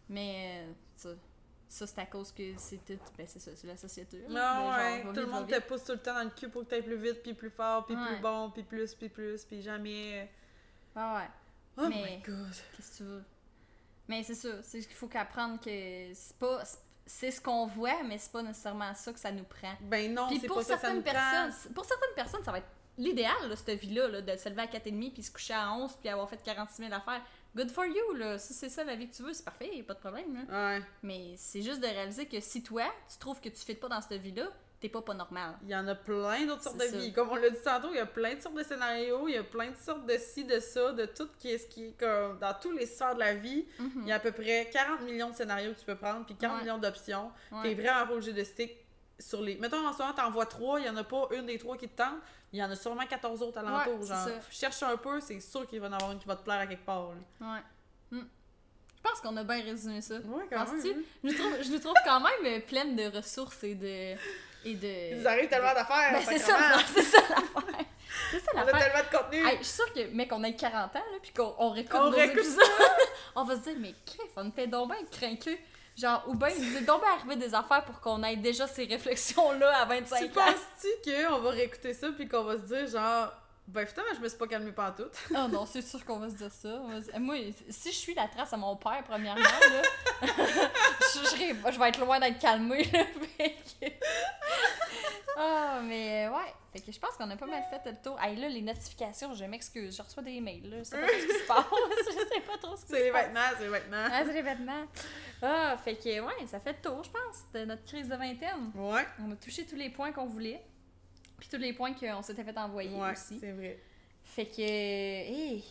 Mais, 0.10 0.64
euh, 0.68 0.72
ça, 0.96 1.10
ça 1.68 1.88
c'est 1.88 2.00
à 2.02 2.06
cause 2.06 2.32
que 2.32 2.44
c'est 2.58 2.84
tout. 2.86 3.00
Ben, 3.18 3.26
c'est 3.28 3.40
ça, 3.40 3.52
c'est 3.56 3.66
la 3.68 3.78
société. 3.78 4.26
Non, 4.30 4.36
Ben, 4.36 4.78
ouais. 5.08 5.14
Tout 5.14 5.20
le 5.22 5.26
monde 5.28 5.48
te 5.48 5.60
pousse 5.62 5.84
tout 5.84 5.94
le 5.94 6.00
temps 6.00 6.14
dans 6.14 6.24
le 6.24 6.30
cul 6.30 6.50
pour 6.50 6.62
que 6.64 6.68
t'ailles 6.68 6.84
plus 6.84 6.98
vite, 7.02 7.24
puis 7.24 7.34
plus 7.34 7.50
fort, 7.50 7.86
puis 7.86 7.96
Ouais. 7.96 8.06
plus 8.08 8.22
bon, 8.22 8.52
puis 8.52 8.64
plus, 8.64 8.94
puis 8.94 9.10
plus, 9.10 9.44
puis 9.44 9.62
jamais. 9.62 10.30
Ah 10.96 11.16
ouais. 11.18 11.30
Oh 11.78 11.88
Mais- 11.90 12.18
my 12.18 12.22
god. 12.22 12.52
Qu'est-ce 12.76 12.92
que 12.92 12.98
tu 12.98 13.04
veux? 13.04 13.24
Mais 14.08 14.24
c'est 14.24 14.36
ça, 14.36 14.62
c'est 14.62 14.82
qu'il 14.82 14.94
faut 14.96 15.08
qu'apprendre 15.08 15.60
que 15.62 16.14
c'est 16.14 16.36
pas. 16.38 16.62
C'est 17.06 17.32
ce 17.32 17.42
qu'on 17.42 17.66
voit, 17.66 18.04
mais 18.04 18.18
c'est 18.18 18.32
pas 18.32 18.42
nécessairement 18.42 18.94
ça 18.94 19.12
que 19.12 19.20
ça 19.20 19.32
nous 19.32 19.44
prend. 19.44 19.74
Ben 19.82 20.14
non, 20.14 20.30
c'est 20.30 20.48
pour 20.48 20.58
pas 20.58 20.64
ça 20.64 20.76
que 20.76 20.82
ça 20.82 20.88
certaines 20.88 20.98
nous 20.98 21.04
prend. 21.04 21.14
personnes, 21.14 21.74
pour 21.74 21.86
certaines 21.86 22.16
personnes, 22.16 22.44
ça 22.44 22.52
va 22.52 22.60
être 22.60 22.68
l'idéal, 22.98 23.36
cette 23.56 23.80
vie-là, 23.80 24.08
là, 24.08 24.22
de 24.22 24.38
se 24.38 24.50
lever 24.50 24.62
à 24.62 24.68
4h30 24.68 25.14
puis 25.14 25.24
se 25.24 25.32
coucher 25.32 25.54
à 25.54 25.74
11 25.74 25.98
puis 26.00 26.10
avoir 26.10 26.30
fait 26.30 26.42
46 26.44 26.84
000 26.84 26.94
affaires. 26.94 27.22
Good 27.56 27.72
for 27.72 27.86
you, 27.86 28.14
là. 28.14 28.38
Si 28.38 28.54
c'est 28.54 28.70
ça 28.70 28.84
la 28.84 28.96
vie 28.96 29.10
que 29.10 29.16
tu 29.16 29.24
veux, 29.24 29.34
c'est 29.34 29.44
parfait, 29.44 29.70
y 29.76 29.82
a 29.82 29.84
pas 29.84 29.94
de 29.94 30.00
problème, 30.00 30.46
là. 30.48 30.76
Ouais. 30.78 30.84
Mais 31.04 31.34
c'est 31.38 31.62
juste 31.62 31.82
de 31.82 31.88
réaliser 31.88 32.26
que 32.26 32.40
si 32.40 32.64
toi, 32.64 32.84
tu 33.12 33.18
trouves 33.18 33.42
que 33.42 33.50
tu 33.50 33.62
fais 33.66 33.76
pas 33.76 33.90
dans 33.90 34.02
cette 34.02 34.22
vie-là, 34.22 34.48
t'es 34.82 34.90
pas 34.90 35.02
pas 35.02 35.14
normal. 35.14 35.56
Il 35.64 35.70
y 35.70 35.76
en 35.76 35.88
a 35.88 35.96
plein 35.96 36.46
d'autres 36.46 36.64
sortes 36.64 36.78
de 36.78 36.86
ça. 36.86 36.98
vies. 36.98 37.14
Comme 37.14 37.30
on 37.30 37.36
l'a 37.36 37.50
dit 37.52 37.62
tantôt, 37.64 37.90
il 37.92 37.98
y 37.98 38.00
a 38.00 38.06
plein 38.06 38.34
de 38.36 38.42
sortes 38.42 38.56
de 38.56 38.64
scénarios, 38.64 39.28
il 39.28 39.36
y 39.36 39.38
a 39.38 39.44
plein 39.44 39.70
de 39.70 39.76
sortes 39.78 40.06
de 40.06 40.18
ci, 40.18 40.44
de 40.44 40.60
ça, 40.60 40.92
de 40.92 41.06
tout 41.06 41.30
qui 41.38 41.52
est 41.52 41.58
ce 41.60 41.68
qui 41.68 41.86
est 41.86 41.92
comme 42.00 42.40
dans 42.40 42.54
tous 42.60 42.72
les 42.72 42.86
sphères 42.88 43.14
de 43.14 43.20
la 43.20 43.36
vie. 43.36 43.66
Il 43.80 44.08
y 44.08 44.12
a 44.12 44.16
à 44.16 44.20
peu 44.20 44.32
près 44.32 44.70
40 44.74 45.02
millions 45.02 45.30
de 45.30 45.36
scénarios 45.36 45.74
que 45.74 45.80
tu 45.80 45.86
peux 45.86 45.96
prendre, 45.96 46.26
puis 46.26 46.36
40 46.36 46.58
Ouais. 46.58 46.64
millions 46.64 46.78
d'options. 46.80 47.32
Ouais. 47.52 47.62
T'es 47.64 47.74
vraiment 47.76 48.08
pas 48.08 48.14
obligé 48.14 48.34
de 48.34 48.44
stick 48.44 48.76
sur 49.20 49.42
les. 49.42 49.56
Mettons 49.58 49.86
en 49.88 49.94
ce 49.94 50.00
moment, 50.00 50.14
t'en 50.14 50.32
vois 50.32 50.48
trois, 50.48 50.80
il 50.80 50.88
y 50.88 50.90
en 50.90 50.98
a 50.98 51.04
pas 51.04 51.28
une 51.32 51.46
des 51.46 51.60
trois 51.60 51.78
qui 51.78 51.88
te 51.88 51.96
tente, 51.98 52.18
il 52.52 52.60
y 52.60 52.64
en 52.64 52.72
a 52.72 52.76
sûrement 52.76 53.06
14 53.06 53.42
autres 53.44 53.60
alentours. 53.60 54.00
Ouais, 54.02 54.08
genre, 54.08 54.18
ça. 54.28 54.32
cherche 54.50 54.82
un 54.84 54.98
peu, 54.98 55.20
c'est 55.22 55.40
sûr 55.40 55.68
qu'il 55.68 55.80
va 55.80 55.88
en 55.90 55.94
avoir 55.94 56.12
une 56.12 56.18
qui 56.20 56.28
va 56.28 56.36
te 56.36 56.44
plaire 56.44 56.60
à 56.60 56.66
quelque 56.68 56.86
part. 56.86 57.10
là. 57.40 57.54
Ouais. 57.54 57.62
Hmm. 58.18 58.26
Je 59.04 59.10
pense 59.10 59.22
qu'on 59.22 59.36
a 59.38 59.44
bien 59.44 59.62
résumé 59.64 60.00
ça. 60.02 60.16
Ouais, 60.16 60.46
quand 60.50 60.66
même. 60.72 60.80
hein. 60.86 61.02
Je 61.24 61.28
nous 61.28 61.34
trouve, 61.34 61.62
je 61.64 61.72
nous 61.72 61.80
trouve 61.80 61.94
quand 62.06 62.20
même 62.20 62.46
euh, 62.46 62.60
pleine 62.66 62.96
de 62.96 63.16
ressources 63.16 63.64
et 63.64 63.76
de. 63.76 64.16
Et 64.66 64.76
de... 64.76 65.20
Ils 65.20 65.28
arrivent 65.28 65.50
tellement 65.50 65.74
d'affaires. 65.74 66.12
Ben, 66.14 66.22
c'est 66.26 66.38
ça, 66.40 66.58
c'est 66.94 67.02
ça 67.02 67.18
l'affaire. 67.30 67.86
C'est 68.30 68.40
ça 68.40 68.52
On 68.56 68.60
a 68.60 68.66
tellement 68.66 69.10
de 69.12 69.18
contenu. 69.18 69.46
Hey, 69.48 69.58
je 69.60 69.64
suis 69.64 69.74
sûre 69.76 69.94
que, 69.94 70.08
mec, 70.14 70.30
on 70.32 70.44
a 70.44 70.52
40 70.52 70.96
ans, 70.96 71.00
là, 71.00 71.18
puis 71.22 71.32
qu'on 71.34 71.54
on 71.58 71.70
réécoute 71.72 72.00
On 72.00 72.06
nos 72.06 72.16
réécoute 72.16 72.40
épisodes, 72.40 72.62
on 73.36 73.44
va 73.44 73.56
se 73.56 73.62
dire, 73.62 73.76
mais 73.80 73.94
crif, 74.06 74.30
on 74.36 74.48
était 74.50 74.68
donc 74.68 74.90
bien 74.92 75.06
craqueux. 75.12 75.58
Genre, 75.98 76.24
ou 76.28 76.36
bien, 76.36 76.50
il 76.50 76.72
nous 76.72 76.78
est 76.78 76.82
donc 76.82 77.02
bien 77.02 77.12
arrivé 77.14 77.36
des 77.36 77.54
affaires 77.54 77.84
pour 77.84 78.00
qu'on 78.00 78.24
ait 78.24 78.38
déjà 78.38 78.66
ces 78.68 78.86
réflexions-là 78.86 79.78
à 79.82 79.86
25 79.86 80.20
Tu 80.20 80.26
ans. 80.40 80.44
penses-tu 80.46 81.12
qu'on 81.12 81.40
va 81.40 81.50
réécouter 81.50 81.94
ça 81.94 82.08
puis 82.16 82.28
qu'on 82.28 82.44
va 82.44 82.54
se 82.56 82.62
dire 82.62 82.88
genre 82.88 83.34
ben 83.68 83.86
finalement 83.86 84.12
je 84.16 84.20
me 84.22 84.28
suis 84.30 84.38
pas 84.38 84.48
calmée 84.48 84.72
pantoute. 84.72 85.14
Oh 85.32 85.48
non, 85.52 85.66
c'est 85.66 85.82
sûr 85.82 86.04
qu'on 86.06 86.18
va 86.20 86.30
se 86.30 86.36
dire 86.36 86.52
ça. 86.52 86.82
Se- 87.02 87.18
Moi, 87.20 87.36
si 87.70 87.92
je 87.92 87.98
suis 87.98 88.14
la 88.14 88.28
trace 88.28 88.52
à 88.54 88.58
mon 88.58 88.76
père, 88.76 89.04
premièrement, 89.08 89.42
là, 89.42 89.82
je, 90.22 91.20
je 91.20 91.26
serais- 91.26 91.56
je 91.72 91.80
vais 91.80 91.90
être 91.90 92.00
loin 92.00 92.20
d'être 92.20 92.40
calmée, 92.40 92.84
là, 92.92 93.04
fait 93.38 93.56
que- 93.80 93.94
Ah, 95.38 95.80
mais 95.84 96.28
ouais. 96.28 96.54
Fait 96.74 96.80
que 96.80 96.92
je 96.92 97.00
pense 97.00 97.12
qu'on 97.18 97.30
a 97.30 97.36
pas 97.36 97.46
mal 97.48 97.62
fait 97.70 97.90
le 97.90 97.98
tour. 98.02 98.18
Hey, 98.22 98.38
là, 98.38 98.48
les 98.48 98.62
notifications, 98.62 99.34
je 99.34 99.44
m'excuse. 99.44 99.98
Je 99.98 100.02
reçois 100.02 100.24
des 100.24 100.40
mails, 100.40 100.70
là. 100.70 100.78
Je 100.80 100.84
sais 100.84 100.98
pas 100.98 101.08
trop 101.08 101.18
ce 101.20 101.26
qui 101.28 101.34
se 101.40 101.48
passe. 101.48 101.66
Je 102.08 102.36
sais 102.36 102.42
pas 102.42 102.58
trop 102.62 102.76
ce 102.78 102.82
qui 102.86 102.88
C'est 102.94 102.98
se 103.00 103.04
les 103.04 103.12
passe. 103.12 103.26
vêtements, 103.28 103.40
c'est 103.58 103.64
les 103.64 103.70
vêtements. 103.70 104.06
Ah, 104.10 104.22
c'est 104.26 104.34
les 104.34 104.42
vêtements. 104.42 104.86
Ah, 105.42 105.78
fait 105.84 105.96
que, 105.96 106.20
ouais, 106.22 106.48
ça 106.48 106.60
fait 106.62 106.78
le 106.82 106.90
tour, 106.90 107.04
je 107.04 107.10
pense, 107.10 107.44
de 107.54 107.66
notre 107.66 107.84
crise 107.84 108.08
de 108.08 108.16
vingtaine. 108.16 108.72
Ouais. 108.76 109.06
On 109.22 109.32
a 109.32 109.36
touché 109.36 109.66
tous 109.66 109.76
les 109.76 109.90
points 109.90 110.14
qu'on 110.14 110.28
voulait. 110.28 110.64
Puis 111.42 111.50
tous 111.50 111.58
les 111.58 111.74
points 111.74 111.94
qu'on 111.94 112.22
s'était 112.22 112.44
fait 112.44 112.58
envoyer 112.58 112.96
Ouais, 112.96 113.12
aussi. 113.12 113.38
c'est 113.40 113.52
vrai. 113.52 113.80
Fait 114.24 114.46
que, 114.46 114.62
hé, 114.62 115.64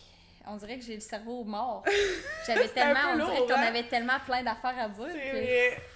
on 0.46 0.56
dirait 0.56 0.78
que 0.78 0.84
j'ai 0.84 0.96
le 0.96 1.00
cerveau 1.00 1.44
mort. 1.44 1.84
J'avais 2.46 2.68
tellement, 2.68 3.12
on 3.12 3.16
dirait 3.16 3.38
qu'on 3.46 3.52
hein? 3.52 3.66
avait 3.68 3.84
tellement 3.84 4.18
plein 4.26 4.42
d'affaires 4.42 4.76
à 4.76 4.88
dire. 4.88 5.06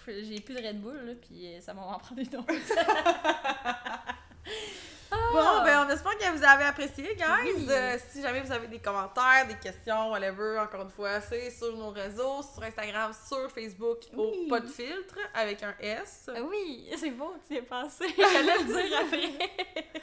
J'ai 0.06 0.40
plus 0.40 0.54
de 0.54 0.60
Red 0.64 0.80
Bull, 0.80 1.04
là, 1.04 1.12
puis 1.20 1.56
ça 1.60 1.74
m'a 1.74 1.82
en 1.82 1.98
prendre 1.98 2.20
une 2.20 2.36
autre. 2.36 2.54
Bon, 5.34 5.64
ben 5.64 5.84
on 5.86 5.90
espère 5.90 6.16
que 6.16 6.30
vous 6.36 6.44
avez 6.44 6.64
apprécié, 6.64 7.14
guys. 7.16 7.24
Oui. 7.56 7.66
Euh, 7.68 7.98
si 8.10 8.22
jamais 8.22 8.40
vous 8.40 8.52
avez 8.52 8.68
des 8.68 8.78
commentaires, 8.78 9.46
des 9.48 9.56
questions, 9.56 10.10
whatever, 10.12 10.58
encore 10.60 10.82
une 10.82 10.90
fois, 10.90 11.20
c'est 11.20 11.50
sur 11.50 11.76
nos 11.76 11.90
réseaux, 11.90 12.40
sur 12.42 12.62
Instagram, 12.62 13.12
sur 13.26 13.50
Facebook, 13.50 13.98
au 14.16 14.30
Oui. 14.30 14.48
pas 14.48 14.60
de 14.60 14.68
filtre, 14.68 15.16
avec 15.34 15.62
un 15.62 15.74
S. 15.80 16.30
Ah 16.34 16.40
Oui, 16.42 16.88
c'est 16.96 17.10
beau, 17.10 17.34
tu 17.48 17.54
y 17.54 17.58
as 17.58 17.62
pensé. 17.62 18.06
J'allais 18.16 18.58
le 18.58 18.64
dire 18.64 18.98
après. 19.00 20.02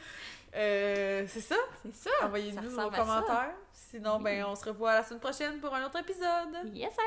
Euh, 0.54 1.24
c'est 1.28 1.40
ça. 1.40 1.56
C'est 1.82 1.94
ça. 1.94 2.10
Envoyez-nous 2.26 2.68
vos 2.68 2.76
ça. 2.76 2.90
commentaires. 2.94 3.54
Sinon, 3.72 4.20
ben 4.20 4.44
on 4.44 4.54
se 4.54 4.66
revoit 4.66 4.96
la 4.96 5.02
semaine 5.02 5.18
prochaine 5.20 5.58
pour 5.60 5.74
un 5.74 5.82
autre 5.86 5.98
épisode. 5.98 6.70
Yes, 6.74 6.92
sir. 6.92 7.02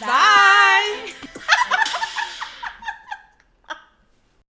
Bye! 0.00 1.12